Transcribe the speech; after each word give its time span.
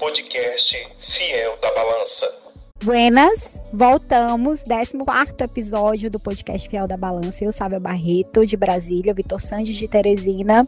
podcast 0.00 0.88
Fiel 0.98 1.58
da 1.60 1.70
Balança. 1.74 2.34
Buenas, 2.82 3.62
voltamos, 3.70 4.62
14 4.62 4.96
episódio 5.44 6.10
do 6.10 6.18
podcast 6.18 6.66
Fiel 6.66 6.88
da 6.88 6.96
Balança. 6.96 7.44
Eu, 7.44 7.52
Sábia 7.52 7.78
Barreto, 7.78 8.46
de 8.46 8.56
Brasília, 8.56 9.12
Vitor 9.12 9.38
Sandes, 9.38 9.76
de 9.76 9.86
Teresina. 9.86 10.66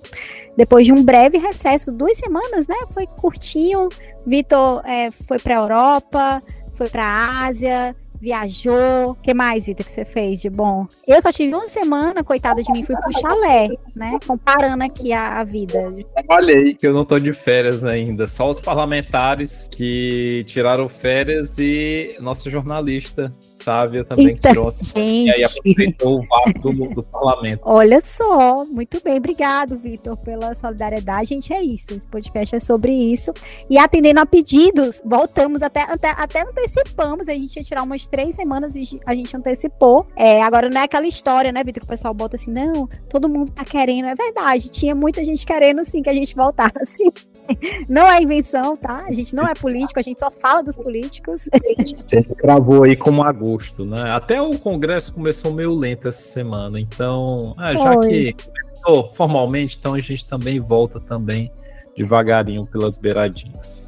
Depois 0.54 0.84
de 0.84 0.92
um 0.92 1.02
breve 1.02 1.38
recesso, 1.38 1.90
duas 1.90 2.18
semanas, 2.18 2.66
né? 2.66 2.76
Foi 2.92 3.06
curtinho. 3.06 3.88
Vitor 4.26 4.82
é, 4.84 5.10
foi 5.10 5.38
para 5.38 5.54
a 5.54 5.62
Europa, 5.62 6.42
foi 6.76 6.90
para 6.90 7.02
a 7.02 7.46
Ásia, 7.46 7.96
viajou. 8.22 9.10
O 9.10 9.14
que 9.16 9.34
mais, 9.34 9.66
Vitor, 9.66 9.84
que 9.84 9.90
você 9.90 10.04
fez 10.04 10.40
de 10.40 10.48
bom? 10.48 10.86
Eu 11.08 11.20
só 11.20 11.32
tive 11.32 11.52
uma 11.52 11.64
semana, 11.64 12.22
coitada 12.22 12.62
de 12.62 12.70
mim, 12.72 12.84
fui 12.84 12.94
pro 12.94 13.20
chalé, 13.20 13.68
né? 13.96 14.16
Comparando 14.24 14.84
aqui 14.84 15.12
a, 15.12 15.40
a 15.40 15.44
vida. 15.44 15.80
Trabalhei, 16.14 16.72
que 16.72 16.86
eu 16.86 16.94
não 16.94 17.04
tô 17.04 17.18
de 17.18 17.34
férias 17.34 17.84
ainda. 17.84 18.28
Só 18.28 18.48
os 18.48 18.60
parlamentares 18.60 19.68
que 19.72 20.44
tiraram 20.46 20.84
férias 20.86 21.58
e 21.58 22.14
nossa 22.20 22.48
jornalista, 22.48 23.34
Sávia, 23.40 24.04
também 24.04 24.28
Eita, 24.28 24.50
tirou 24.50 24.70
gente. 24.70 25.26
E 25.26 25.30
aí 25.30 25.42
aproveitou 25.42 26.20
o 26.20 26.26
vácuo 26.26 26.70
do, 26.70 26.94
do 26.94 27.02
parlamento. 27.02 27.62
Olha 27.64 28.00
só, 28.04 28.64
muito 28.66 29.02
bem, 29.02 29.16
obrigado, 29.16 29.76
Vitor, 29.78 30.16
pela 30.24 30.54
solidariedade. 30.54 31.30
Gente, 31.30 31.52
é 31.52 31.60
isso. 31.60 31.92
Esse 31.94 32.08
podcast 32.08 32.54
é 32.54 32.60
sobre 32.60 32.92
isso. 32.92 33.32
E 33.68 33.78
atendendo 33.78 34.20
a 34.20 34.26
pedidos, 34.26 35.02
voltamos 35.04 35.60
até, 35.60 35.82
até, 35.82 36.10
até 36.10 36.42
antecipamos. 36.42 37.26
A 37.28 37.32
gente 37.32 37.56
ia 37.56 37.62
tirar 37.62 37.82
umas 37.82 38.11
três 38.12 38.34
semanas, 38.34 38.74
a 39.06 39.14
gente 39.14 39.34
antecipou. 39.34 40.06
É, 40.14 40.42
agora 40.42 40.68
não 40.68 40.78
é 40.78 40.84
aquela 40.84 41.06
história, 41.06 41.50
né, 41.50 41.64
Vitor, 41.64 41.80
que 41.80 41.86
o 41.86 41.88
pessoal 41.88 42.12
bota 42.12 42.36
assim, 42.36 42.52
não, 42.52 42.86
todo 43.08 43.26
mundo 43.26 43.50
tá 43.50 43.64
querendo. 43.64 44.04
É 44.04 44.14
verdade, 44.14 44.68
tinha 44.70 44.94
muita 44.94 45.24
gente 45.24 45.46
querendo 45.46 45.82
sim 45.82 46.02
que 46.02 46.10
a 46.10 46.12
gente 46.12 46.36
voltasse. 46.36 47.10
Não 47.88 48.08
é 48.08 48.22
invenção, 48.22 48.76
tá? 48.76 49.04
A 49.04 49.12
gente 49.12 49.34
não 49.34 49.44
é 49.44 49.52
político, 49.52 49.98
a 49.98 50.02
gente 50.02 50.20
só 50.20 50.30
fala 50.30 50.62
dos 50.62 50.76
políticos. 50.76 51.48
A 51.52 51.82
gente 51.82 51.96
aí 52.84 52.94
como 52.94 53.24
agosto, 53.24 53.84
né? 53.84 54.12
Até 54.12 54.40
o 54.40 54.56
Congresso 54.56 55.12
começou 55.12 55.52
meio 55.52 55.72
lento 55.72 56.06
essa 56.06 56.22
semana, 56.22 56.78
então, 56.78 57.52
ah, 57.58 57.74
já 57.74 57.98
que 57.98 58.32
começou 58.32 59.12
formalmente, 59.12 59.76
então 59.76 59.92
a 59.92 60.00
gente 60.00 60.26
também 60.28 60.60
volta 60.60 61.00
também 61.00 61.50
devagarinho 61.96 62.62
pelas 62.64 62.96
beiradinhas. 62.96 63.81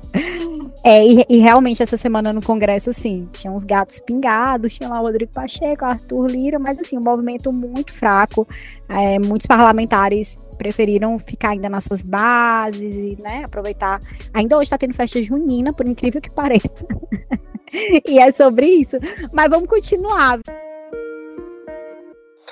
É, 0.84 1.02
e, 1.02 1.24
e 1.30 1.38
realmente 1.38 1.82
essa 1.82 1.96
semana 1.96 2.30
no 2.30 2.42
Congresso, 2.42 2.90
assim, 2.90 3.26
tinha 3.32 3.50
uns 3.50 3.64
gatos 3.64 4.00
pingados, 4.00 4.74
tinha 4.74 4.86
lá 4.86 5.00
o 5.00 5.04
Rodrigo 5.04 5.32
Pacheco, 5.32 5.82
Arthur 5.82 6.26
Lira, 6.26 6.58
mas 6.58 6.78
assim, 6.78 6.98
um 6.98 7.02
movimento 7.02 7.50
muito 7.50 7.90
fraco. 7.92 8.46
É, 8.86 9.18
muitos 9.18 9.46
parlamentares 9.46 10.36
preferiram 10.58 11.18
ficar 11.18 11.50
ainda 11.50 11.70
nas 11.70 11.84
suas 11.84 12.02
bases 12.02 12.94
e, 12.94 13.18
né, 13.20 13.44
aproveitar. 13.44 13.98
Ainda 14.34 14.56
hoje 14.56 14.64
está 14.64 14.76
tendo 14.76 14.94
festa 14.94 15.22
junina, 15.22 15.72
por 15.72 15.88
incrível 15.88 16.20
que 16.20 16.30
pareça. 16.30 16.86
e 18.06 18.20
é 18.20 18.30
sobre 18.30 18.66
isso. 18.66 18.98
Mas 19.32 19.48
vamos 19.48 19.68
continuar. 19.68 20.38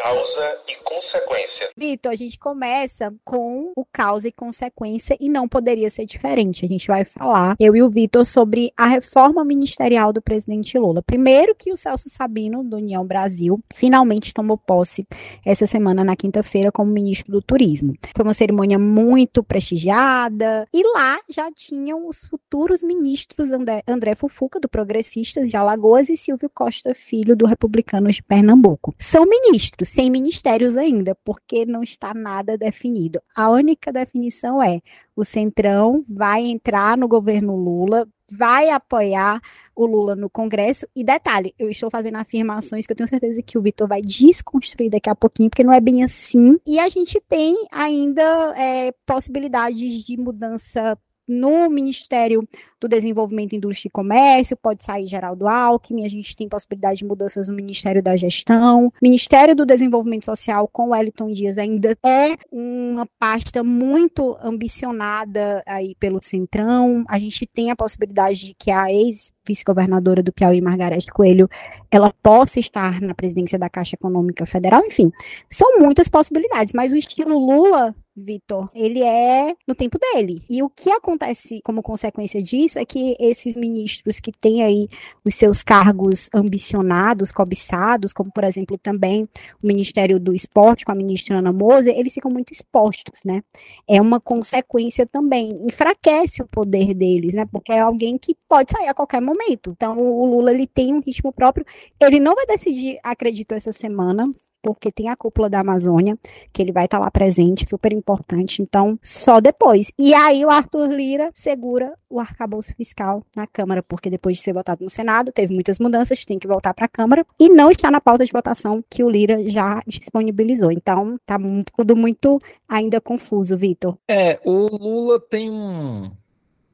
Causa 0.03 0.59
e 0.67 0.75
consequência. 0.83 1.71
Vitor, 1.77 2.11
a 2.11 2.17
gente 2.17 2.37
começa 2.37 3.15
com 3.25 3.73
o 3.77 3.85
causa 3.85 4.27
e 4.27 4.33
consequência 4.33 5.17
e 5.21 5.29
não 5.29 5.47
poderia 5.47 5.89
ser 5.91 6.05
diferente. 6.07 6.65
A 6.65 6.69
gente 6.69 6.89
vai 6.89 7.05
falar, 7.05 7.55
eu 7.61 7.77
e 7.77 7.83
o 7.85 7.89
Vitor, 7.89 8.25
sobre 8.25 8.73
a 8.77 8.87
reforma 8.87 9.45
ministerial 9.45 10.13
do 10.13 10.21
presidente 10.21 10.77
Lula. 10.77 11.03
Primeiro 11.03 11.55
que 11.55 11.73
o 11.73 11.77
Celso 11.77 12.09
Sabino, 12.09 12.65
do 12.65 12.79
União 12.79 13.07
Brasil, 13.07 13.61
finalmente 13.73 14.35
tomou 14.35 14.59
posse 14.59 15.07
essa 15.47 15.69
semana, 15.69 16.03
na 16.03 16.17
quinta-feira, 16.17 16.73
como 16.73 16.91
ministro 16.91 17.31
do 17.31 17.41
Turismo. 17.41 17.95
Foi 18.17 18.25
uma 18.25 18.35
cerimônia 18.35 18.81
muito 18.81 19.41
prestigiada 19.45 20.67
e 20.75 20.83
lá 20.95 21.21
já 21.29 21.49
tinham 21.53 22.09
os 22.09 22.27
futuros 22.27 22.83
ministros 22.83 23.53
André, 23.53 23.85
André 23.87 24.17
Fufuca, 24.17 24.59
do 24.59 24.69
Progressistas 24.69 25.49
de 25.49 25.57
Alagoas, 25.57 26.09
e 26.09 26.17
Silvio 26.17 26.51
Costa 26.53 26.93
Filho, 26.93 27.37
do 27.37 27.47
Republicanos 27.47 28.17
de 28.17 28.23
Pernambuco. 28.25 28.93
São 28.99 29.25
ministros, 29.27 29.92
sem 29.93 30.11
ministérios 30.11 30.75
ainda, 30.75 31.15
porque 31.23 31.67
não 31.67 31.83
está 31.83 32.15
nada 32.15 32.57
definido. 32.57 33.21
A 33.37 33.51
única 33.51 33.93
definição 33.93 34.63
é 34.63 34.81
o 35.15 35.23
Centrão 35.23 36.03
vai 36.09 36.47
entrar 36.47 36.97
no 36.97 37.07
governo 37.07 37.55
Lula, 37.55 38.09
vai 38.31 38.71
apoiar 38.71 39.39
o 39.77 39.85
Lula 39.85 40.17
no 40.17 40.31
Congresso. 40.31 40.87
E 40.97 41.05
detalhe, 41.05 41.55
eu 41.59 41.69
estou 41.69 41.91
fazendo 41.91 42.17
afirmações 42.17 42.87
que 42.87 42.93
eu 42.93 42.97
tenho 42.97 43.09
certeza 43.09 43.43
que 43.43 43.59
o 43.59 43.63
Vitor 43.63 43.87
vai 43.87 44.01
desconstruir 44.01 44.91
daqui 44.91 45.11
a 45.11 45.15
pouquinho, 45.15 45.51
porque 45.51 45.65
não 45.65 45.75
é 45.75 45.81
bem 45.81 46.03
assim. 46.03 46.59
E 46.67 46.79
a 46.79 46.89
gente 46.89 47.21
tem 47.29 47.55
ainda 47.71 48.55
é, 48.57 48.95
possibilidades 49.05 50.07
de 50.07 50.17
mudança 50.17 50.99
no 51.29 51.69
Ministério 51.69 52.49
do 52.83 52.89
Desenvolvimento, 52.89 53.55
Indústria 53.55 53.89
e 53.89 53.93
Comércio, 53.93 54.57
pode 54.57 54.83
sair 54.83 55.07
Geraldo 55.07 55.47
Alckmin, 55.47 56.05
a 56.05 56.09
gente 56.09 56.35
tem 56.35 56.49
possibilidade 56.49 56.99
de 56.99 57.05
mudanças 57.05 57.47
no 57.47 57.55
Ministério 57.55 58.03
da 58.03 58.17
Gestão. 58.17 58.93
Ministério 59.01 59.55
do 59.55 59.65
Desenvolvimento 59.65 60.25
Social 60.25 60.69
com 60.69 60.91
Wellington 60.91 61.31
Dias 61.31 61.59
ainda 61.59 61.97
é 62.05 62.37
uma 62.51 63.07
pasta 63.19 63.63
muito 63.63 64.37
ambicionada 64.43 65.63
aí 65.65 65.95
pelo 66.01 66.19
Centrão. 66.23 67.05
A 67.09 67.19
gente 67.21 67.47
tem 67.47 67.71
a 67.71 67.77
possibilidade 67.77 68.47
de 68.47 68.55
que 68.59 68.71
a 68.71 68.93
ex-vice-governadora 68.93 70.23
do 70.23 70.33
Piauí, 70.33 70.61
Margareth 70.61 71.07
Coelho, 71.13 71.49
ela 71.89 72.13
possa 72.23 72.59
estar 72.59 73.01
na 73.01 73.15
presidência 73.15 73.59
da 73.59 73.71
Caixa 73.71 73.95
Econômica 73.95 74.45
Federal, 74.45 74.85
enfim, 74.85 75.11
são 75.49 75.79
muitas 75.79 76.09
possibilidades, 76.09 76.73
mas 76.75 76.91
o 76.91 76.97
estilo 76.97 77.39
Lula 77.39 77.95
Vitor, 78.15 78.69
ele 78.75 79.03
é 79.03 79.55
no 79.67 79.75
tempo 79.75 79.99
dele. 79.99 80.43
E 80.49 80.63
o 80.63 80.69
que 80.69 80.91
acontece 80.91 81.61
como 81.65 81.83
consequência 81.83 82.43
disso 82.43 82.72
é 82.79 82.85
que 82.85 83.17
esses 83.19 83.57
ministros 83.57 84.21
que 84.21 84.33
têm 84.33 84.63
aí 84.63 84.89
os 85.25 85.35
seus 85.35 85.63
cargos 85.63 86.29
ambicionados, 86.35 87.33
cobiçados, 87.33 88.13
como 88.13 88.31
por 88.33 88.45
exemplo 88.45 88.79
também 88.79 89.29
o 89.63 89.67
Ministério 89.67 90.19
do 90.19 90.35
Esporte 90.35 90.85
com 90.85 90.93
a 90.93 90.95
ministra 90.95 91.39
Ana 91.39 91.53
Moser, 91.53 91.97
eles 91.97 92.15
ficam 92.15 92.31
muito 92.31 92.53
expostos, 92.53 93.21
né? 93.25 93.43
É 93.89 94.01
uma 94.01 94.21
consequência 94.21 95.07
também, 95.07 95.61
enfraquece 95.67 96.43
o 96.43 96.47
poder 96.47 96.95
deles, 96.95 97.35
né? 97.35 97.47
Porque 97.51 97.73
é 97.73 97.81
alguém 97.81 98.19
que 98.19 98.37
pode 98.49 98.71
sair 98.73 98.89
a 98.89 98.95
qualquer 98.95 99.21
momento. 99.21 99.71
Então 99.71 99.97
o 99.99 100.27
Lula 100.27 100.53
ele 100.53 100.67
tem 100.67 100.95
um 100.95 101.01
ritmo 101.01 101.33
próprio, 101.33 101.65
ele 102.01 102.21
não 102.21 102.35
vai 102.35 102.47
decidir, 102.47 102.99
acredito, 103.03 103.53
essa 103.53 103.73
semana, 103.73 104.31
porque 104.63 104.93
tem 104.93 105.09
a 105.09 105.17
cúpula 105.17 105.51
da 105.51 105.61
Amazônia, 105.61 106.17
que 106.53 106.63
ele 106.63 106.73
vai 106.73 106.85
estar 106.85 106.99
tá 106.99 107.05
lá 107.05 107.11
presente, 107.11 107.69
super 107.69 107.93
importante. 107.93 108.63
Então, 108.63 108.99
só 109.03 109.41
depois. 109.41 109.91
E 109.99 110.15
aí 110.15 110.45
o 110.45 110.51
Arthur 110.51 110.91
Lira 110.91 111.31
segura 111.35 111.93
o 112.09 112.21
arcabouço 112.21 112.75
fiscal 112.75 113.25
na 113.35 113.47
Câmara, 113.47 113.83
porque 113.83 114.11
depois 114.11 114.37
de 114.37 114.43
ser 114.43 114.53
votado 114.53 114.85
no 114.85 114.91
Senado, 114.91 115.33
teve 115.33 115.53
muitas 115.53 115.79
mudanças, 115.79 116.25
tem 116.25 116.39
que 116.39 116.47
voltar 116.47 116.75
para 116.75 116.85
a 116.85 116.89
Câmara 116.89 117.27
e 117.41 117.49
não 117.49 117.71
está 117.71 117.91
na 117.91 118.01
pauta 118.01 118.25
de 118.25 118.33
votação 118.33 118.85
que 118.89 119.03
o 119.03 119.11
Lira 119.11 119.49
já 119.49 119.83
disponibilizou. 119.87 120.71
Então, 120.71 121.19
tá 121.27 121.39
tudo 121.77 121.97
muito 121.97 122.39
ainda 122.69 123.01
confuso, 123.01 123.57
Vitor. 123.57 123.97
É, 124.09 124.39
o 124.45 124.69
Lula 124.77 125.19
tem 125.19 125.51
um 125.51 126.11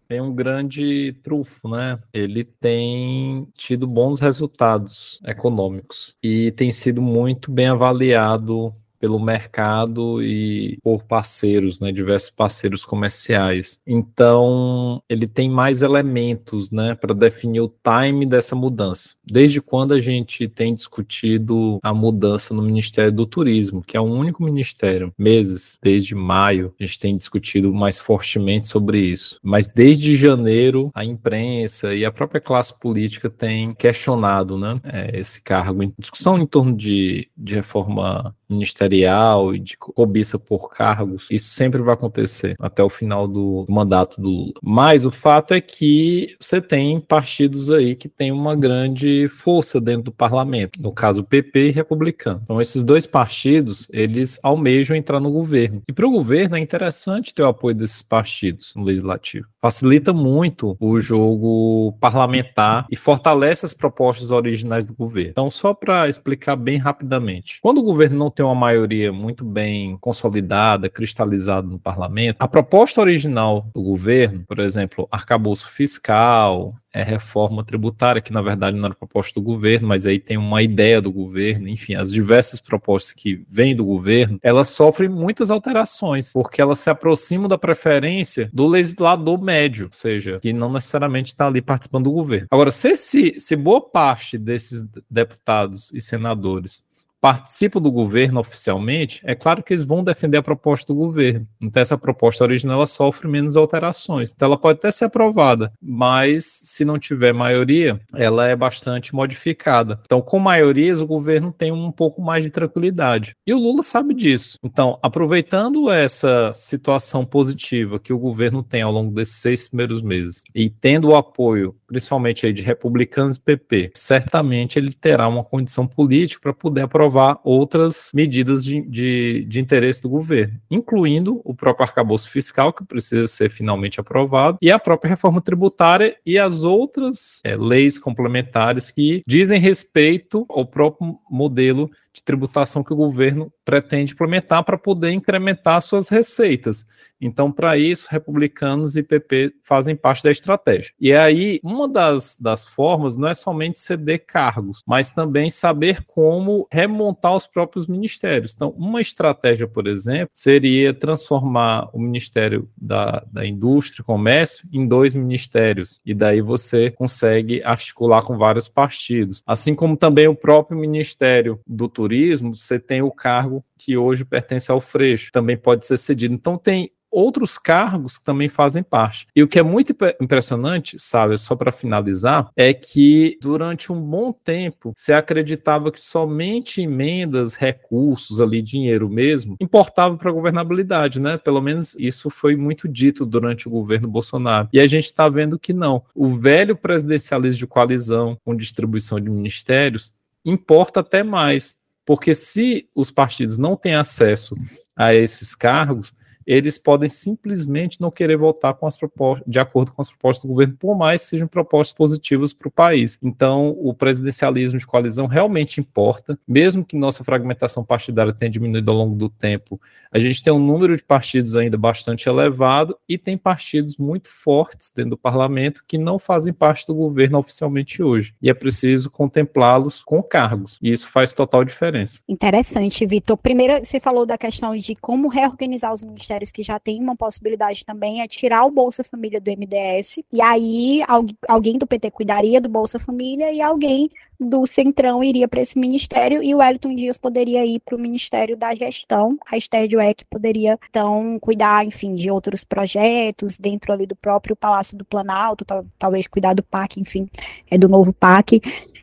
tem 0.09 0.21
um 0.23 0.35
grande 0.35 1.13
trunfo, 1.23 1.69
né? 1.69 1.99
Ele 2.13 2.43
tem 2.43 3.47
tido 3.55 3.87
bons 3.87 4.21
resultados 4.21 5.21
econômicos 5.25 6.17
e 6.23 6.51
tem 6.53 6.73
sido 6.73 7.03
muito 7.03 7.53
bem 7.53 7.69
avaliado 7.69 8.75
pelo 8.99 9.19
mercado 9.19 10.23
e 10.23 10.79
por 10.83 11.05
parceiros, 11.05 11.81
né, 11.81 11.93
diversos 11.93 12.31
parceiros 12.31 12.85
comerciais. 12.85 13.81
Então, 13.87 15.03
ele 15.09 15.27
tem 15.27 15.49
mais 15.49 15.83
elementos, 15.83 16.71
né, 16.71 16.95
para 16.95 17.15
definir 17.15 17.61
o 17.61 17.73
time 17.83 18.27
dessa 18.27 18.55
mudança. 18.55 19.15
Desde 19.25 19.61
quando 19.61 19.93
a 19.93 20.01
gente 20.01 20.49
tem 20.49 20.75
discutido 20.75 21.79
a 21.83 21.95
mudança 21.95 22.53
no 22.53 22.63
Ministério 22.63 23.13
do 23.13 23.27
Turismo, 23.27 23.83
que 23.83 23.97
é 23.97 24.01
o 24.01 24.05
único 24.05 24.43
ministério, 24.43 25.13
meses, 25.19 25.79
desde 25.83 26.15
maio, 26.15 26.75
a 26.81 26.85
gente 26.85 26.99
tem 26.99 27.17
discutido 27.17 27.73
mais 27.73 28.01
fortemente 28.01 28.69
sobre 28.69 29.01
isso. 29.01 29.39
Mas 29.43 29.69
desde 29.69 30.17
janeiro, 30.17 30.91
a 30.95 31.05
imprensa 31.05 31.95
e 31.95 32.05
a 32.05 32.13
própria 32.13 32.41
classe 32.41 32.79
política 32.79 33.31
tem 33.31 33.75
questionado, 33.75 34.59
né, 34.59 34.81
esse 35.13 35.41
cargo. 35.41 35.93
Discussão 35.99 36.39
em 36.39 36.47
torno 36.47 36.77
de, 36.77 37.29
de 37.37 37.55
reforma 37.55 38.35
ministerial 38.49 39.55
e 39.55 39.59
de 39.59 39.77
cobiça 39.77 40.39
por 40.39 40.71
cargos, 40.71 41.27
isso 41.31 41.51
sempre 41.51 41.83
vai 41.83 41.95
acontecer 41.95 42.57
até 42.59 42.83
o 42.83 42.89
final 42.89 43.27
do 43.27 43.67
mandato 43.69 44.21
do 44.21 44.29
Lula. 44.29 44.53
Mas 44.63 45.05
o 45.05 45.11
fato 45.11 45.55
é 45.55 45.61
que 45.61 46.37
você 46.41 46.61
tem 46.61 47.01
partidos 47.01 47.71
aí 47.71 47.95
que 47.95 48.09
têm 48.09 48.33
uma 48.33 48.55
grande 48.55 49.29
força 49.29 49.81
dentro 49.81 50.05
do 50.05 50.13
parlamento, 50.13 50.81
no 50.81 50.93
caso 50.93 51.21
o 51.21 51.25
PP 51.25 51.69
e 51.69 51.71
republicano. 51.71 52.41
Então 52.45 52.61
esses 52.61 52.83
dois 52.83 53.07
partidos, 53.07 53.89
eles 53.93 54.39
almejam 54.43 54.97
entrar 54.97 55.21
no 55.21 55.31
governo. 55.31 55.83
E 55.89 55.93
para 55.93 56.07
o 56.07 56.11
governo 56.11 56.57
é 56.57 56.61
interessante 56.61 57.35
ter 57.35 57.43
o 57.43 57.49
apoio 57.49 57.75
desses 57.75 58.03
partidos 58.03 58.73
no 58.75 58.85
legislativo. 58.85 59.47
Facilita 59.61 60.13
muito 60.13 60.77
o 60.81 60.99
jogo 61.01 61.97
parlamentar 62.01 62.87
e 62.91 62.97
fortalece 62.97 63.67
as 63.67 63.75
propostas 63.75 64.31
originais 64.31 64.87
do 64.87 64.95
governo. 64.95 65.31
Então 65.31 65.51
só 65.51 65.75
para 65.75 66.09
explicar 66.09 66.57
bem 66.57 66.79
rapidamente. 66.79 67.59
Quando 67.61 67.79
o 67.79 67.83
governo 67.83 68.19
não 68.19 68.31
tem 68.39 68.47
uma 68.47 68.55
maioria 68.55 69.13
muito 69.13 69.45
bem 69.45 69.99
consolidada, 70.01 70.89
cristalizada 70.89 71.67
no 71.67 71.77
parlamento, 71.77 72.37
a 72.39 72.47
proposta 72.47 73.01
original 73.01 73.69
do 73.75 73.83
governo, 73.83 74.45
por 74.47 74.61
exemplo, 74.61 75.09
arcabouço 75.11 75.69
fiscal, 75.69 76.77
é 76.93 77.03
reforma 77.03 77.65
tributária, 77.65 78.23
que 78.23 78.33
na 78.33 78.41
verdade 78.41 78.77
não 78.77 78.87
era 78.87 78.95
proposta 78.95 79.41
do 79.41 79.45
governo, 79.45 79.89
mas 79.89 80.07
aí 80.07 80.21
tem 80.21 80.37
uma 80.37 80.63
ideia 80.63 81.01
do 81.03 81.11
governo, 81.11 81.69
enfim, 81.69 81.97
as 81.97 82.13
diversas 82.13 82.61
propostas 82.61 83.13
que 83.13 83.45
vêm 83.51 83.75
do 83.75 83.85
governo, 83.85 84.39
elas 84.41 84.69
sofrem 84.69 85.09
muitas 85.09 85.51
alterações, 85.51 86.33
porque 86.33 86.61
elas 86.61 86.79
se 86.79 86.91
aproximam 86.91 87.49
da 87.49 87.59
preferência 87.59 88.49
do 88.53 88.67
legislador 88.67 89.43
médio, 89.43 89.87
ou 89.87 89.93
seja, 89.93 90.39
que 90.41 90.53
não 90.53 90.73
necessariamente 90.73 91.33
está 91.33 91.49
ali 91.49 91.61
participando 91.61 92.05
do 92.05 92.13
governo. 92.13 92.47
Agora, 92.53 92.71
se, 92.71 92.97
se, 92.97 93.41
se 93.41 93.57
boa 93.57 93.81
parte 93.81 94.39
desses 94.39 94.85
deputados 95.11 95.91
e 95.93 96.01
senadores 96.01 96.85
participam 97.21 97.81
do 97.81 97.91
governo 97.91 98.41
oficialmente, 98.41 99.21
é 99.25 99.35
claro 99.35 99.63
que 99.63 99.73
eles 99.73 99.85
vão 99.85 100.05
defender 100.05 100.39
a 100.39 100.43
proposta 100.43 100.93
do 100.93 100.99
governo. 100.99 101.47
Então, 101.61 101.81
essa 101.81 101.99
proposta 101.99 102.45
original 102.45 102.79
ela 102.79 102.87
sofre 102.87 103.29
menos 103.29 103.57
alterações. 103.57 104.33
Então, 104.33 104.47
ela 104.47 104.59
pode 104.59 104.79
até 104.79 104.91
ser 104.91 105.07
aprovada, 105.07 105.73
mas 105.83 106.45
se 106.47 106.85
não 106.85 106.99
tiver 106.99 107.33
maioria, 107.33 108.01
ela 108.15 108.47
é 108.47 108.55
bastante 108.55 109.15
modificada. 109.15 110.01
Então, 110.05 110.21
com 110.21 110.39
maiorias, 110.39 111.01
o 111.01 111.07
governo 111.07 111.53
tem 111.53 111.73
um 111.73 111.91
pouco 111.91 112.23
mais 112.23 112.45
de 112.45 112.51
tranquilidade. 112.51 113.35
E 113.47 113.53
o 113.53 113.59
Lula 113.59 113.83
sabe 113.83 114.15
disso. 114.15 114.57
Então, 114.63 114.99
aproveitando 115.03 115.91
essa 115.91 116.53
situação 116.55 117.25
positiva 117.25 117.99
que 117.99 118.13
o 118.13 118.19
governo 118.19 118.63
tem 118.63 118.83
ao 118.83 118.93
longo 118.93 119.13
desses 119.15 119.37
seis 119.37 119.69
primeiros 119.69 120.03
meses 120.03 120.43
e 120.55 120.71
tendo 120.71 121.09
o 121.09 121.17
apoio, 121.17 121.75
principalmente 121.87 122.47
aí 122.47 122.53
de 122.53 122.63
republicanos 122.63 123.37
e 123.37 123.41
PP, 123.41 123.91
certamente 123.95 124.79
ele 124.79 124.93
terá 124.93 125.27
uma 125.27 125.43
condição 125.43 125.87
política 125.87 126.41
para 126.43 126.53
poder 126.53 126.83
aprovar 126.83 127.08
aprovar 127.09 127.41
outras 127.43 128.11
medidas 128.15 128.63
de, 128.63 128.83
de, 128.83 129.45
de, 129.49 129.61
interesse 129.61 130.03
do 130.03 130.09
governo, 130.09 130.61
incluindo 130.71 131.41
o 131.45 131.55
próprio 131.55 131.87
arcabouço 131.87 132.31
fiscal, 132.31 132.73
que 132.73 132.85
precisa 132.85 133.27
ser 133.27 133.49
finalmente 133.49 133.99
aprovado, 133.99 134.59
e 134.61 134.71
a 134.71 134.79
própria 134.79 135.09
reforma 135.09 135.41
tributária 135.41 136.17
e 136.25 136.39
as 136.39 136.63
outras 136.63 137.41
é, 137.43 137.57
leis 137.57 137.99
complementares 137.99 138.91
que 138.91 139.23
dizem 139.27 139.59
respeito 139.59 140.45
ao 140.49 140.67
próprio 140.67 141.19
modelo 141.31 141.91
de 142.19 142.25
tributação 142.25 142.83
que 142.83 142.93
o 142.93 142.97
governo 142.97 143.53
pretende 143.65 144.13
implementar 144.13 144.63
para 144.65 144.79
poder 144.79 145.11
incrementar 145.11 145.81
suas 145.81 146.09
receitas. 146.09 146.87
Então, 147.21 147.51
para 147.51 147.77
isso, 147.77 148.07
republicanos 148.11 148.97
e 148.97 149.03
PP 149.03 149.55
fazem 149.63 149.97
parte 149.97 150.23
da 150.23 150.31
estratégia. 150.31 150.93
E 151.01 151.13
aí, 151.13 151.61
uma 151.63 151.89
das, 151.89 152.37
das 152.39 152.67
formas 152.67 153.17
não 153.17 153.29
é 153.29 153.35
somente 153.35 153.81
ceder 153.81 154.25
cargos, 154.25 154.83
mas 154.87 155.11
também 155.11 155.51
saber 155.51 156.05
como 156.07 156.67
remontar 156.71 157.35
os 157.35 157.47
próprios 157.47 157.87
ministérios. 157.87 158.53
Então, 158.55 158.71
uma 158.71 159.01
estratégia, 159.01 159.67
por 159.67 159.87
exemplo, 159.87 160.31
seria 160.33 160.95
transformar 160.95 161.89
o 161.93 161.99
Ministério 161.99 162.69
da, 162.77 163.25
da 163.33 163.45
Indústria 163.45 164.03
e 164.03 164.07
Comércio 164.07 164.69
em 164.73 164.87
dois 164.87 165.13
ministérios. 165.13 165.99
E 166.07 166.15
daí 166.15 166.41
você 166.41 166.91
consegue 166.91 167.63
articular 167.65 168.23
com 168.23 168.39
vários 168.39 168.69
partidos. 168.69 169.43
Assim 169.47 169.75
como 169.75 169.97
também 169.97 170.29
o 170.29 170.35
próprio 170.35 170.79
Ministério 170.79 171.61
do 171.67 171.89
Turismo, 171.89 172.08
você 172.37 172.79
tem 172.79 173.03
o 173.03 173.11
cargo 173.11 173.65
que 173.77 173.97
hoje 173.97 174.25
pertence 174.25 174.71
ao 174.71 174.81
Freixo, 174.81 175.33
também 175.33 175.57
pode 175.57 175.87
ser 175.87 175.97
cedido. 175.97 176.35
Então, 176.35 176.59
tem 176.59 176.91
outros 177.11 177.59
cargos 177.59 178.19
que 178.19 178.25
também 178.25 178.49
fazem 178.49 178.83
parte. 178.83 179.27
E 179.35 179.43
o 179.43 179.49
que 179.49 179.59
é 179.59 179.63
muito 179.63 179.95
impressionante, 180.21 180.97
sabe, 180.99 181.39
só 181.39 181.57
para 181.57 181.73
finalizar, 181.73 182.51
é 182.57 182.73
que 182.73 183.39
durante 183.41 183.93
um 183.93 184.01
bom 184.01 184.33
tempo 184.33 184.93
se 184.97 185.13
acreditava 185.13 185.91
que 185.91 186.01
somente 186.01 186.83
emendas, 186.83 187.55
recursos 187.55 188.41
ali, 188.41 188.63
dinheiro 188.63 189.09
mesmo, 189.09 189.57
importava 189.61 190.17
para 190.17 190.31
a 190.31 190.35
governabilidade, 190.35 191.21
né? 191.21 191.39
Pelo 191.39 191.61
menos 191.61 191.97
isso 191.99 192.31
foi 192.31 192.57
muito 192.57 192.89
dito 192.89 193.25
durante 193.25 193.69
o 193.69 193.71
governo 193.71 194.09
Bolsonaro. 194.09 194.69
E 194.73 194.81
a 194.81 194.87
gente 194.87 195.07
está 195.07 195.29
vendo 195.29 195.59
que 195.59 195.73
não. 195.73 196.03
O 196.15 196.37
velho 196.37 196.77
presidencialismo 196.77 197.59
de 197.59 197.67
coalizão 197.67 198.37
com 198.45 198.55
distribuição 198.55 199.21
de 199.21 199.31
ministérios 199.31 200.13
importa 200.45 201.01
até 201.01 201.23
mais. 201.23 201.77
Porque 202.09 202.35
se 202.35 202.89
os 202.95 203.11
partidos 203.11 203.59
não 203.59 203.77
têm 203.77 203.95
acesso 203.95 204.57
a 204.97 205.15
esses 205.15 205.55
cargos, 205.55 206.11
eles 206.49 206.79
podem 206.79 207.11
simplesmente 207.11 208.01
não 208.01 208.11
querer 208.11 208.39
votar 208.39 208.73
com 208.73 208.87
as 208.87 208.97
propostas, 208.97 209.45
de 209.47 209.59
acordo 209.59 209.93
com 209.93 210.01
as 210.01 210.09
propostas 210.09 210.45
do 210.45 210.49
governo, 210.49 210.75
por 210.79 210.97
mais 210.97 211.23
que 211.23 211.29
sejam 211.29 211.47
propostas 211.47 211.95
positivas 211.95 212.55
para 212.55 212.69
o 212.69 212.71
país. 212.71 213.19
Então, 213.23 213.77
o 213.79 213.93
presidencialismo 213.93 214.79
de 214.79 214.87
coalizão 214.87 215.27
realmente 215.27 215.79
importa, 215.79 216.39
mesmo 216.49 216.83
que 216.83 216.97
nossa 216.97 217.23
fragmentação 217.23 217.85
partidária 217.85 218.33
tenha 218.33 218.51
diminuído 218.51 218.91
ao 218.91 218.97
longo 218.97 219.15
do 219.15 219.29
tempo. 219.29 219.79
A 220.11 220.19
gente 220.19 220.43
tem 220.43 220.51
um 220.51 220.59
número 220.59 220.97
de 220.97 221.03
partidos 221.03 221.55
ainda 221.55 221.77
bastante 221.77 222.31
elevado 222.31 222.97
e 223.07 223.19
tem 223.19 223.37
partidos 223.37 223.99
muito 223.99 224.31
fortes 224.31 224.91
dentro 224.95 225.11
do 225.11 225.19
parlamento 225.19 225.85
que 225.87 225.99
não 225.99 226.19
fazem 226.19 226.53
parte 226.55 226.87
do 226.87 226.95
governo 226.95 227.39
oficialmente 227.39 228.03
hoje. 228.03 228.35
E 228.41 228.49
é 228.49 228.55
preciso 228.55 229.11
contemplá-los 229.11 230.01
com 230.03 230.23
cargos. 230.23 230.79
E 230.81 230.91
isso 230.91 231.09
faz 231.09 231.35
total 231.35 231.63
diferença. 231.63 232.23
Interessante, 232.27 233.05
Vitor. 233.05 233.37
Primeiro, 233.37 233.85
você 233.85 234.01
falou 234.01 234.25
da 234.25 234.39
questão 234.39 234.75
de 234.75 234.95
como 234.95 235.29
reorganizar 235.29 235.93
os 235.93 236.01
ministérios 236.01 236.38
ministérios 236.39 236.53
que 236.53 236.63
já 236.63 236.79
tem 236.79 237.03
uma 237.03 237.17
possibilidade 237.17 237.85
também 237.85 238.21
é 238.21 238.29
tirar 238.29 238.65
o 238.65 238.71
Bolsa 238.71 239.03
Família 239.05 239.41
do 239.41 239.51
MDS, 239.51 240.21
e 240.33 240.41
aí 240.41 241.03
alguém 241.49 241.79
do 241.79 241.87
PT 241.87 242.11
cuidaria 242.11 242.61
do 242.61 242.69
Bolsa 242.69 242.99
Família 242.99 243.53
e 243.53 243.61
alguém 243.61 244.11
do 244.41 244.65
Centrão 244.65 245.23
iria 245.23 245.49
para 245.49 245.61
esse 245.61 245.77
ministério 245.77 246.41
e 246.43 246.55
o 246.55 246.59
Wellington 246.59 246.95
Dias 246.95 247.19
poderia 247.19 247.67
ir 247.67 247.81
para 247.81 247.97
o 247.97 247.99
Ministério 247.99 248.57
da 248.57 248.73
Gestão, 248.73 249.37
a 249.51 249.57
Esther 249.57 249.89
Dweck 249.89 250.25
poderia, 250.27 250.79
então, 250.89 251.39
cuidar, 251.41 251.85
enfim, 251.85 252.15
de 252.15 252.31
outros 252.31 252.63
projetos 252.63 253.57
dentro 253.57 253.93
ali 253.93 254.07
do 254.07 254.15
próprio 254.15 254.55
Palácio 254.55 254.97
do 254.97 255.05
Planalto, 255.05 255.65
talvez 255.99 256.29
cuidar 256.29 256.55
do 256.55 256.63
PAC, 256.63 257.01
enfim, 257.01 257.29
é 257.69 257.77
do 257.77 257.89
novo 257.89 258.13
PAC. 258.13 258.61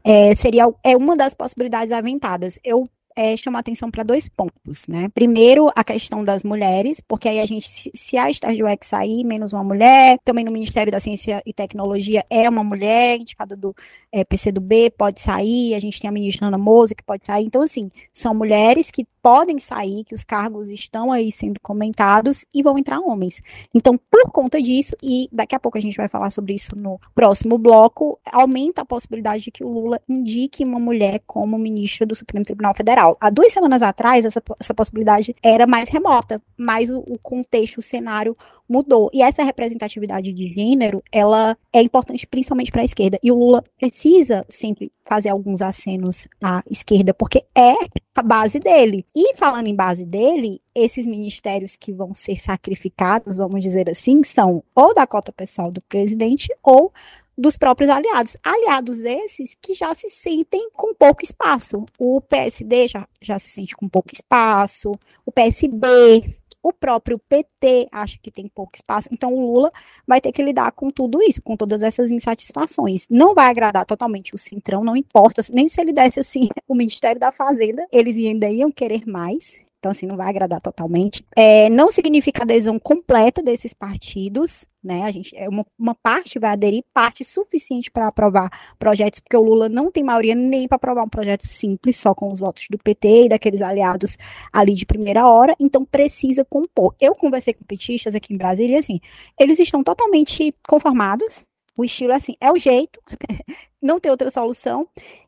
É, 0.08 0.36
seria 0.36 0.72
é 0.84 0.96
uma 0.96 1.18
das 1.18 1.34
possibilidades 1.34 1.92
aventadas. 1.92 2.60
Eu 2.64 2.88
é, 3.16 3.36
chamar 3.38 3.60
atenção 3.60 3.90
para 3.90 4.04
dois 4.04 4.28
pontos, 4.28 4.88
né? 4.88 5.10
Primeiro, 5.14 5.72
a 5.76 5.84
questão 5.84 6.24
das 6.24 6.44
mulheres, 6.44 7.02
porque 7.08 7.30
aí 7.30 7.40
a 7.40 7.46
gente, 7.46 7.68
se 7.70 8.18
a 8.18 8.30
estágio 8.30 8.68
X 8.68 8.88
sair, 8.88 9.24
menos 9.24 9.54
uma 9.54 9.64
mulher, 9.64 10.20
também 10.24 10.44
no 10.44 10.52
Ministério 10.52 10.92
da 10.92 11.00
Ciência 11.00 11.42
e 11.46 11.54
Tecnologia 11.54 12.26
é 12.30 12.50
uma 12.50 12.64
mulher, 12.64 13.18
indicada 13.18 13.56
do 13.56 13.74
é, 14.16 14.24
PCdoB 14.24 14.92
pode 14.98 15.20
sair, 15.20 15.76
a 15.76 15.80
gente 15.80 16.00
tem 16.00 16.08
a 16.08 16.12
ministra 16.12 16.48
Ana 16.48 16.58
Moza 16.58 16.96
que 16.96 17.04
pode 17.04 17.26
sair. 17.26 17.44
Então, 17.44 17.62
assim, 17.62 17.90
são 18.14 18.34
mulheres 18.34 18.90
que 18.90 19.06
podem 19.22 19.58
sair, 19.60 20.06
que 20.06 20.16
os 20.16 20.24
cargos 20.24 20.70
estão 20.70 21.12
aí 21.12 21.34
sendo 21.34 21.60
comentados 21.60 22.46
e 22.54 22.64
vão 22.64 22.78
entrar 22.78 23.02
homens. 23.02 23.42
Então, 23.74 23.98
por 23.98 24.32
conta 24.32 24.62
disso, 24.62 24.96
e 25.04 25.28
daqui 25.34 25.54
a 25.54 25.60
pouco 25.60 25.78
a 25.78 25.82
gente 25.82 25.98
vai 25.98 26.08
falar 26.08 26.30
sobre 26.30 26.54
isso 26.54 26.78
no 26.78 26.98
próximo 27.14 27.58
bloco, 27.58 28.18
aumenta 28.32 28.84
a 28.84 28.86
possibilidade 28.86 29.44
de 29.44 29.52
que 29.52 29.66
o 29.66 29.70
Lula 29.70 30.00
indique 30.08 30.64
uma 30.64 30.80
mulher 30.80 31.22
como 31.28 31.58
ministro 31.58 32.06
do 32.06 32.16
Supremo 32.16 32.46
Tribunal 32.46 32.74
Federal. 32.74 33.18
Há 33.20 33.30
duas 33.30 33.52
semanas 33.52 33.82
atrás, 33.82 34.24
essa, 34.24 34.42
essa 34.58 34.74
possibilidade 34.74 35.36
era 35.44 35.68
mais 35.68 35.90
remota, 35.90 36.42
mas 36.56 36.90
o, 36.90 37.00
o 37.00 37.20
contexto, 37.20 37.80
o 37.80 37.82
cenário 37.82 38.38
mudou. 38.70 39.10
E 39.14 39.22
essa 39.22 39.44
representatividade 39.44 40.32
de 40.32 40.54
gênero, 40.54 41.04
ela 41.12 41.58
é 41.74 41.82
importante 41.82 42.28
principalmente 42.28 42.72
para 42.72 42.82
a 42.82 42.86
esquerda. 42.86 43.20
E 43.22 43.32
o 43.32 43.36
Lula 43.36 43.64
precisa 43.78 44.05
sempre 44.48 44.92
fazer 45.04 45.30
alguns 45.30 45.62
acenos 45.62 46.28
à 46.44 46.62
esquerda, 46.70 47.14
porque 47.14 47.46
é 47.56 47.74
a 48.14 48.22
base 48.22 48.60
dele. 48.60 49.06
E 49.16 49.36
falando 49.36 49.68
em 49.68 49.76
base 49.76 50.06
dele, 50.06 50.62
esses 50.74 51.06
ministérios 51.06 51.76
que 51.76 51.92
vão 51.92 52.14
ser 52.14 52.36
sacrificados, 52.36 53.36
vamos 53.36 53.62
dizer 53.62 53.90
assim, 53.90 54.24
são 54.24 54.64
ou 54.74 54.94
da 54.94 55.08
cota 55.08 55.32
pessoal 55.32 55.72
do 55.72 55.82
presidente 55.82 56.48
ou 56.64 56.94
dos 57.38 57.58
próprios 57.58 57.90
aliados. 57.90 58.38
Aliados 58.44 59.00
esses 59.00 59.56
que 59.62 59.74
já 59.74 59.94
se 59.94 60.10
sentem 60.10 60.70
com 60.74 60.94
pouco 60.94 61.24
espaço. 61.24 61.86
O 62.00 62.22
PSD 62.22 62.88
já, 62.88 63.08
já 63.22 63.40
se 63.40 63.50
sente 63.50 63.76
com 63.76 63.90
pouco 63.90 64.14
espaço, 64.14 64.92
o 65.26 65.32
PSB, 65.32 66.24
o 66.66 66.74
próprio 66.74 67.20
PT 67.20 67.88
acha 67.92 68.18
que 68.20 68.32
tem 68.32 68.48
pouco 68.48 68.72
espaço, 68.76 69.10
então 69.12 69.32
o 69.32 69.54
Lula 69.54 69.72
vai 70.08 70.20
ter 70.20 70.32
que 70.32 70.42
lidar 70.42 70.72
com 70.72 70.90
tudo 70.90 71.22
isso, 71.22 71.40
com 71.40 71.56
todas 71.56 71.84
essas 71.84 72.10
insatisfações. 72.10 73.06
Não 73.08 73.36
vai 73.36 73.52
agradar 73.52 73.86
totalmente 73.86 74.34
o 74.34 74.38
Centrão, 74.38 74.84
não 74.84 74.98
importa, 74.98 75.44
nem 75.52 75.70
se 75.70 75.80
ele 75.80 75.94
desse 75.94 76.20
assim 76.20 76.50
o 76.68 76.74
Ministério 76.74 77.20
da 77.20 77.32
Fazenda, 77.32 77.86
eles 77.92 78.16
ainda 78.16 78.50
iam 78.50 78.72
querer 78.72 79.06
mais, 79.06 79.65
então 79.86 79.92
assim, 79.92 80.08
não 80.08 80.18
vai 80.18 80.30
agradar 80.30 80.60
totalmente. 80.60 81.24
É, 81.36 81.70
não 81.70 81.92
significa 81.92 82.42
adesão 82.42 82.80
completa 82.80 83.40
desses 83.40 83.72
partidos, 83.72 84.66
né? 84.84 85.04
A 85.04 85.12
gente, 85.12 85.38
é 85.38 85.48
uma, 85.48 85.64
uma 85.78 85.94
parte 85.94 86.40
vai 86.40 86.54
aderir, 86.54 86.84
parte 86.92 87.24
suficiente 87.24 87.92
para 87.92 88.08
aprovar 88.08 88.50
projetos, 88.80 89.20
porque 89.20 89.38
o 89.38 89.44
Lula 89.44 89.70
não 89.70 89.92
tem 89.92 90.04
maioria 90.04 90.34
nem 90.34 90.68
para 90.68 90.78
aprovar 90.78 91.06
um 91.06 91.10
projeto 91.10 91.44
simples, 91.44 91.98
só 91.98 92.16
com 92.16 92.34
os 92.34 92.40
votos 92.40 92.66
do 92.68 92.80
PT 92.80 93.26
e 93.26 93.30
daqueles 93.30 93.62
aliados 93.62 94.18
ali 94.52 94.74
de 94.74 94.88
primeira 94.88 95.28
hora, 95.28 95.56
então 95.60 95.86
precisa 95.86 96.44
compor. 96.44 96.96
Eu 97.00 97.14
conversei 97.14 97.54
com 97.54 97.64
petistas 97.64 98.16
aqui 98.16 98.34
em 98.34 98.38
Brasília, 98.38 98.80
assim, 98.80 99.00
eles 99.40 99.60
estão 99.60 99.84
totalmente 99.84 100.52
conformados, 100.68 101.46
o 101.78 101.86
estilo 101.86 102.14
é 102.14 102.16
assim, 102.16 102.36
é 102.42 102.52
o 102.52 102.58
jeito, 102.58 103.00
não 103.80 104.00
tem 104.00 104.10
outra 104.10 104.32
solução. 104.32 104.88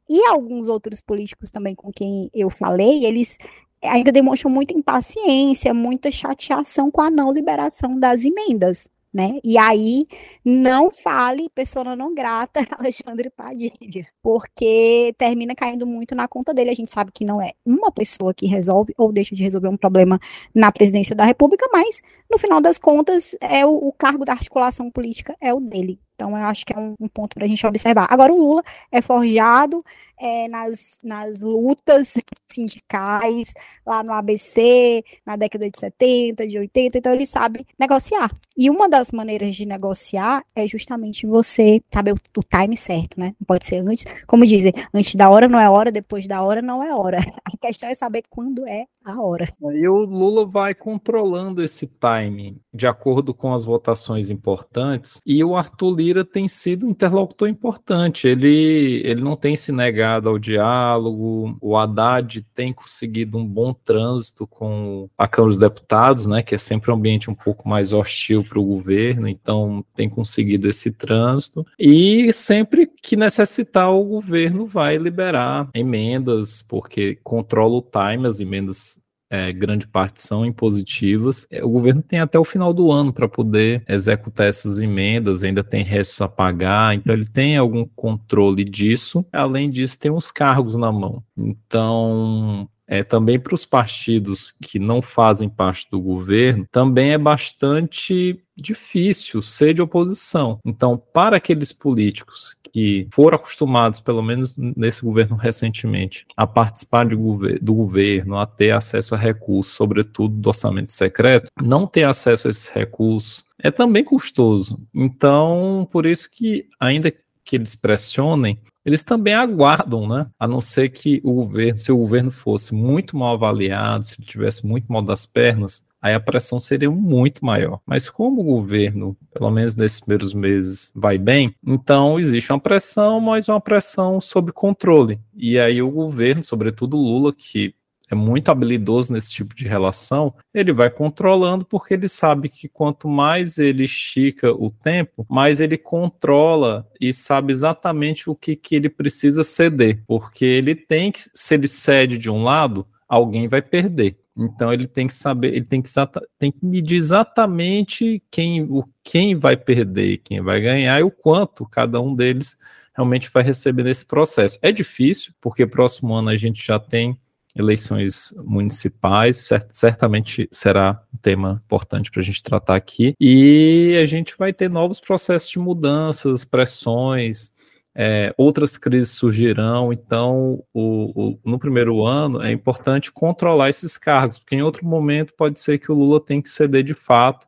E 0.10 0.26
alguns 0.26 0.70
outros 0.70 1.02
políticos 1.02 1.52
também 1.52 1.76
com 1.76 1.92
quem 1.92 2.32
eu 2.34 2.50
falei, 2.50 3.06
eles 3.06 3.38
ainda 3.84 4.12
demonstram 4.12 4.52
muita 4.52 4.74
impaciência, 4.74 5.74
muita 5.74 6.12
chateação 6.12 6.90
com 6.92 7.02
a 7.02 7.10
não 7.10 7.32
liberação 7.32 8.00
das 8.00 8.24
emendas 8.24 8.90
né? 9.14 9.40
E 9.44 9.58
aí 9.58 10.06
não 10.46 10.92
fale 10.92 11.50
pessoa 11.50 11.96
não 11.96 12.14
grata 12.14 12.60
Alexandre 12.78 13.32
Padilha, 13.32 14.08
porque 14.22 15.14
termina 15.18 15.56
caindo 15.56 15.88
muito 15.88 16.14
na 16.14 16.28
conta 16.28 16.54
dele. 16.54 16.70
A 16.70 16.76
gente 16.76 16.92
sabe 16.92 17.12
que 17.12 17.26
não 17.26 17.42
é 17.42 17.54
uma 17.66 17.92
pessoa 17.92 18.32
que 18.32 18.46
resolve 18.46 18.94
ou 18.96 19.12
deixa 19.12 19.36
de 19.36 19.44
resolver 19.44 19.70
um 19.70 19.78
problema 19.78 20.20
na 20.54 20.72
presidência 20.72 21.16
da 21.16 21.26
República, 21.26 21.68
mas 21.74 22.02
no 22.30 22.38
final 22.38 22.62
das 22.62 22.78
contas 22.78 23.36
é 23.42 23.66
o, 23.66 23.72
o 23.88 23.92
cargo 23.92 24.24
da 24.24 24.34
articulação 24.34 24.92
política 24.92 25.36
é 25.42 25.52
o 25.52 25.60
dele. 25.60 26.00
Então, 26.14 26.32
eu 26.32 26.44
acho 26.46 26.66
que 26.66 26.74
é 26.74 26.78
um, 26.78 26.96
um 27.00 27.08
ponto 27.08 27.36
para 27.36 27.46
a 27.46 27.48
gente 27.48 27.66
observar. 27.66 28.08
Agora, 28.10 28.34
o 28.34 28.38
Lula 28.38 28.64
é 28.92 29.02
forjado 29.02 29.84
é, 30.20 30.48
nas, 30.48 31.00
nas 31.04 31.42
lutas 31.42 32.14
sindicais, 32.48 33.54
lá 33.86 34.04
no 34.04 34.14
ABC, 34.14 35.04
na 35.26 35.36
década 35.36 35.70
de 35.70 35.80
70, 35.80 36.48
de 36.48 36.58
80, 36.58 36.98
então 36.98 37.14
ele 37.14 37.26
sabe 37.26 37.66
negociar. 37.78 38.32
E 38.58 38.70
uma 38.70 38.90
das 38.90 39.12
maneiras 39.12 39.56
de 39.56 39.66
negociar 39.66 40.44
é 40.56 40.68
justamente 40.68 41.28
você 41.28 41.82
saber 41.94 42.14
o, 42.14 42.18
o 42.38 42.44
time 42.44 42.76
certo, 42.76 43.20
né? 43.20 43.36
Não 43.40 43.46
pode 43.46 43.66
ser 43.66 43.78
antes, 43.78 44.06
como 44.26 44.46
dizem, 44.46 44.74
antes 44.94 45.16
da 45.16 45.30
hora 45.30 45.48
não 45.48 45.60
é 45.60 45.70
hora, 45.70 45.92
depois 45.92 46.26
da 46.26 46.42
hora 46.42 46.62
não 46.62 46.84
é 46.84 46.94
hora. 46.94 47.20
A 47.46 47.58
questão 47.58 47.90
é 47.90 47.96
saber 47.96 48.24
quando 48.30 48.68
é 48.68 48.86
a 49.04 49.22
hora. 49.22 49.48
E 49.74 49.88
o 49.88 50.00
Lula 50.00 50.46
vai 50.46 50.76
controlando 50.76 51.64
esse 51.64 51.88
time 51.88 52.62
de 52.78 52.88
acordo 52.88 53.34
com 53.34 53.54
as 53.54 53.66
votações 53.66 54.30
importantes, 54.30 55.20
e 55.26 55.44
o 55.44 55.56
Arthur 55.56 55.96
Lira 55.96 56.24
tem 56.24 56.48
sido 56.48 56.86
um 56.86 56.92
interlocutor 56.92 57.50
importante. 57.50 58.28
Ele, 58.28 59.02
ele 59.04 59.22
não 59.22 59.36
tem 59.36 59.56
se 59.56 59.72
negado 59.72 60.30
ao 60.30 60.38
diálogo, 60.38 61.58
o 61.60 61.76
Haddad 61.76 62.46
tem 62.54 62.72
conseguido 62.72 63.38
um 63.38 63.46
bom 63.46 63.74
trânsito 63.74 64.46
com 64.46 65.10
a 65.18 65.28
Câmara 65.28 65.50
dos 65.50 65.58
Deputados, 65.58 66.28
né, 66.28 66.44
que 66.44 66.56
é 66.56 66.58
sempre 66.58 66.92
um 66.92 66.96
ambiente 66.96 67.30
um 67.30 67.36
pouco 67.36 67.68
mais 67.68 67.92
hostil 67.92 68.44
para 68.44 68.60
o 68.60 68.66
governo, 68.66 69.28
então 69.28 69.84
tem 69.96 70.08
conseguido 70.08 70.70
esse 70.70 70.92
trânsito, 70.92 71.66
e 71.80 72.32
sempre 72.32 72.88
que 73.02 73.16
necessitar, 73.16 73.92
o 73.92 74.04
governo 74.04 74.68
vai 74.68 74.98
liberar 74.98 75.70
emendas, 75.74 76.64
porque 76.68 77.18
controla 77.24 77.76
o 77.76 77.82
time, 77.82 78.28
as 78.28 78.40
emendas 78.40 79.00
é, 79.30 79.52
grande 79.52 79.88
parte 79.88 80.22
são 80.22 80.46
impositivas. 80.46 81.48
É, 81.52 81.64
o 81.64 81.70
governo 81.70 82.02
tem 82.02 82.20
até 82.20 82.40
o 82.40 82.44
final 82.44 82.74
do 82.74 82.92
ano 82.92 83.12
para 83.14 83.28
poder 83.28 83.84
executar 83.88 84.48
essas 84.48 84.80
emendas, 84.80 85.44
ainda 85.44 85.64
tem 85.64 85.84
restos 85.84 86.22
a 86.22 86.28
pagar, 86.28 86.96
então 86.96 87.14
ele 87.14 87.26
tem 87.26 87.58
algum 87.58 87.86
controle 87.86 88.64
disso. 88.64 89.26
Além 89.32 89.70
disso, 89.70 90.00
tem 90.00 90.12
uns 90.12 90.32
cargos 90.32 90.76
na 90.76 90.92
mão. 90.92 91.24
Então, 91.38 92.70
é, 92.88 93.04
também 93.04 93.38
para 93.38 93.54
os 93.54 93.66
partidos 93.66 94.52
que 94.52 94.80
não 94.80 95.02
fazem 95.02 95.50
parte 95.50 95.88
do 95.92 96.00
governo, 96.00 96.66
também 96.72 97.12
é 97.12 97.18
bastante 97.18 98.42
difícil 98.56 99.42
ser 99.42 99.74
de 99.74 99.82
oposição. 99.82 100.60
Então, 100.66 100.98
para 100.98 101.38
aqueles 101.38 101.72
políticos 101.72 102.56
que 102.72 103.08
foram 103.12 103.36
acostumados, 103.36 104.00
pelo 104.00 104.22
menos 104.22 104.56
nesse 104.58 105.02
governo 105.02 105.36
recentemente, 105.36 106.26
a 106.36 106.46
participar 106.46 107.06
gover 107.16 107.60
do 107.62 107.74
governo, 107.74 108.38
a 108.38 108.46
ter 108.46 108.72
acesso 108.72 109.16
a 109.16 109.18
recursos, 109.18 109.74
sobretudo 109.74 110.36
do 110.36 110.48
orçamento 110.48 110.92
secreto, 110.92 111.52
não 111.62 111.88
ter 111.88 112.04
acesso 112.04 112.48
a 112.48 112.52
esses 112.52 112.68
recursos 112.68 113.46
é 113.60 113.72
também 113.72 114.04
custoso. 114.04 114.80
Então, 114.94 115.88
por 115.92 116.06
isso 116.06 116.30
que, 116.30 116.68
ainda 116.80 117.12
que 117.44 117.56
eles 117.56 117.76
pressionem, 117.76 118.60
eles 118.86 119.04
também 119.04 119.34
aguardam, 119.34 120.08
né? 120.08 120.28
A 120.40 120.48
não 120.48 120.62
ser 120.62 120.90
que 120.90 121.20
o 121.24 121.34
governo, 121.34 121.78
se 121.78 121.92
o 121.92 121.98
governo 121.98 122.32
fosse 122.32 122.74
muito 122.74 123.18
mal 123.18 123.34
avaliado, 123.34 124.06
se 124.06 124.16
ele 124.18 124.28
tivesse 124.28 124.66
muito 124.66 124.92
mal 124.92 125.02
das 125.02 125.26
pernas, 125.26 125.84
aí 126.02 126.14
a 126.14 126.20
pressão 126.20 126.60
seria 126.60 126.90
muito 126.90 127.46
maior. 127.46 127.80
Mas 127.86 128.10
como 128.10 128.42
o 128.42 128.46
governo, 128.46 129.18
pelo 129.34 129.52
menos 129.52 129.76
nesses 129.76 130.00
primeiros 130.00 130.34
meses, 130.34 130.92
vai 130.96 131.18
bem, 131.18 131.54
então 131.66 132.20
existe 132.20 132.52
uma 132.52 132.60
pressão, 132.60 133.20
mas 133.20 133.48
uma 133.48 133.62
pressão 133.62 134.20
sob 134.22 134.52
controle. 134.52 135.20
E 135.36 135.60
aí 135.60 135.82
o 135.82 135.92
governo, 135.92 136.44
sobretudo 136.44 136.98
Lula, 136.98 137.34
que 137.34 137.74
é 138.10 138.16
muito 138.16 138.50
habilidoso 138.50 139.12
nesse 139.12 139.32
tipo 139.32 139.54
de 139.54 139.68
relação, 139.68 140.34
ele 140.54 140.72
vai 140.72 140.90
controlando 140.90 141.66
porque 141.66 141.94
ele 141.94 142.08
sabe 142.08 142.48
que 142.48 142.68
quanto 142.70 143.08
mais 143.08 143.58
ele 143.58 143.84
estica 143.84 144.52
o 144.52 144.72
tempo, 144.72 145.26
mais 145.30 145.60
ele 145.60 145.78
controla 145.78 146.88
e 147.02 147.12
sabe 147.14 147.52
exatamente 147.52 148.30
o 148.30 148.36
que, 148.36 148.56
que 148.56 148.76
ele 148.76 148.90
precisa 148.90 149.44
ceder, 149.44 150.02
porque 150.08 150.46
ele 150.46 150.74
tem 150.74 151.12
que, 151.12 151.20
se 151.34 151.54
ele 151.54 151.68
cede 151.68 152.18
de 152.18 152.30
um 152.30 152.44
lado, 152.44 152.88
alguém 153.08 153.48
vai 153.48 153.62
perder. 153.62 154.18
Então 154.38 154.72
ele 154.72 154.88
tem 154.88 155.08
que 155.08 155.14
saber, 155.14 155.54
ele 155.54 155.66
tem 155.66 155.82
que, 155.82 155.90
tem 156.38 156.52
que 156.52 156.64
medir 156.64 156.96
exatamente 156.96 158.22
quem, 158.30 158.64
o, 158.64 158.84
quem 159.04 159.36
vai 159.36 159.58
perder, 159.58 160.20
quem 160.20 160.42
vai 160.42 160.62
ganhar 160.62 161.00
e 161.00 161.04
o 161.04 161.12
quanto 161.12 161.66
cada 161.66 162.00
um 162.00 162.14
deles 162.14 162.56
realmente 162.96 163.30
vai 163.34 163.44
receber 163.44 163.84
nesse 163.84 164.06
processo. 164.06 164.60
É 164.62 164.72
difícil, 164.72 165.34
porque 165.42 165.66
próximo 165.66 166.14
ano 166.14 166.30
a 166.30 166.36
gente 166.36 166.66
já 166.66 166.80
tem 166.80 167.20
eleições 167.56 168.34
municipais, 168.38 169.38
cert 169.38 169.68
certamente 169.72 170.48
será 170.52 171.02
um 171.14 171.18
tema 171.18 171.62
importante 171.66 172.12
para 172.12 172.22
a 172.22 172.24
gente 172.24 172.44
tratar 172.44 172.76
aqui. 172.76 173.14
E 173.20 173.98
a 174.02 174.06
gente 174.06 174.36
vai 174.38 174.54
ter 174.54 174.70
novos 174.70 175.00
processos 175.00 175.50
de 175.50 175.58
mudanças, 175.58 176.44
pressões, 176.44 177.52
é, 178.00 178.32
outras 178.38 178.78
crises 178.78 179.10
surgirão, 179.10 179.92
então 179.92 180.64
o, 180.72 181.32
o, 181.32 181.40
no 181.44 181.58
primeiro 181.58 182.06
ano 182.06 182.44
é 182.44 182.52
importante 182.52 183.12
controlar 183.12 183.70
esses 183.70 183.98
cargos, 183.98 184.38
porque 184.38 184.56
em 184.56 184.62
outro 184.62 184.86
momento 184.86 185.34
pode 185.34 185.60
ser 185.60 185.80
que 185.80 185.92
o 185.92 185.96
Lula 185.96 186.24
tenha 186.24 186.40
que 186.40 186.50
ceder 186.50 186.84
de 186.84 186.94
fato 186.94 187.48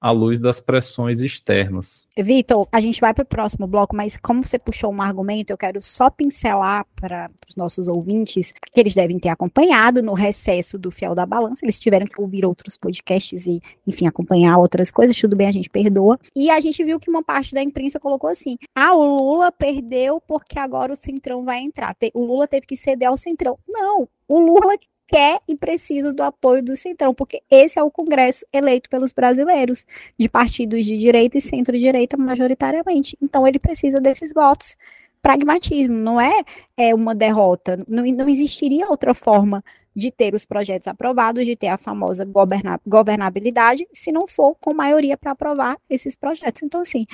à 0.00 0.10
luz 0.10 0.38
das 0.38 0.60
pressões 0.60 1.20
externas. 1.20 2.06
Vitor, 2.16 2.68
a 2.70 2.80
gente 2.80 3.00
vai 3.00 3.12
para 3.12 3.22
o 3.22 3.26
próximo 3.26 3.66
bloco, 3.66 3.96
mas 3.96 4.16
como 4.16 4.44
você 4.44 4.58
puxou 4.58 4.92
um 4.92 5.02
argumento, 5.02 5.50
eu 5.50 5.58
quero 5.58 5.80
só 5.80 6.08
pincelar 6.08 6.86
para 6.94 7.30
os 7.48 7.56
nossos 7.56 7.88
ouvintes 7.88 8.52
que 8.72 8.80
eles 8.80 8.94
devem 8.94 9.18
ter 9.18 9.28
acompanhado 9.28 10.02
no 10.02 10.12
recesso 10.12 10.78
do 10.78 10.90
Fiel 10.90 11.14
da 11.14 11.26
Balança, 11.26 11.64
eles 11.64 11.80
tiveram 11.80 12.06
que 12.06 12.20
ouvir 12.20 12.44
outros 12.44 12.76
podcasts 12.76 13.46
e, 13.46 13.60
enfim, 13.86 14.06
acompanhar 14.06 14.58
outras 14.58 14.90
coisas, 14.90 15.16
tudo 15.16 15.36
bem, 15.36 15.48
a 15.48 15.52
gente 15.52 15.68
perdoa. 15.68 16.18
E 16.34 16.50
a 16.50 16.60
gente 16.60 16.82
viu 16.84 17.00
que 17.00 17.10
uma 17.10 17.22
parte 17.22 17.54
da 17.54 17.62
imprensa 17.62 17.98
colocou 17.98 18.30
assim: 18.30 18.56
ah, 18.74 18.94
o 18.94 19.16
Lula 19.16 19.50
perdeu 19.50 20.20
porque 20.20 20.58
agora 20.58 20.92
o 20.92 20.96
Centrão 20.96 21.44
vai 21.44 21.58
entrar. 21.58 21.96
O 22.14 22.24
Lula 22.24 22.46
teve 22.46 22.66
que 22.66 22.76
ceder 22.76 23.08
ao 23.08 23.16
Centrão. 23.16 23.58
Não, 23.68 24.08
o 24.28 24.38
Lula 24.38 24.76
quer 25.08 25.40
e 25.48 25.56
precisa 25.56 26.12
do 26.12 26.22
apoio 26.22 26.62
do 26.62 26.76
Centrão, 26.76 27.14
porque 27.14 27.42
esse 27.50 27.78
é 27.78 27.82
o 27.82 27.90
Congresso 27.90 28.44
eleito 28.52 28.90
pelos 28.90 29.12
brasileiros, 29.12 29.86
de 30.18 30.28
partidos 30.28 30.84
de 30.84 30.96
direita 30.96 31.38
e 31.38 31.40
centro-direita 31.40 32.16
majoritariamente. 32.16 33.16
Então 33.20 33.46
ele 33.46 33.58
precisa 33.58 34.00
desses 34.00 34.32
votos. 34.32 34.76
Pragmatismo, 35.20 35.96
não 35.96 36.20
é, 36.20 36.44
é 36.76 36.94
uma 36.94 37.14
derrota. 37.14 37.84
Não, 37.88 38.04
não 38.04 38.28
existiria 38.28 38.88
outra 38.88 39.14
forma 39.14 39.64
de 39.96 40.12
ter 40.12 40.32
os 40.32 40.44
projetos 40.44 40.86
aprovados, 40.86 41.44
de 41.44 41.56
ter 41.56 41.66
a 41.68 41.76
famosa 41.76 42.24
governa 42.24 42.80
governabilidade, 42.86 43.84
se 43.92 44.12
não 44.12 44.28
for 44.28 44.54
com 44.60 44.72
maioria 44.72 45.16
para 45.16 45.32
aprovar 45.32 45.76
esses 45.90 46.14
projetos. 46.14 46.62
Então, 46.62 46.82
assim, 46.82 47.04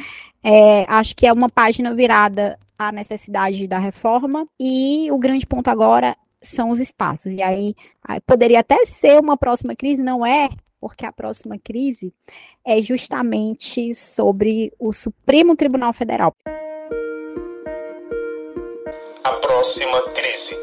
é, 0.44 0.84
acho 0.86 1.16
que 1.16 1.26
é 1.26 1.32
uma 1.32 1.48
página 1.48 1.94
virada 1.94 2.58
à 2.78 2.92
necessidade 2.92 3.66
da 3.66 3.78
reforma, 3.78 4.46
e 4.60 5.08
o 5.10 5.16
grande 5.16 5.46
ponto 5.46 5.68
agora 5.68 6.14
são 6.44 6.70
os 6.70 6.80
espaços. 6.80 7.32
E 7.32 7.42
aí, 7.42 7.74
poderia 8.26 8.60
até 8.60 8.84
ser 8.84 9.20
uma 9.20 9.36
próxima 9.36 9.74
crise, 9.74 10.02
não 10.02 10.24
é? 10.24 10.48
Porque 10.80 11.06
a 11.06 11.12
próxima 11.12 11.58
crise 11.58 12.12
é 12.64 12.80
justamente 12.80 13.94
sobre 13.94 14.72
o 14.78 14.92
Supremo 14.92 15.56
Tribunal 15.56 15.92
Federal. 15.92 16.34
A 19.24 19.32
próxima 19.40 20.02
crise. 20.12 20.54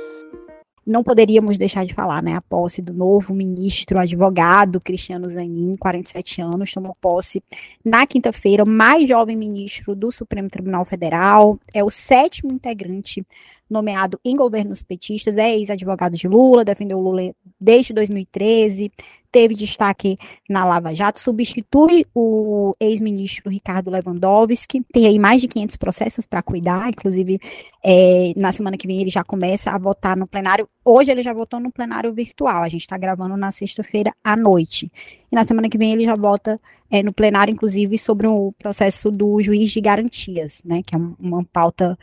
Não 0.85 1.03
poderíamos 1.03 1.57
deixar 1.59 1.85
de 1.85 1.93
falar, 1.93 2.23
né? 2.23 2.33
A 2.33 2.41
posse 2.41 2.81
do 2.81 2.91
novo 2.91 3.33
ministro 3.33 3.99
advogado 3.99 4.81
Cristiano 4.81 5.29
Zanin, 5.29 5.75
47 5.77 6.41
anos, 6.41 6.73
tomou 6.73 6.97
posse 6.99 7.41
na 7.85 8.05
quinta-feira, 8.07 8.63
o 8.63 8.69
mais 8.69 9.07
jovem 9.07 9.35
ministro 9.35 9.95
do 9.95 10.11
Supremo 10.11 10.49
Tribunal 10.49 10.83
Federal, 10.83 11.59
é 11.73 11.83
o 11.83 11.89
sétimo 11.89 12.51
integrante 12.51 13.25
nomeado 13.71 14.19
em 14.23 14.35
governos 14.35 14.83
petistas, 14.83 15.37
é 15.37 15.55
ex-advogado 15.55 16.15
de 16.15 16.27
Lula, 16.27 16.65
defendeu 16.65 16.99
Lula 16.99 17.33
desde 17.59 17.93
2013, 17.93 18.91
teve 19.31 19.55
destaque 19.55 20.17
na 20.49 20.65
Lava 20.65 20.93
Jato, 20.93 21.19
substitui 21.19 22.05
o 22.13 22.75
ex-ministro 22.79 23.49
Ricardo 23.49 23.89
Lewandowski, 23.89 24.83
tem 24.91 25.07
aí 25.07 25.17
mais 25.17 25.41
de 25.41 25.47
500 25.47 25.77
processos 25.77 26.25
para 26.25 26.41
cuidar, 26.41 26.89
inclusive 26.89 27.39
é, 27.83 28.33
na 28.35 28.51
semana 28.51 28.77
que 28.77 28.85
vem 28.85 28.99
ele 28.99 29.09
já 29.09 29.23
começa 29.23 29.71
a 29.71 29.77
votar 29.77 30.17
no 30.17 30.27
plenário, 30.27 30.67
hoje 30.83 31.11
ele 31.11 31.23
já 31.23 31.33
votou 31.33 31.59
no 31.59 31.71
plenário 31.71 32.13
virtual, 32.13 32.61
a 32.61 32.67
gente 32.67 32.81
está 32.81 32.97
gravando 32.97 33.37
na 33.37 33.51
sexta-feira 33.51 34.13
à 34.23 34.35
noite. 34.35 34.91
E 35.31 35.35
na 35.35 35.45
semana 35.45 35.69
que 35.69 35.77
vem 35.77 35.93
ele 35.93 36.03
já 36.03 36.15
vota 36.15 36.59
é, 36.89 37.01
no 37.01 37.13
plenário, 37.13 37.53
inclusive, 37.53 37.97
sobre 37.97 38.27
o 38.27 38.51
processo 38.59 39.09
do 39.09 39.41
juiz 39.41 39.71
de 39.71 39.79
garantias, 39.79 40.61
né, 40.65 40.83
que 40.83 40.95
é 40.95 40.99
uma 41.19 41.43
pauta 41.45 41.97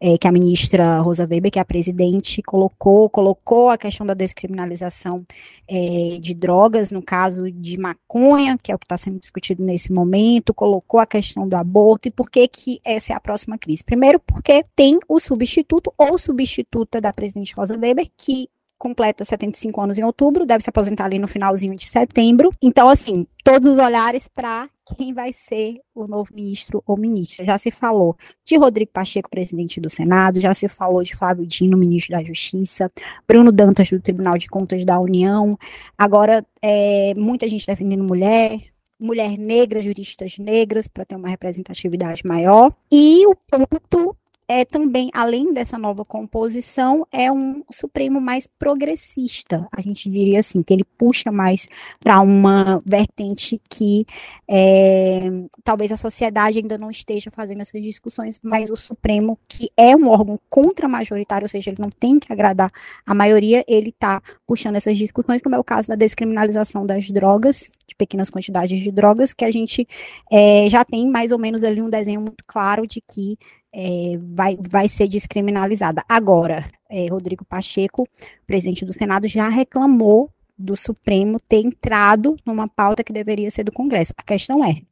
é, 0.00 0.18
que 0.18 0.26
a 0.26 0.32
ministra 0.32 0.98
Rosa 0.98 1.22
Weber, 1.22 1.48
que 1.48 1.60
é 1.60 1.62
a 1.62 1.64
presidente, 1.64 2.42
colocou, 2.42 3.08
colocou 3.08 3.70
a 3.70 3.78
questão 3.78 4.04
da 4.04 4.14
descriminalização 4.14 5.24
é, 5.68 6.18
de 6.20 6.34
drogas, 6.34 6.90
no 6.90 7.00
caso 7.00 7.48
de 7.52 7.78
maconha, 7.78 8.58
que 8.60 8.72
é 8.72 8.74
o 8.74 8.78
que 8.80 8.84
está 8.84 8.96
sendo 8.96 9.20
discutido 9.20 9.62
nesse 9.62 9.92
momento, 9.92 10.52
colocou 10.52 10.98
a 10.98 11.06
questão 11.06 11.48
do 11.48 11.54
aborto, 11.54 12.08
e 12.08 12.10
por 12.10 12.28
que 12.28 12.48
que 12.48 12.80
essa 12.84 13.12
é 13.12 13.16
a 13.16 13.20
próxima 13.20 13.56
crise? 13.56 13.84
Primeiro, 13.84 14.18
porque 14.18 14.64
tem 14.74 14.98
o 15.08 15.20
substituto 15.20 15.94
ou 15.96 16.18
substituta 16.18 17.00
da 17.00 17.12
presidente 17.12 17.54
Rosa 17.54 17.78
Weber, 17.78 18.10
que 18.16 18.48
completa 18.82 19.24
75 19.24 19.80
anos 19.80 19.96
em 19.96 20.02
outubro, 20.02 20.44
deve 20.44 20.64
se 20.64 20.68
aposentar 20.68 21.04
ali 21.04 21.16
no 21.16 21.28
finalzinho 21.28 21.76
de 21.76 21.86
setembro. 21.86 22.50
Então, 22.60 22.88
assim, 22.88 23.24
todos 23.44 23.74
os 23.74 23.78
olhares 23.78 24.26
para 24.26 24.68
quem 24.98 25.14
vai 25.14 25.32
ser 25.32 25.78
o 25.94 26.08
novo 26.08 26.34
ministro 26.34 26.82
ou 26.84 26.98
ministra. 26.98 27.44
Já 27.44 27.56
se 27.58 27.70
falou 27.70 28.16
de 28.44 28.56
Rodrigo 28.56 28.90
Pacheco, 28.92 29.30
presidente 29.30 29.80
do 29.80 29.88
Senado, 29.88 30.40
já 30.40 30.52
se 30.52 30.66
falou 30.66 31.00
de 31.04 31.14
Flávio 31.14 31.46
Dino, 31.46 31.78
ministro 31.78 32.16
da 32.16 32.24
Justiça, 32.24 32.90
Bruno 33.24 33.52
Dantas, 33.52 33.88
do 33.88 34.00
Tribunal 34.00 34.36
de 34.36 34.48
Contas 34.48 34.84
da 34.84 34.98
União. 34.98 35.56
Agora, 35.96 36.44
é, 36.60 37.14
muita 37.14 37.46
gente 37.46 37.64
defendendo 37.64 38.02
mulher, 38.02 38.58
mulher 38.98 39.38
negra, 39.38 39.80
juristas 39.80 40.38
negras, 40.38 40.88
para 40.88 41.04
ter 41.04 41.14
uma 41.14 41.28
representatividade 41.28 42.26
maior. 42.26 42.74
E 42.90 43.24
o 43.28 43.36
ponto 43.36 44.16
é 44.48 44.64
também, 44.64 45.10
além 45.14 45.52
dessa 45.52 45.78
nova 45.78 46.04
composição, 46.04 47.06
é 47.10 47.30
um 47.30 47.62
Supremo 47.70 48.20
mais 48.20 48.46
progressista. 48.46 49.68
A 49.72 49.80
gente 49.80 50.08
diria 50.08 50.40
assim, 50.40 50.62
que 50.62 50.72
ele 50.72 50.84
puxa 50.84 51.30
mais 51.30 51.68
para 52.00 52.20
uma 52.20 52.82
vertente 52.84 53.60
que 53.68 54.06
é, 54.48 55.30
talvez 55.64 55.90
a 55.92 55.96
sociedade 55.96 56.58
ainda 56.58 56.76
não 56.76 56.90
esteja 56.90 57.30
fazendo 57.30 57.60
essas 57.60 57.80
discussões, 57.80 58.38
mas 58.42 58.70
o 58.70 58.76
Supremo, 58.76 59.38
que 59.48 59.70
é 59.76 59.96
um 59.96 60.08
órgão 60.08 60.38
contra-majoritário, 60.50 61.44
ou 61.44 61.48
seja, 61.48 61.70
ele 61.70 61.80
não 61.80 61.90
tem 61.90 62.18
que 62.18 62.32
agradar 62.32 62.70
a 63.06 63.14
maioria, 63.14 63.64
ele 63.66 63.90
está 63.90 64.20
puxando 64.46 64.76
essas 64.76 64.96
discussões, 64.98 65.40
como 65.40 65.54
é 65.54 65.58
o 65.58 65.64
caso 65.64 65.88
da 65.88 65.94
descriminalização 65.94 66.84
das 66.84 67.10
drogas, 67.10 67.70
de 67.86 67.94
pequenas 67.94 68.30
quantidades 68.30 68.80
de 68.80 68.90
drogas, 68.90 69.32
que 69.32 69.44
a 69.44 69.50
gente 69.50 69.86
é, 70.30 70.68
já 70.68 70.84
tem 70.84 71.08
mais 71.08 71.32
ou 71.32 71.38
menos 71.38 71.64
ali 71.64 71.80
um 71.80 71.90
desenho 71.90 72.20
muito 72.20 72.44
claro 72.46 72.86
de 72.86 73.00
que 73.00 73.38
é, 73.72 74.18
vai, 74.20 74.58
vai 74.70 74.88
ser 74.88 75.08
descriminalizada. 75.08 76.04
Agora, 76.08 76.70
é, 76.90 77.06
Rodrigo 77.08 77.44
Pacheco, 77.44 78.06
presidente 78.46 78.84
do 78.84 78.92
Senado, 78.92 79.26
já 79.26 79.48
reclamou 79.48 80.30
do 80.56 80.76
Supremo 80.76 81.40
ter 81.40 81.64
entrado 81.64 82.36
numa 82.44 82.68
pauta 82.68 83.02
que 83.02 83.12
deveria 83.12 83.50
ser 83.50 83.64
do 83.64 83.72
Congresso. 83.72 84.12
A 84.16 84.22
questão 84.22 84.64
é: 84.64 84.82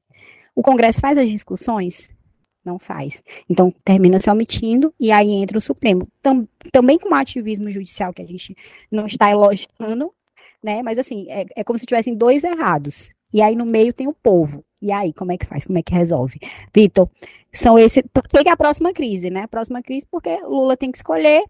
o 0.55 0.63
Congresso 0.63 1.01
faz 1.01 1.19
as 1.19 1.29
discussões? 1.29 2.11
Não 2.65 2.79
faz. 2.79 3.23
Então, 3.49 3.71
termina 3.85 4.21
se 4.21 4.31
omitindo 4.31 4.93
e 5.01 5.11
aí 5.11 5.31
entra 5.31 5.57
o 5.57 5.63
Supremo. 5.63 6.07
Tam, 6.21 6.47
também 6.71 6.99
com 6.99 7.09
o 7.11 7.15
ativismo 7.15 7.71
judicial 7.71 8.13
que 8.13 8.21
a 8.21 8.27
gente 8.27 8.55
não 8.91 9.07
está 9.07 9.31
elogiando, 9.31 10.13
né? 10.63 10.83
Mas, 10.83 10.99
assim, 10.99 11.27
é, 11.31 11.47
é 11.57 11.65
como 11.65 11.79
se 11.79 11.87
tivessem 11.87 12.15
dois 12.15 12.45
errados. 12.45 13.11
E 13.33 13.41
aí 13.41 13.57
no 13.57 13.65
meio 13.65 13.95
tem 13.95 14.09
o 14.09 14.13
povo. 14.13 14.63
E 14.83 14.93
aí, 14.93 15.13
como 15.13 15.33
é 15.33 15.39
que 15.39 15.47
faz? 15.47 15.67
Como 15.67 15.79
é 15.79 15.83
que 15.83 15.95
resolve? 15.95 16.39
Vitor, 16.75 17.09
são 17.53 17.79
esse. 17.79 18.03
Por 18.03 18.27
que 18.29 18.49
é 18.49 18.53
a 18.53 18.57
próxima 18.57 18.93
crise, 18.93 19.31
né? 19.31 19.43
A 19.43 19.49
próxima 19.49 19.83
crise 19.83 20.07
porque 20.11 20.37
Lula 20.43 20.77
tem 20.77 20.91
que 20.91 20.99
escolher 20.99 21.45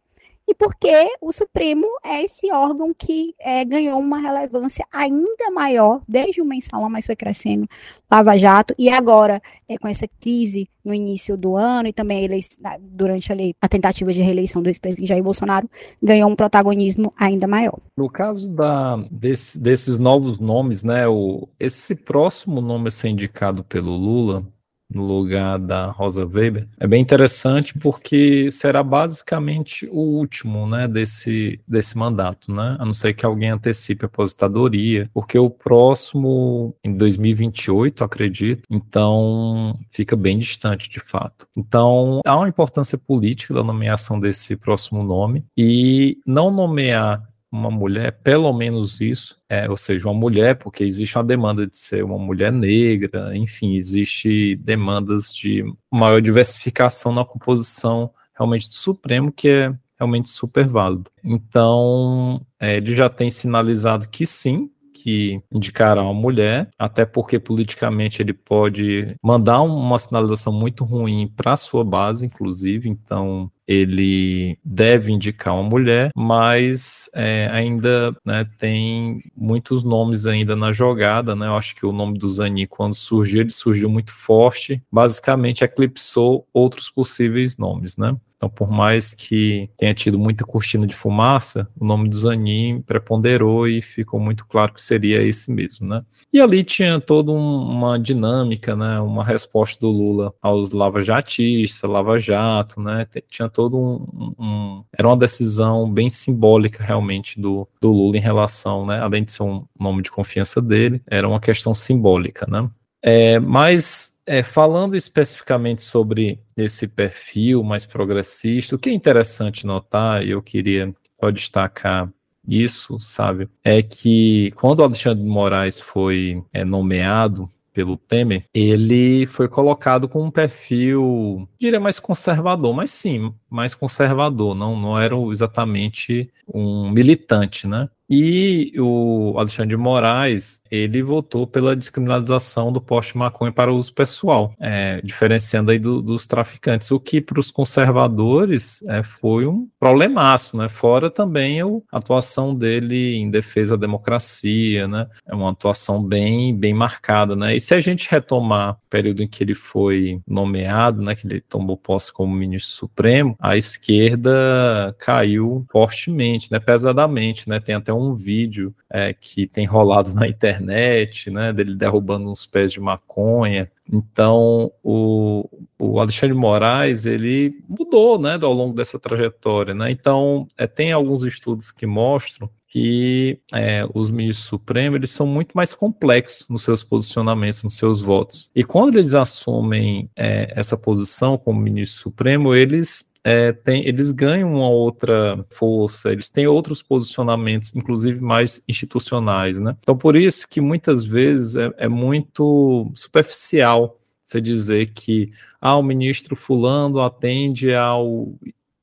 e 0.50 0.54
porque 0.54 1.14
o 1.20 1.32
Supremo 1.32 1.86
é 2.04 2.24
esse 2.24 2.52
órgão 2.52 2.92
que 2.92 3.34
é, 3.38 3.64
ganhou 3.64 4.00
uma 4.00 4.18
relevância 4.18 4.84
ainda 4.92 5.48
maior, 5.52 6.02
desde 6.08 6.42
o 6.42 6.44
mensalão, 6.44 6.90
mas 6.90 7.06
foi 7.06 7.14
crescendo, 7.14 7.68
Lava 8.10 8.36
Jato, 8.36 8.74
e 8.76 8.90
agora, 8.90 9.40
é, 9.68 9.78
com 9.78 9.86
essa 9.86 10.08
crise 10.20 10.68
no 10.84 10.92
início 10.92 11.36
do 11.36 11.56
ano 11.56 11.86
e 11.86 11.92
também 11.92 12.26
a 12.64 12.78
durante 12.80 13.30
ali, 13.30 13.54
a 13.60 13.68
tentativa 13.68 14.12
de 14.12 14.20
reeleição 14.22 14.60
do 14.60 14.68
ex-presidente 14.68 15.08
Jair 15.08 15.22
Bolsonaro, 15.22 15.70
ganhou 16.02 16.28
um 16.28 16.34
protagonismo 16.34 17.12
ainda 17.16 17.46
maior. 17.46 17.78
No 17.96 18.10
caso 18.10 18.50
da, 18.50 18.96
desse, 19.08 19.56
desses 19.56 19.98
novos 19.98 20.40
nomes, 20.40 20.82
né, 20.82 21.06
o, 21.06 21.48
esse 21.60 21.94
próximo 21.94 22.60
nome 22.60 22.88
a 22.88 22.90
ser 22.90 23.08
indicado 23.08 23.62
pelo 23.62 23.94
Lula, 23.94 24.44
no 24.92 25.06
lugar 25.06 25.58
da 25.58 25.86
Rosa 25.86 26.26
Weber, 26.26 26.68
é 26.78 26.86
bem 26.86 27.00
interessante 27.00 27.78
porque 27.78 28.50
será 28.50 28.82
basicamente 28.82 29.88
o 29.90 30.00
último, 30.00 30.66
né, 30.66 30.88
desse, 30.88 31.60
desse 31.66 31.96
mandato, 31.96 32.52
né, 32.52 32.76
a 32.78 32.84
não 32.84 32.94
ser 32.94 33.14
que 33.14 33.24
alguém 33.24 33.50
antecipe 33.50 34.04
a 34.04 34.06
aposentadoria, 34.06 35.08
porque 35.14 35.38
o 35.38 35.48
próximo 35.48 36.74
em 36.84 36.94
2028, 36.94 38.04
acredito, 38.04 38.62
então 38.70 39.78
fica 39.90 40.16
bem 40.16 40.38
distante 40.38 40.88
de 40.88 41.00
fato. 41.00 41.46
Então, 41.56 42.20
há 42.24 42.36
uma 42.36 42.48
importância 42.48 42.98
política 42.98 43.54
da 43.54 43.62
nomeação 43.62 44.18
desse 44.18 44.56
próximo 44.56 45.02
nome 45.02 45.44
e 45.56 46.18
não 46.26 46.50
nomear 46.50 47.29
uma 47.50 47.70
mulher, 47.70 48.20
pelo 48.22 48.52
menos 48.52 49.00
isso, 49.00 49.40
é, 49.48 49.68
ou 49.68 49.76
seja, 49.76 50.06
uma 50.06 50.14
mulher, 50.14 50.56
porque 50.56 50.84
existe 50.84 51.16
uma 51.16 51.24
demanda 51.24 51.66
de 51.66 51.76
ser 51.76 52.04
uma 52.04 52.18
mulher 52.18 52.52
negra, 52.52 53.36
enfim, 53.36 53.74
existe 53.74 54.56
demandas 54.56 55.34
de 55.34 55.64
maior 55.90 56.20
diversificação 56.20 57.12
na 57.12 57.24
composição 57.24 58.12
realmente 58.34 58.68
do 58.68 58.74
Supremo, 58.74 59.32
que 59.32 59.48
é 59.48 59.74
realmente 59.98 60.30
super 60.30 60.66
válido. 60.66 61.10
Então, 61.22 62.40
é, 62.58 62.76
ele 62.76 62.96
já 62.96 63.10
tem 63.10 63.28
sinalizado 63.28 64.08
que 64.08 64.24
sim, 64.24 64.70
que 65.02 65.40
indicará 65.52 66.02
uma 66.02 66.14
mulher, 66.14 66.68
até 66.78 67.04
porque 67.04 67.38
politicamente 67.38 68.20
ele 68.20 68.32
pode 68.32 69.14
mandar 69.22 69.62
uma 69.62 69.98
sinalização 69.98 70.52
muito 70.52 70.84
ruim 70.84 71.32
para 71.34 71.56
sua 71.56 71.84
base, 71.84 72.26
inclusive, 72.26 72.88
então 72.88 73.50
ele 73.70 74.58
deve 74.64 75.12
indicar 75.12 75.54
uma 75.54 75.62
mulher, 75.62 76.10
mas 76.16 77.08
é, 77.14 77.48
ainda 77.52 78.12
né, 78.24 78.44
tem 78.58 79.22
muitos 79.36 79.84
nomes 79.84 80.26
ainda 80.26 80.56
na 80.56 80.72
jogada, 80.72 81.36
né? 81.36 81.46
Eu 81.46 81.54
acho 81.54 81.76
que 81.76 81.86
o 81.86 81.92
nome 81.92 82.18
do 82.18 82.28
Zani, 82.28 82.66
quando 82.66 82.94
surgiu, 82.94 83.42
ele 83.42 83.52
surgiu 83.52 83.88
muito 83.88 84.12
forte, 84.12 84.82
basicamente 84.90 85.62
eclipsou 85.62 86.48
outros 86.52 86.90
possíveis 86.90 87.56
nomes, 87.56 87.96
né? 87.96 88.16
Então, 88.40 88.48
por 88.48 88.70
mais 88.70 89.12
que 89.12 89.68
tenha 89.76 89.92
tido 89.92 90.18
muita 90.18 90.46
cortina 90.46 90.86
de 90.86 90.94
fumaça, 90.94 91.68
o 91.78 91.84
nome 91.84 92.08
do 92.08 92.18
Zanin 92.18 92.80
preponderou 92.80 93.68
e 93.68 93.82
ficou 93.82 94.18
muito 94.18 94.46
claro 94.46 94.72
que 94.72 94.82
seria 94.82 95.22
esse 95.22 95.50
mesmo, 95.52 95.86
né? 95.86 96.02
E 96.32 96.40
ali 96.40 96.64
tinha 96.64 96.98
toda 96.98 97.30
um, 97.30 97.36
uma 97.36 97.98
dinâmica, 97.98 98.74
né? 98.74 98.98
Uma 98.98 99.22
resposta 99.22 99.78
do 99.78 99.90
Lula 99.90 100.32
aos 100.40 100.70
lava-jatistas, 100.70 101.90
lava-jato, 101.90 102.80
né? 102.80 103.06
Tinha 103.28 103.50
todo 103.60 103.78
um, 103.78 104.34
um, 104.38 104.84
Era 104.96 105.06
uma 105.06 105.16
decisão 105.18 105.92
bem 105.92 106.08
simbólica, 106.08 106.82
realmente, 106.82 107.38
do, 107.38 107.68
do 107.78 107.92
Lula 107.92 108.16
em 108.16 108.20
relação, 108.20 108.86
né? 108.86 108.98
Além 109.00 109.22
de 109.22 109.32
ser 109.32 109.42
um 109.42 109.66
nome 109.78 110.02
de 110.02 110.10
confiança 110.10 110.62
dele, 110.62 111.02
era 111.06 111.28
uma 111.28 111.38
questão 111.38 111.74
simbólica, 111.74 112.46
né? 112.48 112.70
É, 113.02 113.38
mas 113.38 114.12
é, 114.24 114.42
falando 114.42 114.96
especificamente 114.96 115.82
sobre 115.82 116.40
esse 116.56 116.88
perfil 116.88 117.62
mais 117.62 117.84
progressista, 117.84 118.76
o 118.76 118.78
que 118.78 118.88
é 118.88 118.94
interessante 118.94 119.66
notar, 119.66 120.24
e 120.24 120.30
eu 120.30 120.42
queria 120.42 120.94
só 121.18 121.30
destacar 121.30 122.10
isso, 122.48 122.98
sabe, 122.98 123.46
é 123.62 123.82
que 123.82 124.52
quando 124.56 124.80
o 124.80 124.84
Alexandre 124.84 125.22
de 125.22 125.28
Moraes 125.28 125.78
foi 125.78 126.42
é, 126.50 126.64
nomeado 126.64 127.46
pelo 127.72 127.96
Temer, 127.96 128.44
ele 128.52 129.26
foi 129.26 129.48
colocado 129.48 130.08
com 130.08 130.22
um 130.22 130.30
perfil, 130.30 131.48
diria 131.58 131.80
mais 131.80 131.98
conservador, 131.98 132.74
mas 132.74 132.90
sim, 132.90 133.32
mais 133.50 133.74
conservador, 133.74 134.54
não, 134.54 134.78
não 134.78 134.98
era 134.98 135.16
exatamente 135.30 136.30
um 136.46 136.90
militante, 136.90 137.66
né? 137.66 137.88
E 138.12 138.72
o 138.76 139.34
Alexandre 139.38 139.68
de 139.68 139.76
Moraes, 139.76 140.60
ele 140.68 141.00
votou 141.00 141.46
pela 141.46 141.76
descriminalização 141.76 142.72
do 142.72 142.80
poste 142.80 143.16
maconha 143.16 143.52
para 143.52 143.72
uso 143.72 143.94
pessoal, 143.94 144.52
é, 144.60 145.00
diferenciando 145.02 145.70
aí 145.70 145.78
do, 145.78 146.02
dos 146.02 146.26
traficantes, 146.26 146.90
o 146.90 146.98
que 146.98 147.20
para 147.20 147.38
os 147.38 147.52
conservadores 147.52 148.82
é, 148.88 149.04
foi 149.04 149.46
um 149.46 149.68
problemaço, 149.78 150.56
né? 150.56 150.68
Fora 150.68 151.08
também 151.08 151.60
a 151.60 151.66
atuação 151.92 152.52
dele 152.52 153.14
em 153.14 153.30
defesa 153.30 153.76
da 153.76 153.82
democracia, 153.82 154.88
né? 154.88 155.06
É 155.24 155.32
uma 155.32 155.50
atuação 155.50 156.02
bem, 156.02 156.52
bem 156.52 156.74
marcada, 156.74 157.36
né? 157.36 157.54
E 157.54 157.60
se 157.60 157.74
a 157.74 157.80
gente 157.80 158.10
retomar 158.10 158.72
o 158.72 158.90
período 158.90 159.22
em 159.22 159.28
que 159.28 159.44
ele 159.44 159.54
foi 159.54 160.20
nomeado, 160.26 161.00
né? 161.00 161.14
Que 161.14 161.28
ele 161.28 161.40
tomou 161.40 161.76
posse 161.76 162.12
como 162.12 162.34
ministro 162.34 162.72
supremo, 162.72 163.36
a 163.40 163.56
esquerda 163.56 164.94
caiu 164.98 165.64
fortemente, 165.72 166.52
né? 166.52 166.58
Pesadamente, 166.58 167.48
né? 167.48 167.58
Tem 167.58 167.74
até 167.74 167.92
um 167.92 168.12
vídeo 168.12 168.74
é, 168.90 169.14
que 169.14 169.46
tem 169.46 169.64
rolado 169.64 170.14
na 170.14 170.28
internet, 170.28 171.30
né, 171.30 171.52
dele 171.52 171.74
derrubando 171.74 172.28
uns 172.28 172.44
pés 172.44 172.72
de 172.72 172.80
maconha. 172.80 173.70
Então, 173.90 174.70
o, 174.82 175.48
o 175.78 175.98
Alexandre 175.98 176.36
Moraes, 176.36 177.06
ele 177.06 177.54
mudou, 177.68 178.18
né, 178.18 178.38
ao 178.40 178.52
longo 178.52 178.74
dessa 178.74 178.98
trajetória, 178.98 179.72
né? 179.74 179.90
Então, 179.90 180.46
é, 180.58 180.66
tem 180.66 180.92
alguns 180.92 181.22
estudos 181.22 181.70
que 181.70 181.86
mostram 181.86 182.50
que 182.68 183.40
é, 183.52 183.84
os 183.92 184.12
ministros 184.12 184.46
supremos 184.46 184.96
eles 184.96 185.10
são 185.10 185.26
muito 185.26 185.50
mais 185.54 185.74
complexos 185.74 186.48
nos 186.48 186.62
seus 186.62 186.84
posicionamentos, 186.84 187.64
nos 187.64 187.76
seus 187.76 188.00
votos. 188.00 188.48
E 188.54 188.62
quando 188.62 188.96
eles 188.96 189.12
assumem 189.12 190.08
é, 190.14 190.52
essa 190.54 190.76
posição 190.76 191.36
como 191.36 191.60
ministro 191.60 192.00
supremo, 192.00 192.54
eles 192.54 193.09
é, 193.22 193.52
tem, 193.52 193.86
eles 193.86 194.12
ganham 194.12 194.50
uma 194.50 194.68
outra 194.68 195.44
força, 195.50 196.10
eles 196.10 196.28
têm 196.28 196.46
outros 196.46 196.82
posicionamentos, 196.82 197.74
inclusive 197.74 198.20
mais 198.20 198.62
institucionais, 198.66 199.58
né? 199.58 199.76
Então, 199.80 199.96
por 199.96 200.16
isso 200.16 200.48
que 200.48 200.60
muitas 200.60 201.04
vezes 201.04 201.56
é, 201.56 201.70
é 201.76 201.88
muito 201.88 202.90
superficial 202.94 203.98
você 204.22 204.40
dizer 204.40 204.90
que 204.90 205.32
ah, 205.60 205.76
o 205.76 205.82
ministro 205.82 206.36
fulano 206.36 207.00
atende 207.00 207.74
ao 207.74 208.34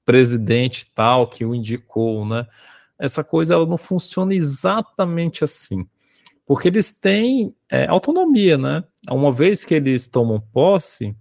presidente 0.05 0.85
tal 0.93 1.27
que 1.27 1.43
o 1.45 1.55
indicou, 1.55 2.25
né? 2.25 2.45
Essa 2.99 3.23
coisa 3.23 3.53
ela 3.53 3.65
não 3.65 3.77
funciona 3.77 4.33
exatamente 4.33 5.43
assim, 5.43 5.87
porque 6.45 6.67
eles 6.67 6.91
têm 6.91 7.55
é, 7.69 7.87
autonomia, 7.87 8.57
né? 8.57 8.83
Uma 9.09 9.31
vez 9.31 9.65
que 9.65 9.73
eles 9.73 10.05
tomam 10.05 10.39
posse, 10.39 11.15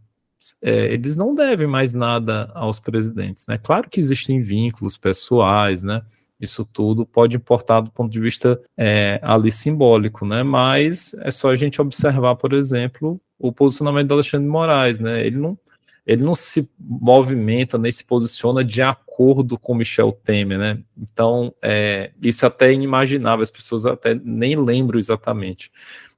é, 0.62 0.92
eles 0.92 1.16
não 1.16 1.34
devem 1.34 1.66
mais 1.66 1.92
nada 1.92 2.50
aos 2.54 2.78
presidentes, 2.78 3.46
né? 3.46 3.58
Claro 3.58 3.88
que 3.88 4.00
existem 4.00 4.40
vínculos 4.40 4.96
pessoais, 4.96 5.82
né? 5.82 6.02
Isso 6.40 6.64
tudo 6.64 7.06
pode 7.06 7.36
importar 7.36 7.80
do 7.80 7.90
ponto 7.90 8.12
de 8.12 8.20
vista 8.20 8.60
é, 8.76 9.18
ali 9.22 9.50
simbólico, 9.50 10.26
né? 10.26 10.42
Mas 10.42 11.14
é 11.20 11.30
só 11.30 11.50
a 11.50 11.56
gente 11.56 11.80
observar, 11.80 12.36
por 12.36 12.52
exemplo, 12.52 13.20
o 13.38 13.52
posicionamento 13.52 14.08
do 14.08 14.14
Alexandre 14.14 14.46
de 14.46 14.52
Moraes, 14.52 14.98
né? 14.98 15.26
Ele 15.26 15.38
não, 15.38 15.58
ele 16.06 16.22
não 16.22 16.34
se 16.34 16.70
movimenta 16.78 17.78
nem 17.78 17.90
se 17.90 18.04
posiciona 18.04 18.62
de 18.62 18.82
acordo 18.82 19.58
com 19.58 19.74
Michel 19.74 20.12
Temer, 20.12 20.58
né? 20.58 20.78
Então, 20.96 21.54
é, 21.62 22.12
isso 22.22 22.44
até 22.44 22.68
é 22.68 22.74
inimaginável, 22.74 23.42
as 23.42 23.50
pessoas 23.50 23.86
até 23.86 24.14
nem 24.14 24.56
lembram 24.56 24.98
exatamente. 24.98 25.70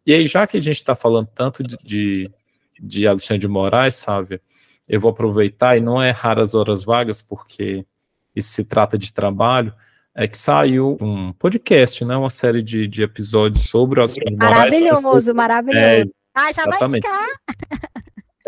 E 0.04 0.12
aí, 0.12 0.26
já 0.26 0.46
que 0.46 0.56
a 0.56 0.60
gente 0.60 0.76
está 0.76 0.96
falando 0.96 1.28
tanto 1.34 1.62
de, 1.62 1.76
de 1.76 2.30
de 2.80 3.06
Alexandre 3.06 3.40
de 3.40 3.48
Moraes, 3.48 3.94
sabe? 3.94 4.40
Eu 4.88 5.00
vou 5.00 5.10
aproveitar, 5.10 5.76
e 5.76 5.80
não 5.80 6.00
é 6.00 6.10
raras 6.10 6.54
horas 6.54 6.84
vagas, 6.84 7.20
porque 7.20 7.84
isso 8.34 8.52
se 8.52 8.64
trata 8.64 8.96
de 8.96 9.12
trabalho, 9.12 9.72
é 10.14 10.26
que 10.26 10.38
saiu 10.38 10.96
um 11.00 11.32
podcast, 11.32 12.04
né? 12.04 12.16
Uma 12.16 12.30
série 12.30 12.62
de, 12.62 12.88
de 12.88 13.02
episódios 13.02 13.64
sobre 13.64 14.00
o 14.00 14.02
Alexandre 14.02 14.30
de 14.30 14.36
Moraes. 14.36 14.74
Maravilhoso, 14.74 15.34
maravilhoso. 15.34 15.88
É, 15.88 16.04
ah, 16.34 16.52
já 16.52 16.62
exatamente. 16.62 16.78
vai 16.78 16.88
indicar. 16.88 17.28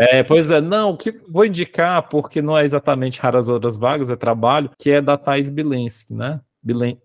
É, 0.02 0.22
pois 0.22 0.50
é, 0.50 0.62
não, 0.62 0.96
que 0.96 1.12
vou 1.28 1.44
indicar, 1.44 2.08
porque 2.08 2.40
não 2.40 2.56
é 2.56 2.64
exatamente 2.64 3.20
raras 3.20 3.50
horas 3.50 3.76
vagas, 3.76 4.10
é 4.10 4.16
trabalho, 4.16 4.70
que 4.78 4.90
é 4.90 5.00
da 5.02 5.18
Thais 5.18 5.50
Bilensky, 5.50 6.14
né? 6.14 6.40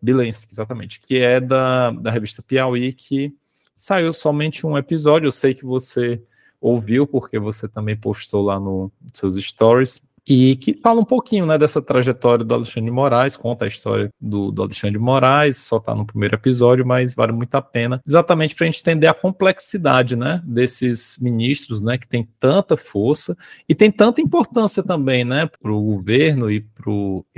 Bilensky, 0.01 0.53
exatamente, 0.53 1.01
que 1.01 1.17
é 1.17 1.41
da, 1.41 1.91
da 1.91 2.09
revista 2.09 2.41
Piauí, 2.41 2.93
que 2.93 3.33
saiu 3.75 4.13
somente 4.13 4.65
um 4.65 4.77
episódio. 4.77 5.27
Eu 5.27 5.31
sei 5.33 5.53
que 5.53 5.65
você 5.65 6.23
ouviu, 6.65 7.05
porque 7.05 7.37
você 7.37 7.67
também 7.67 7.95
postou 7.95 8.43
lá 8.43 8.59
no, 8.59 8.91
nos 9.01 9.17
seus 9.17 9.35
stories, 9.35 10.01
e 10.27 10.55
que 10.55 10.73
fala 10.73 10.99
um 10.99 11.05
pouquinho 11.05 11.45
né, 11.45 11.55
dessa 11.57 11.79
trajetória 11.79 12.43
do 12.43 12.53
Alexandre 12.53 12.89
de 12.89 12.91
Moraes, 12.91 13.37
conta 13.37 13.65
a 13.65 13.67
história 13.67 14.09
do, 14.19 14.51
do 14.51 14.63
Alexandre 14.63 14.97
de 14.97 15.03
Moraes, 15.03 15.57
só 15.57 15.77
está 15.77 15.93
no 15.93 16.05
primeiro 16.05 16.35
episódio, 16.35 16.85
mas 16.85 17.13
vale 17.13 17.31
muito 17.31 17.53
a 17.53 17.61
pena, 17.61 18.01
exatamente 18.05 18.55
para 18.55 18.65
a 18.65 18.69
gente 18.69 18.81
entender 18.81 19.05
a 19.05 19.13
complexidade 19.13 20.15
né, 20.15 20.41
desses 20.43 21.19
ministros 21.21 21.79
né, 21.79 21.97
que 21.97 22.07
tem 22.07 22.27
tanta 22.39 22.75
força 22.75 23.37
e 23.69 23.75
tem 23.75 23.91
tanta 23.91 24.19
importância 24.19 24.81
também 24.81 25.23
né, 25.23 25.47
para 25.61 25.71
o 25.71 25.83
governo 25.83 26.49
e 26.49 26.61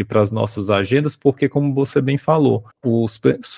para 0.07 0.21
as 0.21 0.31
nossas 0.31 0.69
agendas, 0.69 1.13
porque, 1.13 1.49
como 1.49 1.73
você 1.73 1.99
bem 1.99 2.17
falou, 2.17 2.63
o, 2.85 3.05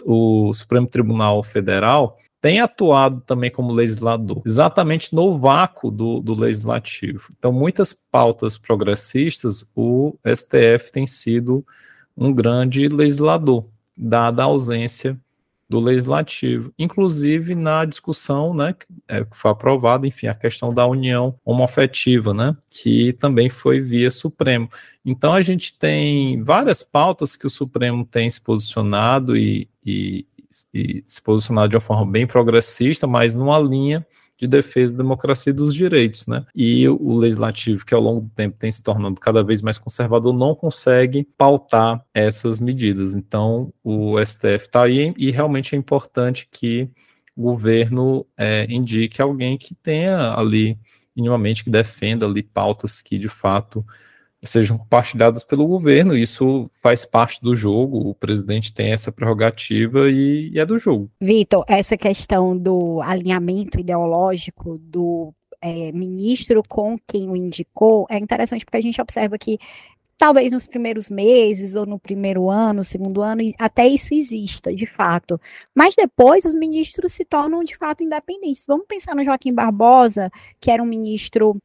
o 0.05 0.53
Supremo 0.55 0.88
Tribunal 0.88 1.43
Federal 1.43 2.17
tem 2.41 2.60
atuado 2.60 3.21
também 3.21 3.52
como 3.52 3.73
legislador, 3.73 4.41
exatamente 4.45 5.13
no 5.13 5.38
vácuo 5.38 5.91
do, 5.91 6.21
do 6.21 6.34
legislativo. 6.34 7.34
Então, 7.38 7.52
muitas 7.52 7.93
pautas 7.93 8.58
progressistas, 8.58 9.65
o 9.75 10.17
STF 10.25 10.91
tem 10.91 11.06
sido 11.06 11.65
um 12.15 12.34
grande 12.34 12.88
legislador, 12.88 13.65
dada 13.95 14.43
a 14.43 14.45
ausência 14.45 15.19
do 15.69 15.80
legislativo, 15.80 16.73
inclusive 16.80 17.54
na 17.54 17.86
discussão, 17.86 18.56
né, 18.56 18.75
é, 19.08 19.23
que 19.23 19.38
foi 19.38 19.52
aprovada, 19.52 20.08
enfim, 20.08 20.25
a 20.25 20.34
questão 20.34 20.73
da 20.73 20.88
união 20.88 21.36
homoafetiva, 21.45 22.34
né, 22.34 22.58
que 22.71 23.13
também 23.13 23.49
foi 23.49 23.80
via 23.80 24.10
Supremo. 24.10 24.67
Então 25.06 25.32
a 25.32 25.43
gente 25.43 25.78
tem 25.78 26.41
várias 26.43 26.82
pautas 26.82 27.36
que 27.36 27.45
o 27.45 27.52
Supremo 27.52 28.04
tem 28.04 28.28
se 28.28 28.41
posicionado 28.41 29.38
e, 29.38 29.69
e, 29.86 30.25
e 30.73 31.03
se 31.05 31.21
posicionar 31.21 31.67
de 31.67 31.75
uma 31.75 31.81
forma 31.81 32.12
bem 32.12 32.25
progressista, 32.25 33.05
mas 33.05 33.35
numa 33.35 33.59
linha 33.59 34.05
de 34.38 34.47
defesa 34.47 34.93
da 34.93 35.03
democracia 35.03 35.51
e 35.51 35.53
dos 35.53 35.75
direitos, 35.75 36.25
né? 36.25 36.45
E 36.55 36.88
o 36.88 37.17
legislativo, 37.17 37.85
que 37.85 37.93
ao 37.93 38.01
longo 38.01 38.21
do 38.21 38.29
tempo 38.29 38.55
tem 38.57 38.71
se 38.71 38.81
tornando 38.81 39.19
cada 39.19 39.43
vez 39.43 39.62
mais 39.62 39.77
conservador, 39.77 40.33
não 40.33 40.55
consegue 40.55 41.27
pautar 41.38 42.03
essas 42.13 42.59
medidas. 42.59 43.13
Então, 43.13 43.73
o 43.83 44.17
STF 44.23 44.65
está 44.65 44.83
aí 44.83 45.13
e 45.17 45.29
realmente 45.29 45.75
é 45.75 45.77
importante 45.77 46.47
que 46.49 46.89
o 47.35 47.43
governo 47.43 48.25
é, 48.38 48.65
indique 48.69 49.21
alguém 49.21 49.57
que 49.57 49.75
tenha 49.75 50.33
ali 50.33 50.79
minimamente 51.15 51.63
que 51.63 51.69
defenda 51.69 52.25
ali 52.25 52.41
pautas 52.41 53.01
que 53.01 53.17
de 53.17 53.27
fato 53.27 53.85
sejam 54.43 54.78
compartilhadas 54.78 55.43
pelo 55.43 55.67
governo. 55.67 56.15
Isso 56.15 56.69
faz 56.82 57.06
parte 57.06 57.41
do 57.41 57.56
jogo. 57.56 58.10
O 58.10 58.15
presidente 58.15 58.73
tem 58.73 58.91
essa 58.91 59.12
prerrogativa 59.12 60.10
e, 60.10 60.52
e 60.54 60.60
é 60.60 60.65
do 60.65 60.78
jogo. 60.78 61.10
Vitor, 61.19 61.63
essa 61.67 61.97
questão 61.97 62.58
do 62.58 63.02
alinhamento 63.02 63.80
ideológico 63.80 64.78
do 64.80 65.34
é, 65.62 65.91
ministro 65.91 66.63
com 66.67 66.97
quem 67.08 67.30
o 67.30 67.36
indicou 67.36 68.08
é 68.10 68.17
interessante 68.17 68.63
porque 68.63 68.78
a 68.78 68.82
gente 68.82 69.02
observa 69.02 69.38
que 69.38 69.60
talvez 70.17 70.52
nos 70.52 70.67
primeiros 70.67 71.10
meses 71.10 71.75
ou 71.75 71.86
no 71.86 71.97
primeiro 71.97 72.49
ano, 72.49 72.84
segundo 72.84 73.21
ano, 73.21 73.41
até 73.58 73.88
isso 73.88 74.13
exista, 74.13 74.73
de 74.73 74.86
fato. 74.86 75.39
Mas 75.73 75.95
depois 75.95 76.43
os 76.43 76.54
ministros 76.54 77.13
se 77.13 77.23
tornam 77.23 77.63
de 77.63 77.75
fato 77.78 78.04
independentes. 78.04 78.65
Vamos 78.67 78.86
pensar 78.86 79.15
no 79.15 79.23
Joaquim 79.23 79.54
Barbosa, 79.54 80.30
que 80.60 80.69
era 80.69 80.84
um 80.84 80.86
ministro 80.86 81.56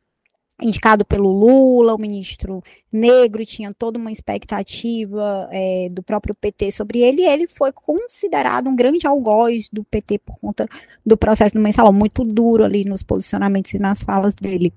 indicado 0.60 1.04
pelo 1.04 1.30
Lula, 1.30 1.94
o 1.94 1.98
ministro 1.98 2.62
negro, 2.92 3.44
tinha 3.44 3.74
toda 3.74 3.98
uma 3.98 4.12
expectativa 4.12 5.48
é, 5.50 5.88
do 5.90 6.02
próprio 6.02 6.34
PT 6.34 6.70
sobre 6.70 7.00
ele, 7.00 7.22
e 7.22 7.26
ele 7.26 7.48
foi 7.48 7.72
considerado 7.72 8.68
um 8.68 8.76
grande 8.76 9.06
algoz 9.06 9.68
do 9.72 9.82
PT 9.84 10.18
por 10.18 10.38
conta 10.38 10.68
do 11.04 11.16
processo 11.16 11.54
do 11.54 11.60
mensalão, 11.60 11.92
muito 11.92 12.24
duro 12.24 12.64
ali 12.64 12.84
nos 12.84 13.02
posicionamentos 13.02 13.72
e 13.74 13.78
nas 13.78 14.02
falas 14.02 14.34
dele. 14.34 14.72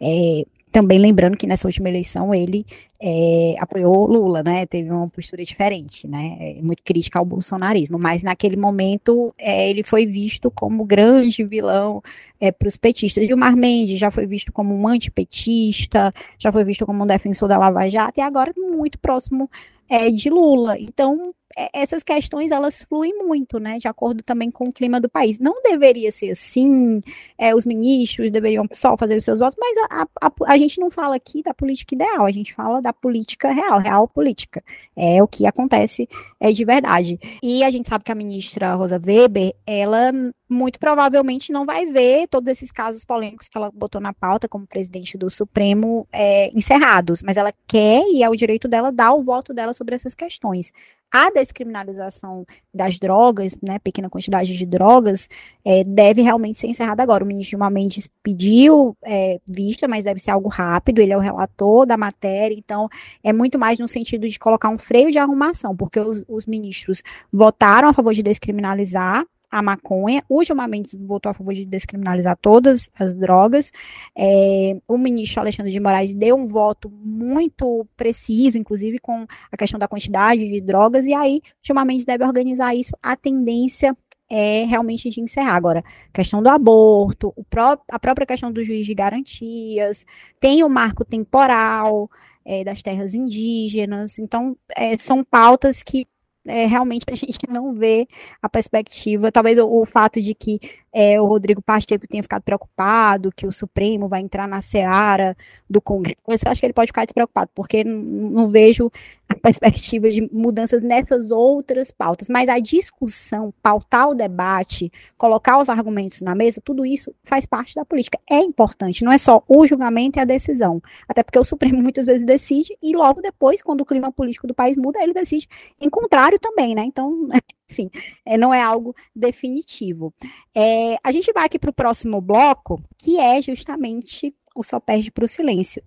É, 0.00 0.44
também 0.72 0.98
lembrando 0.98 1.36
que 1.36 1.46
nessa 1.46 1.68
última 1.68 1.88
eleição 1.88 2.34
ele 2.34 2.64
é, 3.04 3.56
apoiou 3.58 4.06
Lula, 4.06 4.44
né? 4.44 4.64
Teve 4.64 4.88
uma 4.92 5.08
postura 5.08 5.44
diferente, 5.44 6.06
né? 6.06 6.36
É, 6.38 6.62
muito 6.62 6.84
crítica 6.84 7.18
ao 7.18 7.24
bolsonarismo, 7.24 7.98
mas 7.98 8.22
naquele 8.22 8.56
momento 8.56 9.34
é, 9.36 9.68
ele 9.68 9.82
foi 9.82 10.06
visto 10.06 10.52
como 10.52 10.84
grande 10.84 11.42
vilão 11.42 12.00
é, 12.40 12.52
para 12.52 12.68
os 12.68 12.76
petistas. 12.76 13.26
Gilmar 13.26 13.56
Mendes 13.56 13.98
já 13.98 14.08
foi 14.08 14.24
visto 14.24 14.52
como 14.52 14.72
um 14.72 14.86
antipetista, 14.86 16.14
já 16.38 16.52
foi 16.52 16.62
visto 16.62 16.86
como 16.86 17.02
um 17.02 17.06
defensor 17.06 17.48
da 17.48 17.58
Lava 17.58 17.88
Jato 17.88 18.20
e 18.20 18.22
agora 18.22 18.54
muito 18.56 18.96
próximo 19.00 19.50
é, 19.90 20.08
de 20.08 20.30
Lula. 20.30 20.78
Então, 20.78 21.34
essas 21.72 22.02
questões 22.02 22.50
elas 22.50 22.82
fluem 22.82 23.18
muito, 23.18 23.58
né, 23.58 23.78
de 23.78 23.88
acordo 23.88 24.22
também 24.22 24.50
com 24.50 24.64
o 24.64 24.72
clima 24.72 25.00
do 25.00 25.08
país. 25.08 25.38
Não 25.38 25.62
deveria 25.62 26.10
ser 26.10 26.30
assim, 26.30 27.00
é, 27.38 27.54
os 27.54 27.66
ministros 27.66 28.30
deveriam 28.30 28.66
só 28.72 28.96
fazer 28.96 29.16
os 29.16 29.24
seus 29.24 29.40
votos, 29.40 29.56
mas 29.58 29.76
a, 29.90 30.06
a, 30.20 30.32
a, 30.46 30.58
gente 30.58 30.80
não 30.80 30.90
fala 30.90 31.16
aqui 31.16 31.42
da 31.42 31.54
política 31.54 31.94
ideal, 31.94 32.24
a 32.24 32.30
gente 32.30 32.54
fala 32.54 32.80
da 32.80 32.92
política 32.92 33.52
real, 33.52 33.78
real 33.78 34.08
política. 34.08 34.62
É 34.96 35.22
o 35.22 35.28
que 35.28 35.46
acontece 35.46 36.08
é 36.40 36.52
de 36.52 36.64
verdade. 36.64 37.18
E 37.42 37.62
a 37.64 37.70
gente 37.70 37.88
sabe 37.88 38.04
que 38.04 38.12
a 38.12 38.14
ministra 38.14 38.74
Rosa 38.74 39.00
Weber, 39.04 39.54
ela 39.66 40.12
muito 40.48 40.78
provavelmente 40.78 41.50
não 41.50 41.64
vai 41.64 41.86
ver 41.86 42.28
todos 42.28 42.48
esses 42.50 42.70
casos 42.70 43.04
polêmicos 43.04 43.48
que 43.48 43.56
ela 43.56 43.70
botou 43.72 44.00
na 44.00 44.12
pauta 44.12 44.48
como 44.48 44.66
presidente 44.66 45.16
do 45.16 45.30
Supremo 45.30 46.06
é, 46.12 46.50
encerrados, 46.56 47.22
mas 47.22 47.36
ela 47.36 47.52
quer 47.66 48.02
e 48.08 48.22
é 48.22 48.28
o 48.28 48.36
direito 48.36 48.68
dela 48.68 48.92
dar 48.92 49.14
o 49.14 49.22
voto 49.22 49.54
dela 49.54 49.72
sobre 49.72 49.94
essas 49.94 50.14
questões 50.14 50.72
a 51.12 51.30
descriminalização 51.30 52.46
das 52.72 52.98
drogas, 52.98 53.54
né, 53.62 53.78
pequena 53.78 54.08
quantidade 54.08 54.56
de 54.56 54.64
drogas, 54.64 55.28
é, 55.62 55.84
deve 55.84 56.22
realmente 56.22 56.58
ser 56.58 56.68
encerrada 56.68 57.02
agora. 57.02 57.22
O 57.22 57.26
ministro 57.26 57.50
Gilmar 57.50 57.70
Mendes 57.70 58.08
pediu 58.22 58.96
é, 59.04 59.38
vista, 59.46 59.86
mas 59.86 60.04
deve 60.04 60.18
ser 60.18 60.30
algo 60.30 60.48
rápido, 60.48 61.00
ele 61.00 61.12
é 61.12 61.16
o 61.16 61.20
relator 61.20 61.84
da 61.84 61.98
matéria, 61.98 62.54
então 62.54 62.88
é 63.22 63.32
muito 63.32 63.58
mais 63.58 63.78
no 63.78 63.86
sentido 63.86 64.26
de 64.26 64.38
colocar 64.38 64.70
um 64.70 64.78
freio 64.78 65.10
de 65.10 65.18
arrumação, 65.18 65.76
porque 65.76 66.00
os, 66.00 66.24
os 66.26 66.46
ministros 66.46 67.02
votaram 67.30 67.88
a 67.88 67.92
favor 67.92 68.14
de 68.14 68.22
descriminalizar, 68.22 69.24
a 69.52 69.60
maconha. 69.60 70.24
Mendes 70.66 70.94
votou 70.94 71.28
a 71.28 71.34
favor 71.34 71.52
de 71.52 71.66
descriminalizar 71.66 72.36
todas 72.40 72.90
as 72.98 73.12
drogas. 73.12 73.70
É, 74.16 74.78
o 74.88 74.96
ministro 74.96 75.40
Alexandre 75.40 75.70
de 75.70 75.78
Moraes 75.78 76.14
deu 76.14 76.36
um 76.36 76.48
voto 76.48 76.90
muito 76.90 77.86
preciso, 77.94 78.56
inclusive 78.56 78.98
com 78.98 79.26
a 79.50 79.56
questão 79.56 79.78
da 79.78 79.86
quantidade 79.86 80.48
de 80.48 80.60
drogas, 80.62 81.04
e 81.04 81.12
aí 81.12 81.42
Mendes 81.86 82.06
deve 82.06 82.24
organizar 82.24 82.74
isso. 82.74 82.96
A 83.02 83.14
tendência 83.14 83.94
é 84.30 84.64
realmente 84.64 85.10
de 85.10 85.20
encerrar. 85.20 85.56
Agora, 85.56 85.84
questão 86.12 86.42
do 86.42 86.48
aborto, 86.48 87.34
pró 87.50 87.76
a 87.90 87.98
própria 87.98 88.26
questão 88.26 88.50
do 88.50 88.64
juiz 88.64 88.86
de 88.86 88.94
garantias, 88.94 90.06
tem 90.40 90.64
o 90.64 90.70
marco 90.70 91.04
temporal 91.04 92.10
é, 92.44 92.64
das 92.64 92.80
terras 92.80 93.12
indígenas, 93.12 94.18
então 94.18 94.56
é, 94.74 94.96
são 94.96 95.22
pautas 95.22 95.82
que 95.82 96.06
é, 96.46 96.66
realmente 96.66 97.04
a 97.08 97.14
gente 97.14 97.48
não 97.48 97.72
vê 97.72 98.06
a 98.40 98.48
perspectiva, 98.48 99.30
talvez 99.30 99.58
o, 99.58 99.66
o 99.66 99.84
fato 99.84 100.20
de 100.20 100.34
que 100.34 100.58
é, 100.92 101.20
o 101.20 101.26
Rodrigo 101.26 101.62
Pacheco 101.62 102.06
tenha 102.06 102.22
ficado 102.22 102.42
preocupado, 102.42 103.32
que 103.34 103.46
o 103.46 103.52
Supremo 103.52 104.08
vai 104.08 104.20
entrar 104.20 104.46
na 104.46 104.60
seara 104.60 105.36
do 105.68 105.80
Congresso, 105.80 106.18
eu 106.26 106.50
acho 106.50 106.60
que 106.60 106.66
ele 106.66 106.72
pode 106.72 106.88
ficar 106.88 107.04
despreocupado, 107.04 107.50
porque 107.54 107.82
não 107.82 108.48
vejo 108.48 108.90
a 109.32 109.34
perspectiva 109.34 110.10
de 110.10 110.28
mudanças 110.32 110.82
nessas 110.82 111.30
outras 111.30 111.90
pautas. 111.90 112.28
Mas 112.28 112.48
a 112.48 112.58
discussão, 112.58 113.52
pautar 113.62 114.10
o 114.10 114.14
debate, 114.14 114.92
colocar 115.16 115.58
os 115.58 115.68
argumentos 115.68 116.20
na 116.20 116.34
mesa, 116.34 116.60
tudo 116.62 116.84
isso 116.84 117.14
faz 117.24 117.46
parte 117.46 117.74
da 117.74 117.84
política. 117.84 118.18
É 118.30 118.38
importante, 118.38 119.04
não 119.04 119.12
é 119.12 119.18
só 119.18 119.42
o 119.48 119.66
julgamento 119.66 120.18
e 120.18 120.20
a 120.20 120.24
decisão. 120.24 120.80
Até 121.08 121.22
porque 121.22 121.38
o 121.38 121.44
Supremo 121.44 121.80
muitas 121.82 122.06
vezes 122.06 122.24
decide 122.24 122.76
e 122.82 122.94
logo 122.94 123.22
depois, 123.22 123.62
quando 123.62 123.80
o 123.80 123.86
clima 123.86 124.12
político 124.12 124.46
do 124.46 124.54
país 124.54 124.76
muda, 124.76 125.02
ele 125.02 125.14
decide 125.14 125.48
em 125.80 125.88
contrário 125.88 126.38
também, 126.38 126.74
né? 126.74 126.84
Então, 126.84 127.28
enfim, 127.72 127.90
é, 128.26 128.36
não 128.36 128.52
é 128.52 128.62
algo 128.62 128.94
definitivo. 129.16 130.12
É, 130.54 130.96
a 131.02 131.10
gente 131.10 131.32
vai 131.32 131.46
aqui 131.46 131.58
para 131.58 131.70
o 131.70 131.74
próximo 131.74 132.20
bloco, 132.20 132.80
que 132.98 133.18
é 133.18 133.40
justamente 133.40 134.34
o 134.54 134.62
Só 134.62 134.78
Perde 134.78 135.10
para 135.10 135.24
o 135.24 135.28
Silêncio. 135.28 135.82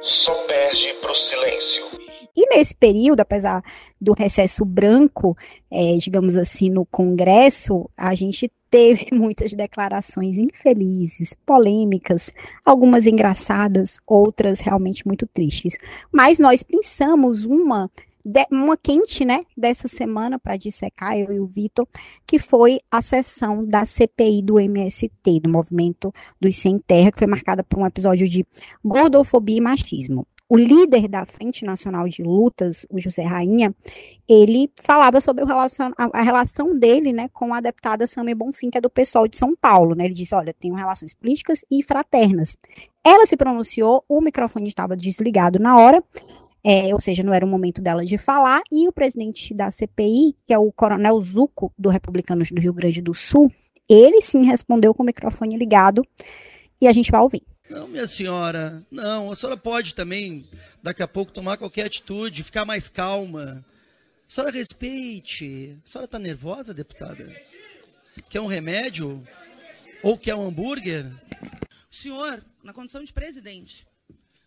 Só 0.00 0.32
perde 0.46 0.94
para 1.02 1.12
o 1.12 1.14
silêncio. 1.14 1.84
E 2.34 2.48
nesse 2.48 2.74
período, 2.74 3.20
apesar 3.20 3.62
do 4.00 4.14
recesso 4.14 4.64
branco, 4.64 5.36
é, 5.70 5.96
digamos 5.98 6.36
assim, 6.36 6.70
no 6.70 6.86
Congresso, 6.86 7.90
a 7.94 8.14
gente 8.14 8.50
teve 8.70 9.08
muitas 9.12 9.52
declarações 9.52 10.38
infelizes, 10.38 11.34
polêmicas, 11.44 12.32
algumas 12.64 13.06
engraçadas, 13.06 13.98
outras 14.06 14.60
realmente 14.60 15.06
muito 15.06 15.26
tristes. 15.26 15.76
Mas 16.10 16.38
nós 16.38 16.62
pensamos 16.62 17.44
uma 17.44 17.90
de, 18.24 18.46
uma 18.50 18.76
quente, 18.76 19.24
né, 19.24 19.44
dessa 19.56 19.88
semana 19.88 20.38
para 20.38 20.56
dissecar 20.56 21.18
eu 21.18 21.32
e 21.32 21.40
o 21.40 21.46
Vitor, 21.46 21.86
que 22.26 22.38
foi 22.38 22.80
a 22.90 23.00
sessão 23.02 23.64
da 23.64 23.84
CPI 23.84 24.42
do 24.42 24.58
MST, 24.58 25.40
do 25.40 25.48
Movimento 25.48 26.12
dos 26.40 26.56
Sem 26.56 26.78
Terra, 26.78 27.12
que 27.12 27.18
foi 27.18 27.26
marcada 27.26 27.62
por 27.62 27.78
um 27.78 27.86
episódio 27.86 28.28
de 28.28 28.44
gordofobia 28.84 29.58
e 29.58 29.60
machismo. 29.60 30.26
O 30.52 30.56
líder 30.56 31.06
da 31.06 31.24
Frente 31.24 31.64
Nacional 31.64 32.08
de 32.08 32.24
Lutas, 32.24 32.84
o 32.90 33.00
José 33.00 33.22
Rainha, 33.22 33.72
ele 34.28 34.68
falava 34.82 35.20
sobre 35.20 35.44
relacion, 35.44 35.92
a, 35.96 36.18
a, 36.18 36.22
relação 36.22 36.76
dele, 36.76 37.12
né, 37.12 37.28
com 37.32 37.54
a 37.54 37.60
deputada 37.60 38.04
Samia 38.04 38.34
Bonfim, 38.34 38.68
que 38.68 38.76
é 38.76 38.80
do 38.80 38.90
pessoal 38.90 39.28
de 39.28 39.38
São 39.38 39.54
Paulo, 39.54 39.94
né? 39.94 40.06
Ele 40.06 40.14
disse, 40.14 40.34
olha, 40.34 40.52
tenho 40.52 40.74
relações 40.74 41.14
políticas 41.14 41.64
e 41.70 41.84
fraternas. 41.84 42.58
Ela 43.04 43.26
se 43.26 43.36
pronunciou, 43.36 44.04
o 44.08 44.20
microfone 44.20 44.66
estava 44.66 44.96
desligado 44.96 45.60
na 45.60 45.78
hora, 45.78 46.02
é, 46.64 46.92
ou 46.92 47.00
seja, 47.00 47.22
não 47.22 47.32
era 47.32 47.44
o 47.44 47.48
momento 47.48 47.80
dela 47.80 48.04
de 48.04 48.18
falar, 48.18 48.62
e 48.70 48.88
o 48.88 48.92
presidente 48.92 49.54
da 49.54 49.70
CPI, 49.70 50.34
que 50.46 50.52
é 50.52 50.58
o 50.58 50.70
coronel 50.72 51.20
Zuco, 51.20 51.72
do 51.78 51.88
Republicanos 51.88 52.50
do 52.50 52.60
Rio 52.60 52.72
Grande 52.72 53.00
do 53.00 53.14
Sul, 53.14 53.50
ele 53.88 54.20
sim 54.22 54.44
respondeu 54.44 54.94
com 54.94 55.02
o 55.02 55.06
microfone 55.06 55.56
ligado, 55.56 56.06
e 56.80 56.86
a 56.86 56.92
gente 56.92 57.10
vai 57.10 57.20
ouvir. 57.20 57.42
Não, 57.68 57.86
minha 57.86 58.06
senhora, 58.06 58.84
não, 58.90 59.30
a 59.30 59.34
senhora 59.34 59.56
pode 59.56 59.94
também, 59.94 60.44
daqui 60.82 61.02
a 61.02 61.08
pouco, 61.08 61.30
tomar 61.30 61.56
qualquer 61.56 61.86
atitude, 61.86 62.42
ficar 62.42 62.64
mais 62.64 62.88
calma. 62.88 63.64
A 64.28 64.32
senhora 64.32 64.52
respeite. 64.52 65.78
A 65.84 65.88
senhora 65.88 66.04
está 66.06 66.18
nervosa, 66.18 66.74
deputada? 66.74 67.32
Quer 68.28 68.40
um 68.40 68.46
remédio? 68.46 69.22
Ou 70.02 70.18
quer 70.18 70.34
um 70.34 70.48
hambúrguer? 70.48 71.06
O 71.90 71.94
senhor, 71.94 72.42
na 72.62 72.72
condição 72.72 73.04
de 73.04 73.12
presidente, 73.12 73.86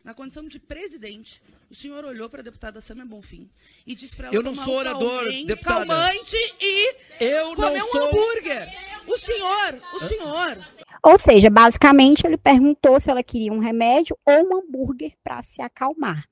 na 0.04 0.14
condição 0.14 0.48
de 0.48 0.60
presidente, 0.60 1.42
o 1.70 1.76
senhor 1.76 2.04
olhou 2.04 2.30
para 2.30 2.42
a 2.42 2.44
deputada 2.44 2.82
Samia 2.82 3.06
Bonfim 3.06 3.50
e 3.88 3.96
disse 3.96 4.16
para 4.16 4.28
ela 4.28 4.36
Eu 4.36 4.44
não 4.44 4.54
sou 4.54 4.76
orador, 4.76 5.26
deputada. 5.26 5.86
calmante 5.86 6.36
e 6.60 6.96
eu 7.22 7.56
comer 7.56 7.80
não 7.80 7.88
um 7.88 7.90
sou... 7.90 8.08
hambúrguer. 8.08 8.70
O 9.08 9.18
senhor, 9.18 9.82
o 9.94 10.00
senhor. 10.00 10.68
Ou 11.04 11.20
seja, 11.20 11.50
basicamente 11.50 12.26
ele 12.26 12.38
perguntou 12.38 13.00
se 13.00 13.10
ela 13.10 13.24
queria 13.24 13.52
um 13.52 13.60
remédio 13.60 14.18
ou 14.26 14.48
um 14.48 14.58
hambúrguer 14.58 15.14
para 15.24 15.42
se 15.42 15.62
acalmar. 15.62 16.28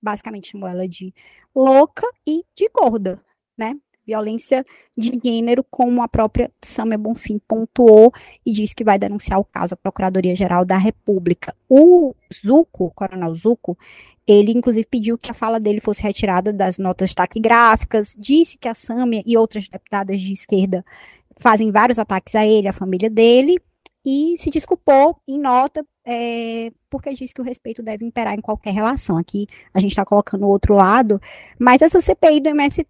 Basicamente 0.00 0.50
chamou 0.50 0.68
ela 0.68 0.88
de 0.88 1.12
louca 1.54 2.06
e 2.26 2.44
de 2.54 2.68
gorda, 2.68 3.20
né? 3.56 3.76
Violência 4.06 4.64
de 4.96 5.20
gênero, 5.22 5.64
como 5.68 6.02
a 6.02 6.08
própria 6.08 6.50
Samia 6.62 6.96
Bonfim 6.96 7.38
pontuou 7.46 8.12
e 8.44 8.52
disse 8.52 8.74
que 8.74 8.84
vai 8.84 8.98
denunciar 8.98 9.40
o 9.40 9.44
caso 9.44 9.74
à 9.74 9.76
Procuradoria-Geral 9.76 10.64
da 10.64 10.78
República. 10.78 11.54
O 11.68 12.14
Zuco, 12.32 12.92
coronel 12.94 13.34
Zuco, 13.34 13.76
ele 14.26 14.52
inclusive 14.52 14.86
pediu 14.86 15.18
que 15.18 15.30
a 15.30 15.34
fala 15.34 15.58
dele 15.58 15.80
fosse 15.80 16.02
retirada 16.02 16.52
das 16.52 16.78
notas 16.78 17.14
taquigráficas, 17.14 18.14
disse 18.18 18.56
que 18.56 18.68
a 18.68 18.74
Samia 18.74 19.22
e 19.26 19.36
outras 19.36 19.68
deputadas 19.68 20.20
de 20.20 20.32
esquerda 20.32 20.84
fazem 21.36 21.70
vários 21.70 21.98
ataques 21.98 22.34
a 22.34 22.46
ele, 22.46 22.68
à 22.68 22.72
família 22.72 23.10
dele, 23.10 23.58
e 24.06 24.36
se 24.38 24.50
desculpou 24.50 25.20
em 25.26 25.36
nota, 25.36 25.84
é, 26.06 26.70
porque 26.88 27.12
diz 27.12 27.32
que 27.32 27.40
o 27.40 27.44
respeito 27.44 27.82
deve 27.82 28.04
imperar 28.04 28.34
em 28.34 28.40
qualquer 28.40 28.72
relação. 28.72 29.18
Aqui 29.18 29.48
a 29.74 29.80
gente 29.80 29.90
está 29.90 30.04
colocando 30.04 30.44
o 30.44 30.48
outro 30.48 30.74
lado, 30.74 31.20
mas 31.58 31.82
essa 31.82 32.00
CPI 32.00 32.38
do 32.38 32.50
MST, 32.50 32.86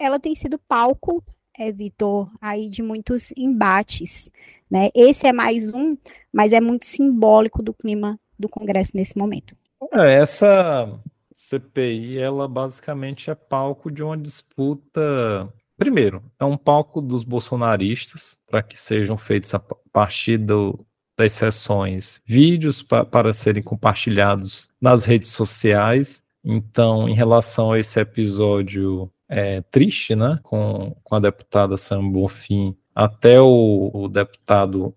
ela 0.00 0.18
tem 0.18 0.34
sido 0.34 0.58
palco, 0.66 1.22
é, 1.58 1.70
Vitor, 1.70 2.30
aí 2.40 2.70
de 2.70 2.82
muitos 2.82 3.34
embates. 3.36 4.32
Né? 4.70 4.88
Esse 4.94 5.26
é 5.26 5.32
mais 5.32 5.74
um, 5.74 5.94
mas 6.32 6.54
é 6.54 6.60
muito 6.60 6.86
simbólico 6.86 7.62
do 7.62 7.74
clima 7.74 8.18
do 8.38 8.48
Congresso 8.48 8.92
nesse 8.94 9.18
momento. 9.18 9.54
É, 9.92 10.14
essa 10.14 10.98
CPI, 11.34 12.18
ela 12.18 12.48
basicamente 12.48 13.30
é 13.30 13.34
palco 13.34 13.90
de 13.90 14.02
uma 14.02 14.16
disputa 14.16 15.52
Primeiro, 15.76 16.22
é 16.40 16.44
um 16.44 16.56
palco 16.56 17.00
dos 17.00 17.22
bolsonaristas 17.22 18.38
para 18.48 18.62
que 18.62 18.76
sejam 18.76 19.16
feitos 19.16 19.54
a 19.54 19.60
partir 19.92 20.38
do, 20.38 20.86
das 21.16 21.32
sessões 21.32 22.20
vídeos 22.24 22.82
pa, 22.82 23.04
para 23.04 23.32
serem 23.32 23.62
compartilhados 23.62 24.68
nas 24.80 25.04
redes 25.04 25.30
sociais. 25.30 26.24
Então, 26.44 27.08
em 27.08 27.14
relação 27.14 27.72
a 27.72 27.78
esse 27.78 28.00
episódio 28.00 29.10
é, 29.28 29.60
triste, 29.62 30.14
né, 30.14 30.38
com, 30.42 30.96
com 31.02 31.14
a 31.14 31.20
deputada 31.20 31.76
Sam 31.76 32.08
Bonfim, 32.08 32.76
até 32.94 33.40
o, 33.40 33.90
o 33.92 34.08
deputado 34.08 34.94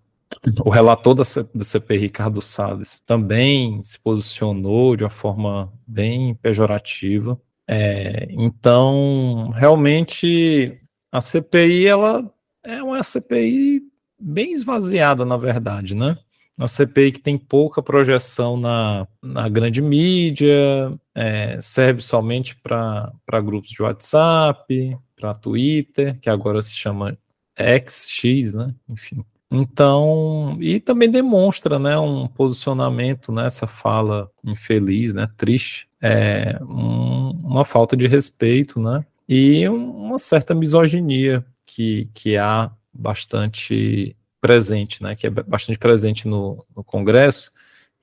o 0.64 0.70
relator 0.70 1.14
da 1.14 1.24
CPI, 1.24 1.98
Ricardo 1.98 2.40
Salles, 2.40 3.00
também 3.00 3.82
se 3.82 3.98
posicionou 3.98 4.96
de 4.96 5.02
uma 5.02 5.10
forma 5.10 5.72
bem 5.86 6.34
pejorativa. 6.36 7.38
É, 7.72 8.26
então, 8.30 9.50
realmente, 9.54 10.76
a 11.12 11.20
CPI 11.20 11.86
ela 11.86 12.28
é 12.64 12.82
uma 12.82 13.00
CPI 13.00 13.80
bem 14.18 14.52
esvaziada, 14.52 15.24
na 15.24 15.36
verdade, 15.36 15.94
né? 15.94 16.18
Uma 16.58 16.66
CPI 16.66 17.12
que 17.12 17.20
tem 17.20 17.38
pouca 17.38 17.80
projeção 17.80 18.56
na, 18.56 19.06
na 19.22 19.48
grande 19.48 19.80
mídia, 19.80 20.92
é, 21.14 21.60
serve 21.62 22.02
somente 22.02 22.56
para 22.56 23.12
grupos 23.40 23.70
de 23.70 23.80
WhatsApp, 23.80 24.98
para 25.14 25.32
Twitter, 25.32 26.18
que 26.18 26.28
agora 26.28 26.60
se 26.62 26.72
chama 26.72 27.16
XX, 27.56 28.52
né? 28.52 28.74
Enfim. 28.88 29.24
Então, 29.52 30.56
e 30.60 30.78
também 30.78 31.10
demonstra, 31.10 31.78
né, 31.78 31.98
um 31.98 32.28
posicionamento 32.28 33.32
nessa 33.32 33.66
fala 33.66 34.30
infeliz, 34.44 35.12
né, 35.12 35.28
triste, 35.36 35.88
é, 36.00 36.56
um, 36.62 37.19
uma 37.50 37.64
falta 37.64 37.96
de 37.96 38.06
respeito, 38.06 38.80
né? 38.80 39.04
E 39.28 39.68
uma 39.68 40.18
certa 40.18 40.54
misoginia 40.54 41.44
que, 41.66 42.08
que 42.14 42.36
há 42.36 42.70
bastante 42.92 44.16
presente, 44.40 45.02
né? 45.02 45.16
Que 45.16 45.26
é 45.26 45.30
bastante 45.30 45.78
presente 45.78 46.28
no, 46.28 46.64
no 46.74 46.84
Congresso 46.84 47.50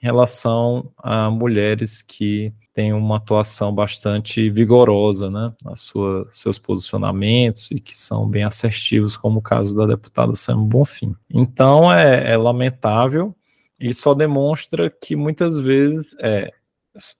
em 0.02 0.06
relação 0.06 0.92
a 0.98 1.32
mulheres 1.32 2.02
que 2.02 2.54
têm 2.74 2.94
uma 2.94 3.18
atuação 3.18 3.74
bastante 3.74 4.50
vigorosa, 4.50 5.30
né? 5.32 5.54
Nas 5.64 5.80
sua, 5.82 6.28
seus 6.30 6.60
posicionamentos 6.60 7.72
e 7.72 7.76
que 7.76 7.96
são 7.96 8.28
bem 8.28 8.44
assertivos, 8.44 9.16
como 9.16 9.40
o 9.40 9.42
caso 9.42 9.76
da 9.76 9.86
deputada 9.86 10.36
Sam 10.36 10.64
Bonfim. 10.64 11.16
Então 11.34 11.92
é, 11.92 12.34
é 12.34 12.38
lamentável 12.38 13.34
e 13.80 13.94
só 13.94 14.14
demonstra 14.14 14.90
que 14.90 15.16
muitas 15.16 15.58
vezes 15.58 16.06
é, 16.20 16.52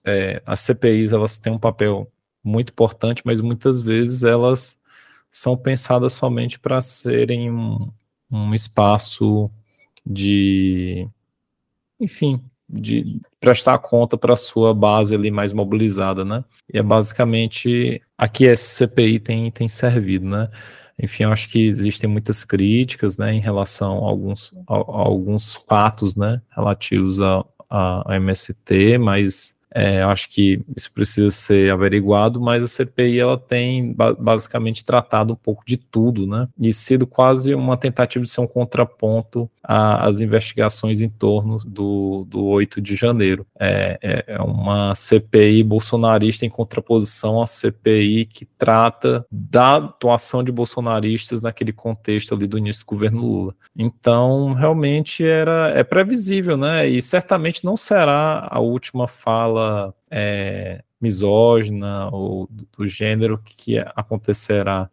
é, 0.04 0.42
as 0.44 0.60
CPIs 0.60 1.12
elas 1.12 1.38
têm 1.38 1.52
um 1.52 1.58
papel 1.58 2.10
muito 2.48 2.70
importante, 2.70 3.22
mas 3.24 3.40
muitas 3.40 3.82
vezes 3.82 4.24
elas 4.24 4.78
são 5.30 5.56
pensadas 5.56 6.14
somente 6.14 6.58
para 6.58 6.80
serem 6.80 7.50
um, 7.50 7.90
um 8.30 8.54
espaço 8.54 9.50
de, 10.04 11.06
enfim, 12.00 12.42
de 12.68 13.20
prestar 13.40 13.78
conta 13.78 14.16
para 14.16 14.34
a 14.34 14.36
sua 14.36 14.74
base 14.74 15.14
ali 15.14 15.30
mais 15.30 15.52
mobilizada, 15.52 16.24
né? 16.24 16.44
E 16.72 16.78
é 16.78 16.82
basicamente 16.82 18.02
aqui 18.16 18.44
esse 18.44 18.74
CPI 18.76 19.20
tem, 19.20 19.50
tem 19.50 19.68
servido, 19.68 20.26
né? 20.26 20.50
Enfim, 21.00 21.24
eu 21.24 21.32
acho 21.32 21.48
que 21.48 21.60
existem 21.60 22.10
muitas 22.10 22.44
críticas, 22.44 23.16
né, 23.16 23.32
em 23.32 23.38
relação 23.38 24.04
a 24.04 24.08
alguns, 24.08 24.52
a, 24.66 24.74
a 24.74 25.06
alguns 25.06 25.54
fatos, 25.54 26.16
né, 26.16 26.42
relativos 26.50 27.20
ao, 27.20 27.48
a, 27.70 28.14
a 28.14 28.16
MST, 28.16 28.98
mas 28.98 29.54
é, 29.74 30.02
acho 30.02 30.28
que 30.30 30.60
isso 30.76 30.90
precisa 30.92 31.30
ser 31.30 31.70
averiguado, 31.70 32.40
mas 32.40 32.62
a 32.62 32.66
CPI 32.66 33.20
ela 33.20 33.38
tem 33.38 33.94
basicamente 34.18 34.84
tratado 34.84 35.34
um 35.34 35.36
pouco 35.36 35.62
de 35.66 35.76
tudo, 35.76 36.26
né? 36.26 36.48
E 36.58 36.72
sido 36.72 37.06
quase 37.06 37.54
uma 37.54 37.76
tentativa 37.76 38.24
de 38.24 38.30
ser 38.30 38.40
um 38.40 38.46
contraponto 38.46 39.50
às 39.62 40.22
investigações 40.22 41.02
em 41.02 41.10
torno 41.10 41.58
do, 41.58 42.24
do 42.26 42.42
8 42.46 42.80
de 42.80 42.96
janeiro. 42.96 43.46
É, 43.58 43.98
é, 44.02 44.24
é 44.28 44.40
uma 44.40 44.94
CPI 44.94 45.62
bolsonarista 45.62 46.46
em 46.46 46.50
contraposição 46.50 47.42
à 47.42 47.46
CPI 47.46 48.24
que 48.24 48.46
trata 48.46 49.26
da 49.30 49.76
atuação 49.76 50.42
de 50.42 50.50
bolsonaristas 50.50 51.42
naquele 51.42 51.72
contexto 51.72 52.34
ali 52.34 52.46
do 52.46 52.56
início 52.56 52.82
do 52.82 52.88
governo 52.88 53.20
Lula. 53.20 53.54
Então, 53.76 54.54
realmente 54.54 55.22
era 55.22 55.70
é 55.74 55.84
previsível, 55.84 56.56
né? 56.56 56.88
E 56.88 57.02
certamente 57.02 57.64
não 57.64 57.76
será 57.76 58.48
a 58.50 58.60
última 58.60 59.06
fala 59.06 59.57
fala 59.58 59.94
é, 60.10 60.82
misógina 61.00 62.08
ou 62.12 62.46
do, 62.50 62.68
do, 62.78 62.86
gênero 62.86 63.40
que 63.44 63.78
acontecerá 63.78 64.88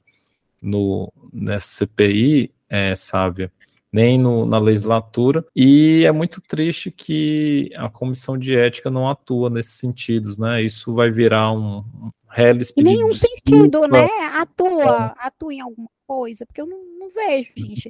no, 0.62 1.12
nessa 1.32 1.86
CPI, 1.86 2.52
é, 2.70 2.96
sabe? 2.96 3.52
Nem 3.92 4.20
no, 4.20 4.46
na 4.46 4.58
legislatura, 4.58 5.46
e 5.56 6.04
é 6.06 6.12
muito 6.12 6.42
triste 6.42 6.92
que 6.92 7.70
a 7.76 7.88
comissão 7.88 8.38
de 8.38 8.54
ética 8.54 8.90
não 8.90 9.08
atua 9.08 9.50
nesses 9.50 9.74
sentidos, 9.74 10.38
né? 10.38 10.62
Isso 10.62 10.94
vai 10.94 11.10
virar 11.10 11.54
um, 11.54 11.78
um 11.78 12.12
reles 12.28 12.74
Em 12.76 12.84
nenhum 12.84 13.14
sentido, 13.14 13.88
né? 13.88 14.10
Atua, 14.38 15.16
é. 15.18 15.28
atua 15.28 15.54
em 15.54 15.62
alguma 15.62 15.88
coisa, 16.06 16.46
porque 16.46 16.60
eu 16.60 16.66
não, 16.66 16.78
não 17.00 17.10
vejo, 17.10 17.54
gente. 17.56 17.90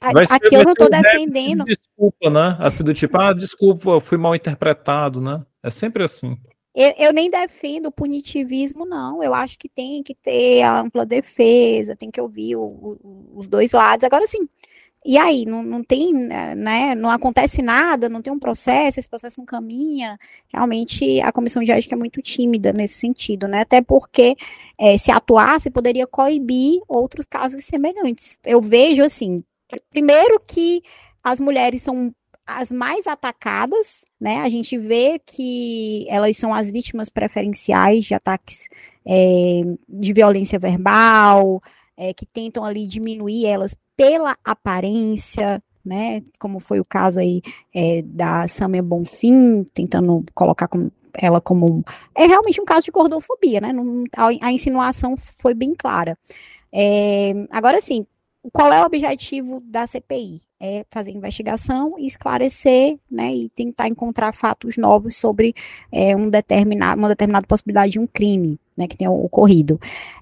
A, 0.00 0.36
aqui 0.36 0.54
eu 0.54 0.62
não 0.62 0.72
estou 0.72 0.88
defendendo. 0.88 1.64
Desculpa, 1.64 2.30
né? 2.30 2.56
Assim, 2.60 2.84
do 2.84 2.94
tipo, 2.94 3.18
ah, 3.18 3.32
desculpa, 3.32 4.00
fui 4.00 4.16
mal 4.16 4.36
interpretado, 4.36 5.20
né? 5.20 5.44
É 5.62 5.70
sempre 5.70 6.02
assim. 6.02 6.36
Eu, 6.74 6.94
eu, 6.98 7.12
nem 7.12 7.28
defendo 7.28 7.86
o 7.86 7.92
punitivismo, 7.92 8.86
não. 8.86 9.22
Eu 9.22 9.34
acho 9.34 9.58
que 9.58 9.68
tem 9.68 10.02
que 10.02 10.14
ter 10.14 10.62
a 10.62 10.80
ampla 10.80 11.04
defesa, 11.04 11.96
tem 11.96 12.10
que 12.10 12.20
ouvir 12.20 12.56
o, 12.56 12.62
o, 12.62 13.32
os 13.34 13.48
dois 13.48 13.72
lados. 13.72 14.04
Agora, 14.04 14.26
sim, 14.26 14.48
e 15.04 15.16
aí? 15.16 15.46
Não, 15.46 15.62
não 15.62 15.82
tem, 15.82 16.12
né? 16.12 16.94
Não 16.94 17.10
acontece 17.10 17.62
nada, 17.62 18.08
não 18.08 18.20
tem 18.20 18.32
um 18.32 18.38
processo, 18.38 19.00
esse 19.00 19.08
processo 19.08 19.40
não 19.40 19.46
caminha. 19.46 20.18
Realmente, 20.52 21.20
a 21.22 21.32
comissão 21.32 21.62
de 21.62 21.72
ética 21.72 21.94
é 21.94 21.98
muito 21.98 22.20
tímida 22.20 22.72
nesse 22.72 22.94
sentido, 22.94 23.48
né? 23.48 23.60
Até 23.62 23.80
porque, 23.80 24.36
é, 24.78 24.98
se 24.98 25.10
atuasse, 25.10 25.70
poderia 25.70 26.06
coibir 26.06 26.82
outros 26.86 27.24
casos 27.26 27.64
semelhantes. 27.64 28.38
Eu 28.44 28.60
vejo, 28.60 29.02
assim, 29.02 29.42
primeiro 29.90 30.38
que 30.46 30.82
as 31.24 31.40
mulheres 31.40 31.82
são 31.82 32.14
as 32.58 32.70
mais 32.70 33.06
atacadas, 33.06 34.04
né? 34.20 34.38
A 34.38 34.48
gente 34.48 34.76
vê 34.76 35.18
que 35.18 36.06
elas 36.08 36.36
são 36.36 36.52
as 36.52 36.70
vítimas 36.70 37.08
preferenciais 37.08 38.04
de 38.04 38.14
ataques 38.14 38.68
é, 39.06 39.62
de 39.88 40.12
violência 40.12 40.58
verbal, 40.58 41.62
é, 41.96 42.14
que 42.14 42.26
tentam 42.26 42.64
ali 42.64 42.86
diminuir 42.86 43.46
elas 43.46 43.76
pela 43.96 44.36
aparência, 44.44 45.62
né? 45.84 46.22
Como 46.38 46.58
foi 46.58 46.80
o 46.80 46.84
caso 46.84 47.20
aí 47.20 47.42
é, 47.74 48.02
da 48.02 48.48
Samia 48.48 48.82
Bonfim, 48.82 49.64
tentando 49.74 50.24
colocar 50.34 50.68
como, 50.68 50.90
ela 51.14 51.40
como. 51.40 51.84
É 52.14 52.26
realmente 52.26 52.60
um 52.60 52.64
caso 52.64 52.86
de 52.86 52.90
gordofobia, 52.90 53.60
né? 53.60 53.72
Não, 53.72 54.04
a, 54.16 54.28
a, 54.46 54.52
insinuação 54.52 55.16
foi 55.16 55.54
bem 55.54 55.74
clara. 55.74 56.16
É, 56.72 57.32
agora 57.50 57.80
sim, 57.80 58.06
qual 58.52 58.72
é 58.72 58.80
o 58.80 58.86
objetivo 58.86 59.60
da 59.60 59.86
CPI? 59.86 60.40
É 60.58 60.84
fazer 60.90 61.10
investigação 61.10 61.98
e 61.98 62.06
esclarecer, 62.06 62.98
né, 63.10 63.34
e 63.34 63.48
tentar 63.50 63.88
encontrar 63.88 64.32
fatos 64.32 64.76
novos 64.76 65.16
sobre 65.16 65.54
é, 65.92 66.16
um 66.16 66.28
determinado, 66.28 66.98
uma 66.98 67.08
determinada 67.08 67.46
possibilidade 67.46 67.92
de 67.92 67.98
um 67.98 68.06
crime, 68.06 68.58
né, 68.76 68.86
que 68.88 68.96
tenha 68.96 69.10
ocorrido. 69.10 69.78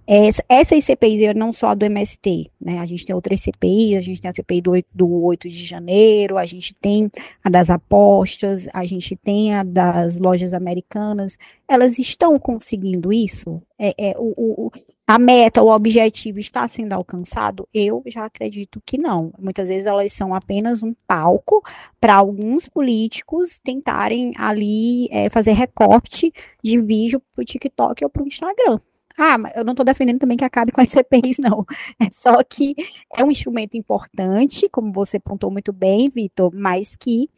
Essa, 0.07 0.45
essas 0.49 0.85
CPIs, 0.85 1.35
não 1.35 1.53
só 1.53 1.75
do 1.75 1.85
MST, 1.85 2.51
né, 2.61 2.81
a 2.81 2.87
gente 2.87 3.07
tem 3.07 3.15
outras 3.15 3.41
CPIs, 3.41 3.99
a 3.99 4.01
gente 4.01 4.21
tem 4.21 4.31
a 4.31 4.35
CPI 4.35 4.61
do 4.63 4.71
8, 4.73 4.87
do 4.93 5.23
8 5.25 5.49
de 5.49 5.65
janeiro, 5.65 6.39
a 6.39 6.47
gente 6.47 6.75
tem 6.75 7.11
a 7.45 7.49
das 7.49 7.71
apostas, 7.71 8.67
a 8.73 8.85
gente 8.85 9.15
tem 9.15 9.55
a 9.55 9.63
das 9.63 10.19
lojas 10.19 10.53
americanas, 10.53 11.37
elas 11.69 11.99
estão 11.99 12.37
conseguindo 12.39 13.13
isso? 13.13 13.63
É, 13.79 13.95
é 14.11 14.15
o, 14.19 14.67
o 14.67 14.73
a 15.09 15.19
meta, 15.19 15.63
o 15.63 15.71
objetivo 15.71 16.39
está 16.39 16.69
sendo 16.69 16.93
alcançado? 16.93 17.67
Eu 17.73 18.03
já 18.07 18.27
acredito 18.27 18.79
que 18.85 18.99
não. 18.99 19.33
Muitas 19.39 19.69
vezes 19.69 19.87
elas 19.87 20.13
são 20.13 20.35
apenas 20.35 20.83
um 20.83 20.95
palco 21.07 21.65
para 21.99 22.15
alguns 22.15 22.69
políticos 22.69 23.59
tentarem 23.59 24.35
ali 24.37 25.09
é, 25.11 25.31
fazer 25.31 25.53
recorte 25.53 26.31
de 26.63 26.79
vídeo 26.79 27.23
para 27.35 27.41
o 27.41 27.45
TikTok 27.45 28.05
ou 28.05 28.11
para 28.11 28.23
o 28.23 28.27
Instagram. 28.27 28.79
Ah, 29.17 29.39
mas 29.39 29.57
eu 29.57 29.65
não 29.65 29.73
estou 29.73 29.85
defendendo 29.85 30.19
também 30.19 30.37
que 30.37 30.45
acabe 30.45 30.73
com 30.73 30.83
as 30.83 30.91
CPIs, 30.91 31.39
não. 31.39 31.65
É 31.99 32.11
só 32.11 32.43
que 32.45 32.75
é 33.17 33.25
um 33.25 33.31
instrumento 33.31 33.79
importante, 33.79 34.69
como 34.69 34.93
você 34.93 35.19
pontou 35.19 35.51
muito 35.51 35.73
bem, 35.73 36.11
Vitor, 36.11 36.53
mas 36.55 36.95
que 36.95 37.31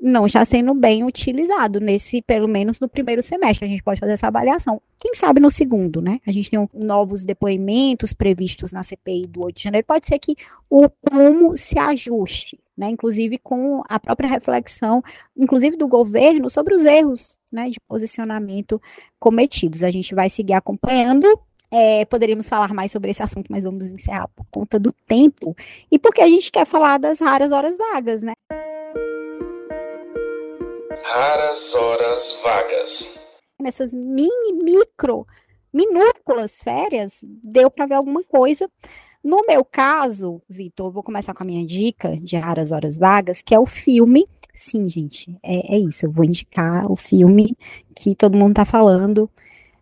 não 0.00 0.26
está 0.26 0.44
sendo 0.44 0.72
bem 0.74 1.02
utilizado 1.04 1.80
nesse, 1.80 2.22
pelo 2.22 2.46
menos 2.46 2.78
no 2.78 2.88
primeiro 2.88 3.20
semestre. 3.20 3.66
A 3.66 3.68
gente 3.68 3.82
pode 3.82 4.00
fazer 4.00 4.12
essa 4.12 4.28
avaliação. 4.28 4.80
Quem 4.98 5.14
sabe 5.14 5.40
no 5.40 5.50
segundo, 5.50 6.00
né? 6.00 6.20
A 6.26 6.30
gente 6.30 6.50
tem 6.50 6.58
um, 6.58 6.68
novos 6.72 7.24
depoimentos 7.24 8.12
previstos 8.12 8.72
na 8.72 8.82
CPI 8.82 9.26
do 9.26 9.44
8 9.44 9.56
de 9.56 9.62
janeiro. 9.64 9.86
Pode 9.86 10.06
ser 10.06 10.18
que 10.18 10.36
o 10.70 10.88
como 10.88 11.56
se 11.56 11.78
ajuste, 11.78 12.58
né? 12.76 12.88
Inclusive 12.90 13.38
com 13.38 13.82
a 13.88 13.98
própria 13.98 14.28
reflexão, 14.28 15.02
inclusive 15.36 15.76
do 15.76 15.88
governo, 15.88 16.48
sobre 16.48 16.74
os 16.74 16.84
erros 16.84 17.38
né, 17.50 17.68
de 17.68 17.80
posicionamento 17.80 18.80
cometidos. 19.18 19.82
A 19.82 19.90
gente 19.90 20.14
vai 20.14 20.30
seguir 20.30 20.54
acompanhando. 20.54 21.26
É, 21.70 22.04
poderíamos 22.06 22.48
falar 22.48 22.72
mais 22.72 22.90
sobre 22.90 23.10
esse 23.10 23.22
assunto, 23.22 23.48
mas 23.50 23.64
vamos 23.64 23.86
encerrar 23.88 24.28
por 24.28 24.46
conta 24.50 24.78
do 24.78 24.90
tempo 25.06 25.54
e 25.92 25.98
porque 25.98 26.22
a 26.22 26.26
gente 26.26 26.50
quer 26.50 26.64
falar 26.64 26.98
das 26.98 27.20
raras 27.20 27.52
horas 27.52 27.76
vagas, 27.76 28.22
né? 28.22 28.32
Raras 31.02 31.74
horas 31.74 32.38
vagas. 32.42 33.18
Nessas 33.60 33.92
mini, 33.92 34.52
micro, 34.62 35.26
minúsculas 35.72 36.62
férias, 36.62 37.20
deu 37.22 37.70
para 37.70 37.86
ver 37.86 37.94
alguma 37.94 38.22
coisa. 38.24 38.70
No 39.22 39.42
meu 39.46 39.64
caso, 39.64 40.40
Vitor, 40.48 40.90
vou 40.90 41.02
começar 41.02 41.34
com 41.34 41.42
a 41.42 41.46
minha 41.46 41.66
dica 41.66 42.16
de 42.16 42.36
raras 42.36 42.72
horas 42.72 42.96
vagas, 42.96 43.42
que 43.42 43.54
é 43.54 43.58
o 43.58 43.66
filme. 43.66 44.26
Sim, 44.54 44.88
gente, 44.88 45.36
é, 45.42 45.74
é 45.74 45.78
isso. 45.78 46.06
Eu 46.06 46.12
vou 46.12 46.24
indicar 46.24 46.90
o 46.90 46.96
filme 46.96 47.56
que 47.94 48.14
todo 48.14 48.38
mundo 48.38 48.54
tá 48.54 48.64
falando. 48.64 49.28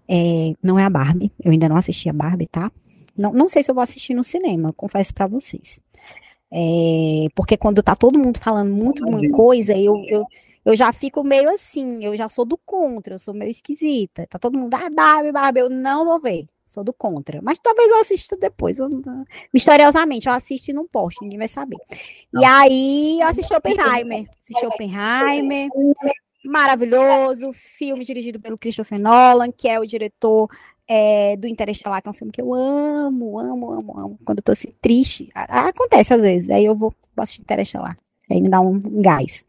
É, 0.09 0.53
não 0.63 0.79
é 0.79 0.85
a 0.85 0.91
Barbie. 0.91 1.33
Eu 1.43 1.51
ainda 1.53 1.69
não 1.69 1.77
assisti 1.77 2.09
a 2.09 2.13
Barbie, 2.13 2.47
tá? 2.47 2.71
Não, 3.17 3.33
não 3.33 3.49
sei 3.49 3.63
se 3.63 3.71
eu 3.71 3.75
vou 3.75 3.83
assistir 3.83 4.15
no 4.15 4.23
cinema, 4.23 4.73
confesso 4.73 5.15
para 5.15 5.27
vocês. 5.27 5.81
É, 6.51 7.27
porque 7.35 7.57
quando 7.57 7.83
tá 7.83 7.97
todo 7.97 8.19
mundo 8.19 8.39
falando 8.39 8.73
muito, 8.73 9.05
muita 9.05 9.31
coisa, 9.35 9.77
eu, 9.77 9.97
eu, 10.07 10.25
eu 10.67 10.75
já 10.75 10.93
fico 10.93 11.23
meio 11.23 11.49
assim, 11.49 12.05
eu 12.05 12.17
já 12.17 12.29
sou 12.29 12.45
do 12.45 12.59
contra, 12.59 13.15
eu 13.15 13.19
sou 13.21 13.33
meio 13.33 13.53
esquisita. 13.53 14.27
Tá 14.27 14.37
todo 14.37 14.59
mundo, 14.59 14.75
ah, 14.75 14.91
Barbie, 14.91 15.31
Barbie, 15.31 15.61
eu 15.61 15.71
não 15.71 16.05
vou 16.05 16.21
ver. 16.21 16.45
Sou 16.67 16.83
do 16.83 16.93
contra. 16.93 17.41
Mas 17.41 17.61
talvez 17.61 17.89
eu 17.89 18.01
assista 18.01 18.37
depois. 18.37 18.81
Eu, 18.81 18.89
misteriosamente, 19.55 20.27
eu 20.27 20.33
assisto 20.33 20.73
e 20.73 20.75
não 20.75 20.85
posto, 20.85 21.23
ninguém 21.23 21.39
vai 21.39 21.47
saber. 21.47 21.77
E 22.37 22.45
aí 22.45 23.21
eu 23.21 23.29
assisti 23.29 23.55
Oppenheimer. 23.55 24.27
Assisti 24.43 24.67
Oppenheimer. 24.67 25.69
Maravilhoso. 26.45 27.53
Filme 27.53 28.05
dirigido 28.05 28.41
pelo 28.41 28.59
Christopher 28.59 28.99
Nolan, 28.99 29.53
que 29.53 29.69
é 29.69 29.79
o 29.79 29.87
diretor 29.87 30.51
é, 30.89 31.37
do 31.37 31.47
Interestelar, 31.47 32.03
que 32.03 32.09
é 32.09 32.11
um 32.11 32.15
filme 32.15 32.33
que 32.33 32.43
eu 32.43 32.53
amo, 32.53 33.39
amo, 33.39 33.71
amo, 33.71 34.01
amo. 34.01 34.19
Quando 34.25 34.39
eu 34.39 34.43
tô 34.43 34.51
assim, 34.51 34.73
triste. 34.83 35.31
Acontece 35.33 36.13
às 36.13 36.21
vezes. 36.21 36.51
Aí 36.51 36.65
eu 36.65 36.75
vou, 36.75 36.93
vou 37.15 37.23
assistir 37.23 37.43
Interestelar. 37.43 37.97
Aí 38.29 38.43
me 38.43 38.49
dá 38.49 38.61
um 38.61 38.81
gás. 39.01 39.45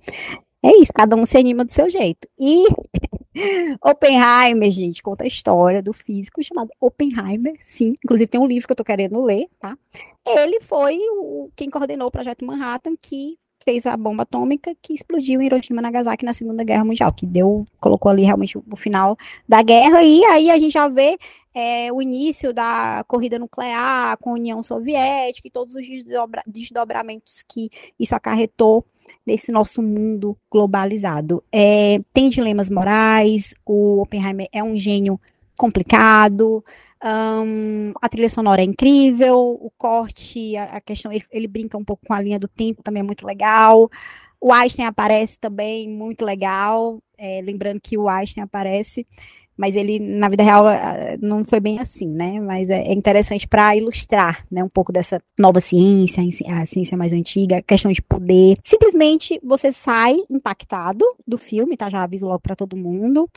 É 0.64 0.72
isso, 0.82 0.92
cada 0.94 1.16
um 1.16 1.26
se 1.26 1.38
anima 1.38 1.64
do 1.64 1.72
seu 1.72 1.90
jeito. 1.90 2.28
E 2.40 2.66
Oppenheimer, 3.84 4.72
gente, 4.72 5.04
conta 5.04 5.24
a 5.24 5.28
história 5.28 5.82
do 5.82 5.94
físico 5.94 6.44
chamado 6.44 6.72
Oppenheimer, 6.80 7.54
sim. 7.64 7.96
Inclusive 8.04 8.28
tem 8.28 8.42
um 8.42 8.48
livro 8.48 8.68
que 8.68 8.72
eu 8.72 8.78
tô 8.78 8.84
querendo 8.84 9.24
ler, 9.24 9.48
tá? 9.60 9.78
Ele 10.28 10.60
foi 10.60 10.98
o, 10.98 11.50
quem 11.56 11.70
coordenou 11.70 12.08
o 12.08 12.12
projeto 12.12 12.44
Manhattan, 12.44 12.96
que 13.02 13.38
fez 13.64 13.86
a 13.86 13.98
bomba 13.98 14.24
atômica 14.24 14.74
que 14.82 14.94
explodiu 14.94 15.42
em 15.42 15.46
Hiroshima 15.46 15.82
e 15.82 15.84
Nagasaki 15.84 16.24
na 16.24 16.34
Segunda 16.34 16.64
Guerra 16.64 16.86
Mundial, 16.86 17.14
que 17.14 17.26
deu, 17.26 17.66
colocou 17.80 18.10
ali 18.10 18.24
realmente 18.24 18.58
o 18.58 18.76
final 18.76 19.18
da 19.48 19.62
guerra, 19.62 20.04
e 20.04 20.24
aí 20.26 20.50
a 20.50 20.58
gente 20.58 20.72
já 20.72 20.88
vê 20.88 21.18
é, 21.60 21.92
o 21.92 22.00
início 22.00 22.54
da 22.54 23.04
corrida 23.08 23.40
nuclear 23.40 24.16
com 24.20 24.30
a 24.30 24.34
União 24.34 24.62
Soviética 24.62 25.48
e 25.48 25.52
todos 25.52 25.74
os 25.74 25.88
desdobra 25.88 26.44
desdobramentos 26.46 27.44
que 27.50 27.72
isso 28.00 28.14
acarretou 28.14 28.86
nesse 29.26 29.52
nosso 29.52 29.82
mundo 29.82 30.38
globalizado. 30.52 31.44
É, 31.52 32.00
tem 32.14 32.30
dilemas 32.30 32.70
morais, 32.70 33.56
o 33.66 34.04
Oppenheimer 34.04 34.48
é 34.52 34.64
um 34.64 34.78
gênio 34.78 35.20
complicado, 35.58 36.64
um, 37.04 37.92
a 38.00 38.08
trilha 38.08 38.30
sonora 38.30 38.62
é 38.62 38.66
incrível, 38.66 39.58
o 39.60 39.72
corte, 39.76 40.56
a, 40.56 40.76
a 40.76 40.82
questão, 40.82 41.12
ele, 41.12 41.26
ele, 41.32 41.48
brinca 41.48 41.76
um 41.76 41.84
pouco 41.84 42.06
com 42.06 42.14
a 42.14 42.22
linha 42.22 42.38
do 42.38 42.48
tempo, 42.48 42.84
também 42.84 43.00
é 43.00 43.04
muito 43.04 43.26
legal. 43.26 43.90
O 44.40 44.54
Einstein 44.54 44.86
aparece 44.86 45.40
também, 45.40 45.90
muito 45.90 46.24
legal. 46.24 47.02
É, 47.18 47.42
lembrando 47.42 47.82
que 47.82 47.98
o 47.98 48.08
Einstein 48.08 48.44
aparece, 48.44 49.08
mas 49.58 49.76
ele, 49.76 50.00
na 50.00 50.30
vida 50.30 50.44
real, 50.44 50.66
não 51.20 51.44
foi 51.44 51.60
bem 51.60 51.80
assim, 51.80 52.08
né? 52.08 52.40
Mas 52.40 52.70
é, 52.70 52.84
é 52.84 52.94
interessante 52.94 53.48
para 53.48 53.76
ilustrar 53.76 54.46
né, 54.52 54.64
um 54.64 54.70
pouco 54.70 54.94
dessa 54.94 55.22
nova 55.38 55.60
ciência, 55.60 56.24
a 56.48 56.66
ciência 56.66 56.96
mais 56.96 57.12
antiga, 57.12 57.62
questão 57.64 57.92
de 57.92 58.02
poder. 58.02 58.58
Simplesmente 58.64 59.40
você 59.44 59.72
sai 59.72 60.16
impactado 60.30 61.04
do 61.28 61.38
filme, 61.38 61.76
tá? 61.76 61.90
Já 61.90 62.04
aviso 62.04 62.28
logo 62.28 62.40
para 62.40 62.56
todo 62.56 62.78
mundo. 62.78 63.28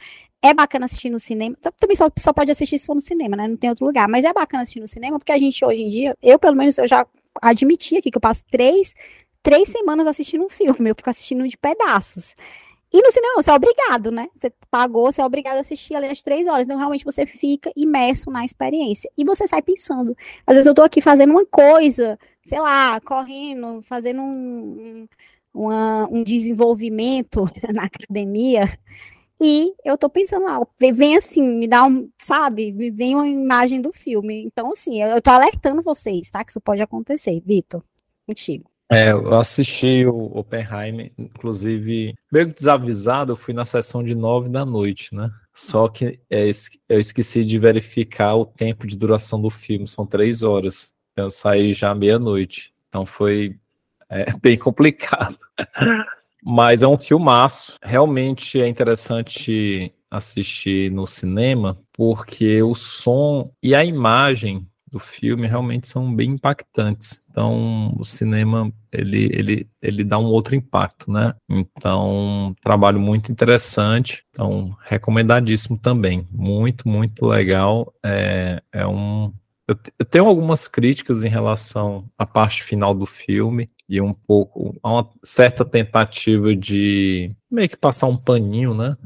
É 0.43 0.53
bacana 0.53 0.85
assistir 0.85 1.11
no 1.11 1.19
cinema. 1.19 1.57
Também 1.79 1.97
só, 1.97 2.09
só 2.19 2.33
pode 2.33 2.51
assistir 2.51 2.79
se 2.79 2.87
for 2.87 2.95
no 2.95 3.01
cinema, 3.01 3.37
né? 3.37 3.49
Não 3.49 3.57
tem 3.57 3.71
outro 3.71 3.87
lugar. 3.87 4.07
Mas 4.07 4.25
é 4.25 4.33
bacana 4.33 4.63
assistir 4.63 4.81
no 4.81 4.89
cinema, 4.89 5.19
porque 5.19 5.33
a 5.33 5.39
gente 5.39 5.65
hoje 5.65 5.83
em 5.83 5.89
dia, 5.89 6.17
eu 6.23 6.39
pelo 6.39 6.57
menos, 6.57 6.77
eu 6.77 6.87
já 6.87 7.07
admiti 7.41 7.97
aqui 7.97 8.11
que 8.11 8.19
eu 8.19 8.23
passo 8.23 8.43
três, 8.51 8.95
três 9.43 9.69
semanas 9.69 10.07
assistindo 10.07 10.45
um 10.45 10.51
filme. 10.51 10.91
Eu 10.91 10.95
fico 10.95 11.09
assistindo 11.09 11.47
de 11.49 11.57
pedaços. 11.57 12.35
E 12.93 13.01
no 13.01 13.11
cinema, 13.13 13.41
você 13.41 13.51
é 13.51 13.55
obrigado, 13.55 14.11
né? 14.11 14.29
Você 14.35 14.53
pagou, 14.69 15.13
você 15.13 15.21
é 15.21 15.25
obrigado 15.25 15.57
a 15.57 15.61
assistir 15.61 15.95
ali 15.95 16.07
as 16.09 16.23
três 16.23 16.47
horas. 16.49 16.67
Então, 16.67 16.77
realmente, 16.77 17.05
você 17.05 17.25
fica 17.25 17.71
imerso 17.77 18.31
na 18.31 18.45
experiência. 18.45 19.09
E 19.17 19.25
você 19.25 19.47
sai 19.47 19.63
pensando. 19.63 20.17
Às 20.45 20.57
vezes 20.57 20.67
eu 20.67 20.75
tô 20.75 20.83
aqui 20.83 21.01
fazendo 21.01 21.31
uma 21.31 21.47
coisa, 21.47 22.19
sei 22.45 22.59
lá, 22.61 23.01
correndo, 23.01 23.81
fazendo 23.83 24.21
um, 24.23 25.07
uma, 25.55 26.09
um 26.11 26.23
desenvolvimento 26.25 27.49
na 27.73 27.85
academia. 27.85 28.77
E 29.41 29.73
eu 29.85 29.97
tô 29.97 30.11
pensando 30.11 30.45
lá, 30.45 30.61
vem 30.79 31.17
assim, 31.17 31.43
me 31.43 31.67
dá 31.69 31.85
um, 31.87 32.11
sabe, 32.19 32.73
me 32.73 32.91
vem 32.91 33.15
uma 33.15 33.27
imagem 33.27 33.81
do 33.81 33.93
filme. 33.93 34.45
Então, 34.45 34.73
assim, 34.73 35.01
eu, 35.03 35.11
eu 35.11 35.23
tô 35.23 35.31
alertando 35.31 35.81
vocês, 35.81 36.31
tá? 36.31 36.45
Que 36.45 36.51
isso 36.51 36.61
pode 36.61 36.83
acontecer. 36.83 37.41
Vitor, 37.47 37.83
contigo. 38.27 38.69
É, 38.93 39.13
eu 39.13 39.39
assisti 39.39 40.05
o 40.05 40.37
Oppenheimer, 40.37 41.13
inclusive, 41.17 42.13
meio 42.31 42.47
desavisado, 42.53 43.33
eu 43.33 43.37
fui 43.37 43.55
na 43.55 43.65
sessão 43.65 44.03
de 44.03 44.17
nove 44.17 44.49
da 44.49 44.67
noite, 44.67 45.15
né? 45.15 45.31
Só 45.55 45.87
que 45.89 46.19
é, 46.29 46.51
eu 46.89 46.99
esqueci 46.99 47.45
de 47.45 47.57
verificar 47.57 48.35
o 48.35 48.45
tempo 48.45 48.89
de 48.89 48.97
duração 48.97 49.41
do 49.41 49.49
filme, 49.49 49.87
são 49.87 50.05
três 50.05 50.43
horas. 50.43 50.93
Eu 51.17 51.31
saí 51.31 51.73
já 51.73 51.95
meia-noite, 51.95 52.73
então 52.89 53.07
foi 53.07 53.57
é, 54.09 54.33
bem 54.43 54.59
complicado. 54.59 55.39
Mas 56.43 56.83
é 56.83 56.89
um 56.89 56.99
filmaço. 56.99 57.77
Realmente 57.83 58.61
é 58.61 58.67
interessante 58.67 59.95
assistir 60.11 60.91
no 60.91 61.07
cinema, 61.07 61.79
porque 61.93 62.61
o 62.61 62.75
som 62.75 63.53
e 63.63 63.73
a 63.73 63.85
imagem 63.85 64.67
do 64.91 64.99
filme 64.99 65.47
realmente 65.47 65.87
são 65.87 66.13
bem 66.13 66.31
impactantes. 66.31 67.20
Então, 67.41 67.95
o 67.99 68.05
cinema 68.05 68.71
ele, 68.93 69.31
ele, 69.33 69.69
ele 69.81 70.05
dá 70.05 70.19
um 70.19 70.27
outro 70.27 70.55
impacto, 70.55 71.11
né? 71.11 71.35
Então, 71.49 72.55
trabalho 72.63 73.01
muito 73.01 73.33
interessante. 73.33 74.25
Então, 74.31 74.77
recomendadíssimo 74.83 75.79
também. 75.79 76.29
Muito, 76.31 76.87
muito 76.87 77.25
legal. 77.25 77.95
É, 78.05 78.63
é 78.71 78.87
um. 78.87 79.33
Eu, 79.67 79.75
eu 79.99 80.05
tenho 80.05 80.27
algumas 80.27 80.69
críticas 80.69 81.25
em 81.25 81.29
relação 81.29 82.05
à 82.19 82.27
parte 82.27 82.63
final 82.63 82.93
do 82.93 83.07
filme, 83.07 83.71
e 83.89 84.03
um 84.03 84.13
pouco 84.13 84.79
a 84.83 84.93
uma 84.93 85.11
certa 85.25 85.65
tentativa 85.65 86.55
de 86.55 87.35
meio 87.51 87.71
que 87.71 87.77
passar 87.77 88.07
um 88.07 88.19
paninho, 88.19 88.75
né? 88.75 88.99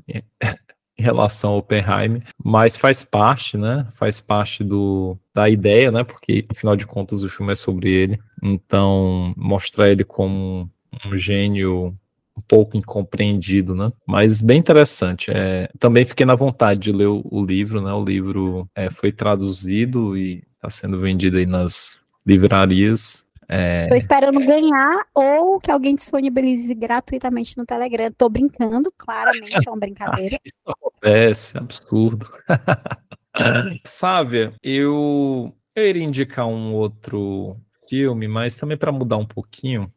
Em 0.98 1.02
relação 1.02 1.50
ao 1.50 1.58
Oppenheimer, 1.58 2.22
mas 2.42 2.76
faz 2.76 3.02
parte, 3.02 3.56
né? 3.56 3.86
Faz 3.94 4.20
parte 4.20 4.62
do, 4.62 5.18
da 5.34 5.48
ideia, 5.48 5.90
né? 5.90 6.04
Porque 6.04 6.46
afinal 6.48 6.76
de 6.76 6.86
contas 6.86 7.22
o 7.22 7.28
filme 7.28 7.52
é 7.52 7.56
sobre 7.56 7.90
ele. 7.90 8.18
Então, 8.42 9.34
mostrar 9.36 9.90
ele 9.90 10.04
como 10.04 10.70
um 11.04 11.18
gênio 11.18 11.92
um 12.36 12.42
pouco 12.46 12.76
incompreendido, 12.76 13.74
né? 13.74 13.92
Mas 14.06 14.40
bem 14.40 14.58
interessante. 14.58 15.30
É, 15.32 15.68
também 15.78 16.04
fiquei 16.04 16.26
na 16.26 16.34
vontade 16.34 16.80
de 16.80 16.92
ler 16.92 17.06
o, 17.06 17.22
o 17.24 17.44
livro, 17.44 17.80
né? 17.80 17.92
O 17.92 18.04
livro 18.04 18.68
é, 18.74 18.90
foi 18.90 19.12
traduzido 19.12 20.16
e 20.16 20.42
está 20.54 20.70
sendo 20.70 20.98
vendido 20.98 21.38
aí 21.38 21.46
nas 21.46 21.98
livrarias. 22.26 23.23
É... 23.48 23.88
Tô 23.88 23.94
esperando 23.94 24.38
ganhar 24.40 25.06
ou 25.14 25.58
que 25.58 25.70
alguém 25.70 25.94
disponibilize 25.94 26.72
gratuitamente 26.74 27.56
no 27.56 27.64
Telegram. 27.64 28.10
Tô 28.12 28.28
brincando, 28.28 28.92
claramente 28.96 29.66
é 29.66 29.70
uma 29.70 29.78
brincadeira. 29.78 30.38
Isso 30.44 30.58
acontece, 30.66 31.58
absurdo. 31.58 32.30
Sávia, 33.84 34.54
eu, 34.62 35.54
eu 35.74 35.86
iria 35.86 36.04
indicar 36.04 36.46
um 36.46 36.72
outro 36.74 37.56
filme, 37.88 38.28
mas 38.28 38.56
também 38.56 38.76
para 38.76 38.92
mudar 38.92 39.16
um 39.16 39.26
pouquinho, 39.26 39.92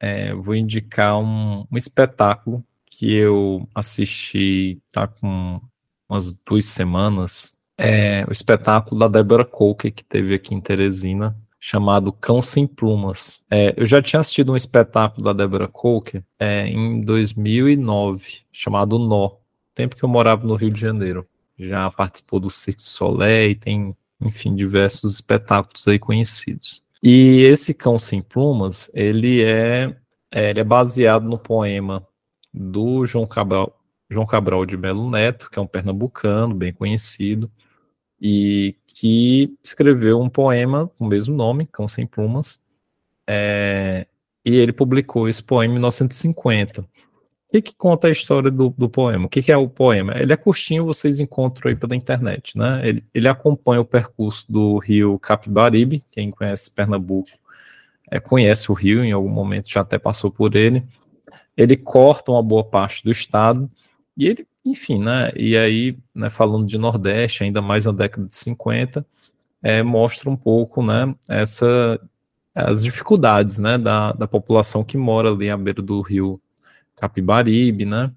é, 0.00 0.34
vou 0.34 0.54
indicar 0.54 1.18
um, 1.18 1.66
um 1.70 1.76
espetáculo 1.76 2.64
que 2.86 3.12
eu 3.12 3.68
assisti 3.74 4.80
tá 4.92 5.06
com 5.06 5.60
umas 6.08 6.34
duas 6.46 6.66
semanas. 6.66 7.52
É 7.76 8.24
o 8.28 8.32
espetáculo 8.32 9.00
da 9.00 9.08
Débora 9.08 9.44
Coker, 9.44 9.92
que 9.92 10.04
teve 10.04 10.34
aqui 10.34 10.54
em 10.54 10.60
Teresina, 10.60 11.36
chamado 11.66 12.12
Cão 12.12 12.42
Sem 12.42 12.66
Plumas. 12.66 13.42
É, 13.50 13.72
eu 13.74 13.86
já 13.86 14.02
tinha 14.02 14.20
assistido 14.20 14.52
um 14.52 14.56
espetáculo 14.56 15.24
da 15.24 15.32
Deborah 15.32 15.66
Coker 15.66 16.22
é, 16.38 16.68
em 16.68 17.00
2009, 17.00 18.42
chamado 18.52 18.98
Nó, 18.98 19.30
tempo 19.74 19.96
que 19.96 20.04
eu 20.04 20.08
morava 20.08 20.46
no 20.46 20.56
Rio 20.56 20.70
de 20.70 20.78
Janeiro. 20.78 21.26
Já 21.58 21.90
participou 21.90 22.38
do 22.38 22.50
Cirque 22.50 22.82
du 22.82 22.86
Soleil 22.86 23.56
tem, 23.56 23.96
enfim, 24.20 24.54
diversos 24.54 25.14
espetáculos 25.14 25.88
aí 25.88 25.98
conhecidos. 25.98 26.82
E 27.02 27.40
esse 27.44 27.72
Cão 27.72 27.98
Sem 27.98 28.20
Plumas, 28.20 28.90
ele 28.92 29.42
é, 29.42 29.96
é 30.30 30.50
ele 30.50 30.60
é 30.60 30.64
baseado 30.64 31.26
no 31.26 31.38
poema 31.38 32.06
do 32.52 33.06
João 33.06 33.26
Cabral, 33.26 33.74
João 34.10 34.26
Cabral 34.26 34.66
de 34.66 34.76
Melo 34.76 35.08
Neto, 35.08 35.48
que 35.50 35.58
é 35.58 35.62
um 35.62 35.66
pernambucano 35.66 36.54
bem 36.54 36.74
conhecido, 36.74 37.50
e 38.26 38.74
que 38.86 39.54
escreveu 39.62 40.18
um 40.18 40.30
poema 40.30 40.90
com 40.96 41.04
o 41.04 41.08
mesmo 41.08 41.36
nome, 41.36 41.68
Cão 41.70 41.86
Sem 41.86 42.06
Plumas, 42.06 42.58
é, 43.26 44.06
e 44.42 44.56
ele 44.56 44.72
publicou 44.72 45.28
esse 45.28 45.42
poema 45.42 45.72
em 45.72 45.74
1950. 45.74 46.80
O 46.80 46.86
que, 47.50 47.60
que 47.60 47.76
conta 47.76 48.08
a 48.08 48.10
história 48.10 48.50
do, 48.50 48.70
do 48.70 48.88
poema? 48.88 49.26
O 49.26 49.28
que, 49.28 49.42
que, 49.42 49.52
é 49.52 49.56
o 49.58 49.68
poema? 49.68 50.14
Ele 50.16 50.32
é 50.32 50.36
curtinho, 50.38 50.86
vocês 50.86 51.20
encontram 51.20 51.68
aí 51.68 51.76
pela 51.76 51.94
internet, 51.94 52.56
né? 52.56 52.80
Ele, 52.82 53.04
ele 53.12 53.28
acompanha 53.28 53.82
o 53.82 53.84
percurso 53.84 54.50
do 54.50 54.78
rio 54.78 55.18
Capibaribe, 55.18 56.02
quem 56.10 56.30
conhece 56.30 56.70
Pernambuco 56.70 57.28
é, 58.10 58.18
conhece 58.18 58.72
o 58.72 58.74
rio, 58.74 59.04
em 59.04 59.12
algum 59.12 59.28
momento 59.28 59.68
já 59.68 59.82
até 59.82 59.98
passou 59.98 60.30
por 60.30 60.56
ele. 60.56 60.82
Ele 61.54 61.76
corta 61.76 62.32
uma 62.32 62.42
boa 62.42 62.64
parte 62.64 63.04
do 63.04 63.10
estado 63.10 63.70
e 64.16 64.26
ele 64.26 64.48
enfim, 64.64 64.98
né? 64.98 65.30
E 65.36 65.56
aí, 65.56 65.98
né, 66.14 66.30
falando 66.30 66.66
de 66.66 66.78
Nordeste, 66.78 67.44
ainda 67.44 67.60
mais 67.60 67.84
na 67.84 67.92
década 67.92 68.26
de 68.26 68.34
50, 68.34 69.06
é, 69.62 69.82
mostra 69.82 70.30
um 70.30 70.36
pouco, 70.36 70.82
né, 70.82 71.14
essa, 71.28 72.00
as 72.54 72.82
dificuldades, 72.82 73.58
né, 73.58 73.76
da, 73.78 74.12
da 74.12 74.26
população 74.26 74.84
que 74.84 74.96
mora 74.96 75.30
ali 75.30 75.50
à 75.50 75.56
beira 75.56 75.82
do 75.82 76.00
rio 76.00 76.40
Capibaribe, 76.96 77.84
né? 77.84 78.12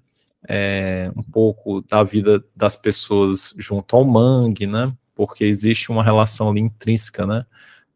É, 0.48 1.10
um 1.16 1.22
pouco 1.22 1.82
da 1.82 2.02
vida 2.04 2.42
das 2.56 2.76
pessoas 2.76 3.52
junto 3.58 3.96
ao 3.96 4.04
mangue, 4.04 4.66
né? 4.66 4.94
Porque 5.14 5.44
existe 5.44 5.90
uma 5.90 6.02
relação 6.02 6.50
ali 6.50 6.60
intrínseca, 6.60 7.26
né? 7.26 7.44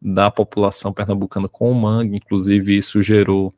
Da 0.01 0.29
população 0.29 0.91
pernambucana 0.93 1.47
com 1.47 1.71
o 1.71 1.75
mangue, 1.75 2.17
inclusive 2.17 2.75
isso 2.77 3.01
gerou 3.01 3.53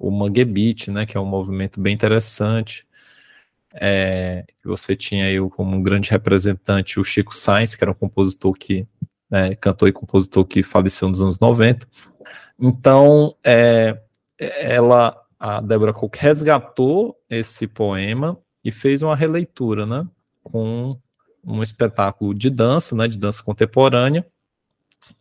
o 0.00 0.10
Mangue 0.10 0.44
Beat, 0.44 0.88
né? 0.88 1.06
Que 1.06 1.16
é 1.16 1.20
um 1.20 1.24
movimento 1.24 1.80
bem 1.80 1.94
interessante 1.94 2.84
é, 3.74 4.44
você 4.64 4.94
tinha 4.94 5.26
aí 5.26 5.38
como 5.50 5.76
um 5.76 5.82
grande 5.82 6.10
representante 6.10 7.00
o 7.00 7.04
Chico 7.04 7.34
Sainz, 7.34 7.74
que 7.74 7.82
era 7.82 7.90
um 7.90 7.94
compositor 7.94 8.52
que, 8.54 8.86
né, 9.30 9.54
cantor 9.56 9.88
e 9.88 9.92
compositor 9.92 10.44
que 10.44 10.62
faleceu 10.62 11.08
nos 11.08 11.20
anos 11.20 11.38
90. 11.38 11.86
Então, 12.58 13.34
é, 13.44 14.00
ela, 14.38 15.20
a 15.38 15.60
Débora 15.60 15.92
Cook 15.92 16.16
resgatou 16.16 17.16
esse 17.28 17.66
poema 17.66 18.38
e 18.64 18.70
fez 18.70 19.02
uma 19.02 19.16
releitura, 19.16 19.84
né, 19.84 20.06
com 20.42 20.98
um 21.44 21.62
espetáculo 21.62 22.34
de 22.34 22.48
dança, 22.48 22.94
né, 22.94 23.08
de 23.08 23.18
dança 23.18 23.42
contemporânea, 23.42 24.24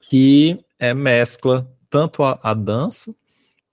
que 0.10 0.64
é, 0.80 0.94
mescla 0.94 1.68
tanto 1.90 2.24
a, 2.24 2.40
a 2.42 2.54
dança 2.54 3.14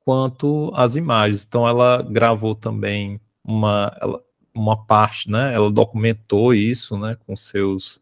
quanto 0.05 0.73
as 0.75 0.97
imagens. 0.97 1.45
Então 1.45 1.69
ela 1.69 2.03
gravou 2.03 2.55
também 2.55 3.21
uma, 3.45 3.97
ela, 4.01 4.21
uma 4.55 4.77
parte, 4.77 5.31
né? 5.31 5.55
Ela 5.55 5.71
documentou 5.71 6.55
isso, 6.55 6.99
né? 6.99 7.17
Com 7.27 7.37
seus 7.37 8.01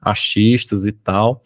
artistas 0.00 0.86
e 0.86 0.92
tal. 0.92 1.42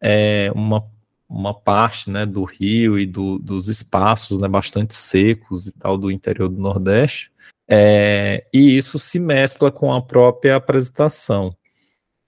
É 0.00 0.50
uma, 0.54 0.84
uma 1.28 1.54
parte, 1.54 2.10
né? 2.10 2.26
Do 2.26 2.44
rio 2.44 2.98
e 2.98 3.06
do, 3.06 3.38
dos 3.38 3.68
espaços, 3.68 4.38
né? 4.38 4.48
Bastante 4.48 4.94
secos 4.94 5.66
e 5.66 5.72
tal 5.72 5.96
do 5.96 6.10
interior 6.10 6.48
do 6.48 6.60
Nordeste. 6.60 7.30
É, 7.68 8.44
e 8.52 8.76
isso 8.76 8.98
se 8.98 9.18
mescla 9.18 9.72
com 9.72 9.92
a 9.92 10.00
própria 10.00 10.56
apresentação. 10.56 11.56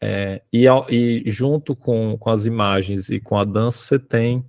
É, 0.00 0.42
e, 0.52 0.66
e, 0.90 1.30
junto 1.30 1.74
com, 1.74 2.16
com 2.18 2.30
as 2.30 2.46
imagens 2.46 3.08
e 3.08 3.18
com 3.20 3.36
a 3.36 3.44
dança, 3.44 3.78
você 3.78 3.98
tem 3.98 4.44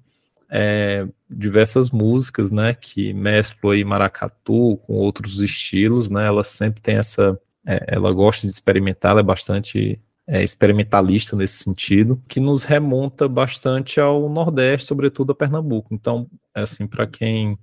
é, 0.50 1.08
diversas 1.30 1.92
músicas, 1.92 2.50
né, 2.52 2.74
que 2.74 3.14
mesclam 3.14 3.74
aí 3.74 3.84
maracatu 3.84 4.78
com 4.78 4.94
outros 4.94 5.40
estilos, 5.40 6.10
né, 6.10 6.26
ela 6.26 6.44
sempre 6.44 6.82
tem 6.82 6.96
essa, 6.96 7.40
é, 7.66 7.86
ela 7.88 8.12
gosta 8.12 8.48
de 8.48 8.54
experimentar, 8.54 9.12
ela 9.12 9.20
é 9.20 9.24
bastante 9.24 10.00
é, 10.28 10.44
experimentalista 10.44 11.36
nesse 11.36 11.64
sentido, 11.64 12.22
que 12.28 12.40
nos 12.40 12.64
remonta 12.64 13.28
bastante 13.28 14.00
ao 14.00 14.28
Nordeste, 14.28 14.88
sobretudo 14.88 15.32
a 15.32 15.36
Pernambuco. 15.36 15.94
Então, 15.94 16.28
assim, 16.54 16.88
para 16.88 17.06
quem 17.06 17.58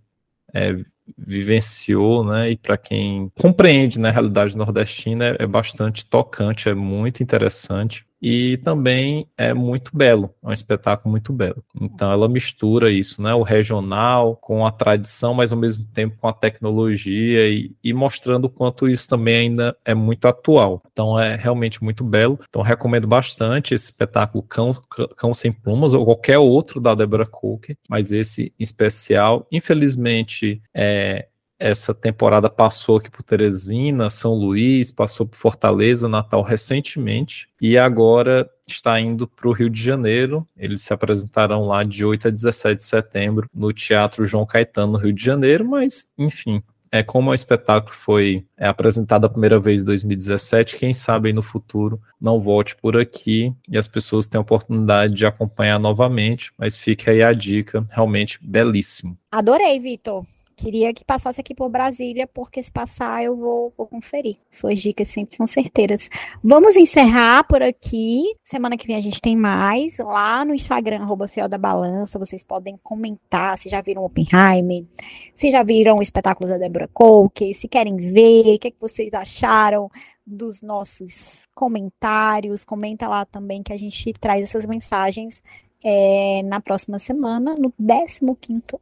é, 0.55 0.77
vivenciou, 1.19 2.25
né, 2.25 2.53
e 2.53 2.57
para 2.57 2.77
quem 2.77 3.31
compreende 3.35 3.99
né, 3.99 4.11
a 4.11 4.13
realidade 4.13 4.57
nordestina, 4.57 5.27
é, 5.27 5.37
é 5.41 5.47
bastante 5.47 6.05
tocante, 6.05 6.69
é 6.69 6.75
muito 6.75 7.23
interessante 7.23 8.06
e 8.21 8.57
também 8.59 9.29
é 9.37 9.53
muito 9.53 9.97
belo, 9.97 10.35
é 10.43 10.49
um 10.49 10.53
espetáculo 10.53 11.11
muito 11.11 11.33
belo. 11.33 11.63
Então 11.81 12.11
ela 12.11 12.29
mistura 12.29 12.91
isso, 12.91 13.21
né, 13.23 13.35
o 13.35 13.43
regional 13.43 14.37
com 14.37 14.67
a 14.67 14.73
tradição, 14.73 15.35
mas 15.35 15.53
ao 15.53 15.59
mesmo 15.59 15.85
tempo 15.93 16.17
com 16.19 16.29
a 16.29 16.33
tecnologia 16.33 17.49
e, 17.49 17.75
e 17.83 17.93
mostrando 17.93 18.47
o 18.47 18.51
quanto 18.51 18.89
isso 18.89 19.09
também 19.09 19.37
ainda 19.37 19.77
é 19.85 19.95
muito 19.95 20.27
atual. 20.27 20.83
Então 20.91 21.19
é 21.19 21.37
realmente 21.37 21.83
muito 21.83 22.05
belo. 22.05 22.39
Então 22.49 22.63
recomendo 22.63 23.07
bastante 23.07 23.75
esse 23.75 23.87
espetáculo 23.87 24.43
Cão, 24.43 24.73
Cão 25.17 25.35
Sem 25.35 25.53
Plumas 25.53 25.95
ou 25.95 26.05
qualquer 26.05 26.39
outro 26.39 26.81
da 26.81 26.95
Deborah 26.95 27.27
Cook, 27.27 27.71
mas 27.89 28.13
esse 28.13 28.53
em 28.59 28.63
especial, 28.63 29.47
infelizmente, 29.51 30.61
é, 30.75 31.29
essa 31.59 31.95
temporada 31.95 32.51
passou 32.51 32.99
aqui 32.99 33.11
por 33.11 33.23
Teresina, 33.23 34.11
São 34.11 34.35
Luís, 34.35 34.91
passou 34.91 35.27
por 35.27 35.37
Fortaleza, 35.37 36.09
Natal 36.09 36.43
recentemente 36.43 37.49
e 37.61 37.79
agora 37.79 38.49
está 38.69 39.01
indo 39.01 39.27
para 39.27 39.49
o 39.49 39.53
Rio 39.53 39.71
de 39.71 39.83
Janeiro. 39.83 40.47
Eles 40.57 40.83
se 40.83 40.93
apresentarão 40.93 41.67
lá 41.67 41.83
de 41.83 42.05
8 42.05 42.29
a 42.29 42.31
17 42.31 42.79
de 42.79 42.85
setembro 42.85 43.49
no 43.55 43.73
Teatro 43.73 44.25
João 44.25 44.45
Caetano, 44.45 44.93
no 44.93 44.99
Rio 44.99 45.13
de 45.13 45.25
Janeiro, 45.25 45.65
mas 45.65 46.07
enfim. 46.19 46.63
É 46.93 47.03
como 47.03 47.31
o 47.31 47.35
espetáculo 47.35 47.95
foi 47.95 48.47
é, 48.57 48.67
apresentado 48.67 49.25
a 49.25 49.29
primeira 49.29 49.59
vez 49.59 49.83
em 49.83 49.85
2017, 49.85 50.77
quem 50.77 50.95
sabe 50.95 51.33
no 51.33 51.43
futuro 51.43 52.01
não 52.19 52.41
volte 52.41 52.77
por 52.77 52.97
aqui 52.97 53.53
e 53.69 53.77
as 53.77 53.89
pessoas 53.89 54.27
tenham 54.27 54.41
a 54.41 54.43
oportunidade 54.43 55.13
de 55.13 55.27
acompanhar 55.27 55.81
novamente, 55.81 56.53
mas 56.57 56.77
fica 56.77 57.11
aí 57.11 57.23
a 57.23 57.33
dica, 57.33 57.85
realmente 57.91 58.39
belíssimo. 58.41 59.19
Adorei, 59.31 59.81
Vitor. 59.81 60.25
Queria 60.57 60.95
que 60.95 61.05
passasse 61.05 61.39
aqui 61.39 61.55
por 61.55 61.69
Brasília, 61.69 62.27
porque 62.27 62.63
se 62.63 62.73
passar 62.73 63.23
eu 63.23 63.37
vou, 63.37 63.71
vou 63.77 63.87
conferir. 63.87 64.37
Suas 64.51 64.79
dicas 64.79 65.09
sempre 65.09 65.37
são 65.37 65.47
certeiras. 65.47 66.09
Vamos 66.43 66.77
encerrar 66.77 67.45
por 67.45 67.63
aqui. 67.63 68.23
Semana 68.43 68.79
que 68.79 68.87
vem 68.87 68.97
a 68.97 69.01
gente 69.01 69.21
tem 69.21 69.37
mais. 69.37 69.99
Lá 69.99 70.47
no 70.47 70.55
Instagram, 70.55 71.03
arroba 71.03 71.29
Fiel 71.29 71.47
da 71.47 71.59
Balança, 71.59 72.19
vocês 72.19 72.43
podem 72.43 72.79
comentar 72.83 73.59
se 73.59 73.69
já 73.69 73.83
viram 73.83 74.03
Oppenheimer, 74.03 74.87
se 75.35 75.51
já 75.51 75.63
viram 75.63 75.99
o 75.99 76.03
espetáculo 76.03 76.49
da 76.49 76.57
Deborah 76.57 76.89
Coke, 76.89 77.53
se 77.53 77.69
querem 77.69 77.97
ver, 77.97 78.55
o 78.55 78.59
que, 78.59 78.69
é 78.69 78.71
que 78.71 78.81
vocês 78.81 79.13
acharam 79.13 79.91
dos 80.27 80.63
nossos 80.63 81.45
comentários. 81.55 82.65
Comenta 82.65 83.07
lá 83.07 83.27
também 83.27 83.63
que 83.63 83.75
a 83.75 83.79
gente 83.79 84.11
traz 84.15 84.43
essas 84.43 84.65
mensagens 84.65 85.43
é, 85.85 86.43
na 86.45 86.61
próxima 86.61 86.99
semana, 86.99 87.55
no 87.55 87.71
15 87.71 88.25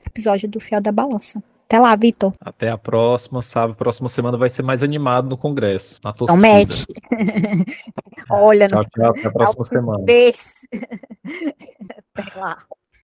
episódio 0.06 0.48
do 0.48 0.60
Fiel 0.60 0.80
da 0.80 0.92
Balança. 0.92 1.42
Até 1.66 1.78
lá, 1.78 1.96
Vitor. 1.96 2.32
Até 2.40 2.70
a 2.70 2.76
próxima, 2.76 3.42
sabe? 3.42 3.74
Próxima 3.74 4.08
semana 4.08 4.36
vai 4.36 4.50
ser 4.50 4.62
mais 4.62 4.82
animado 4.82 5.28
no 5.28 5.36
Congresso, 5.36 5.98
na 6.04 6.12
torcida. 6.12 6.38
Então 6.38 6.58
mete. 6.58 6.86
Olha, 8.30 8.68
tchau, 8.68 8.84
tchau, 8.84 9.10
até 9.10 9.26
a 9.28 9.32
próxima 9.32 9.64
semana. 9.64 10.04
Desse. 10.04 10.54
Até 12.14 12.38
lá. 12.38 12.58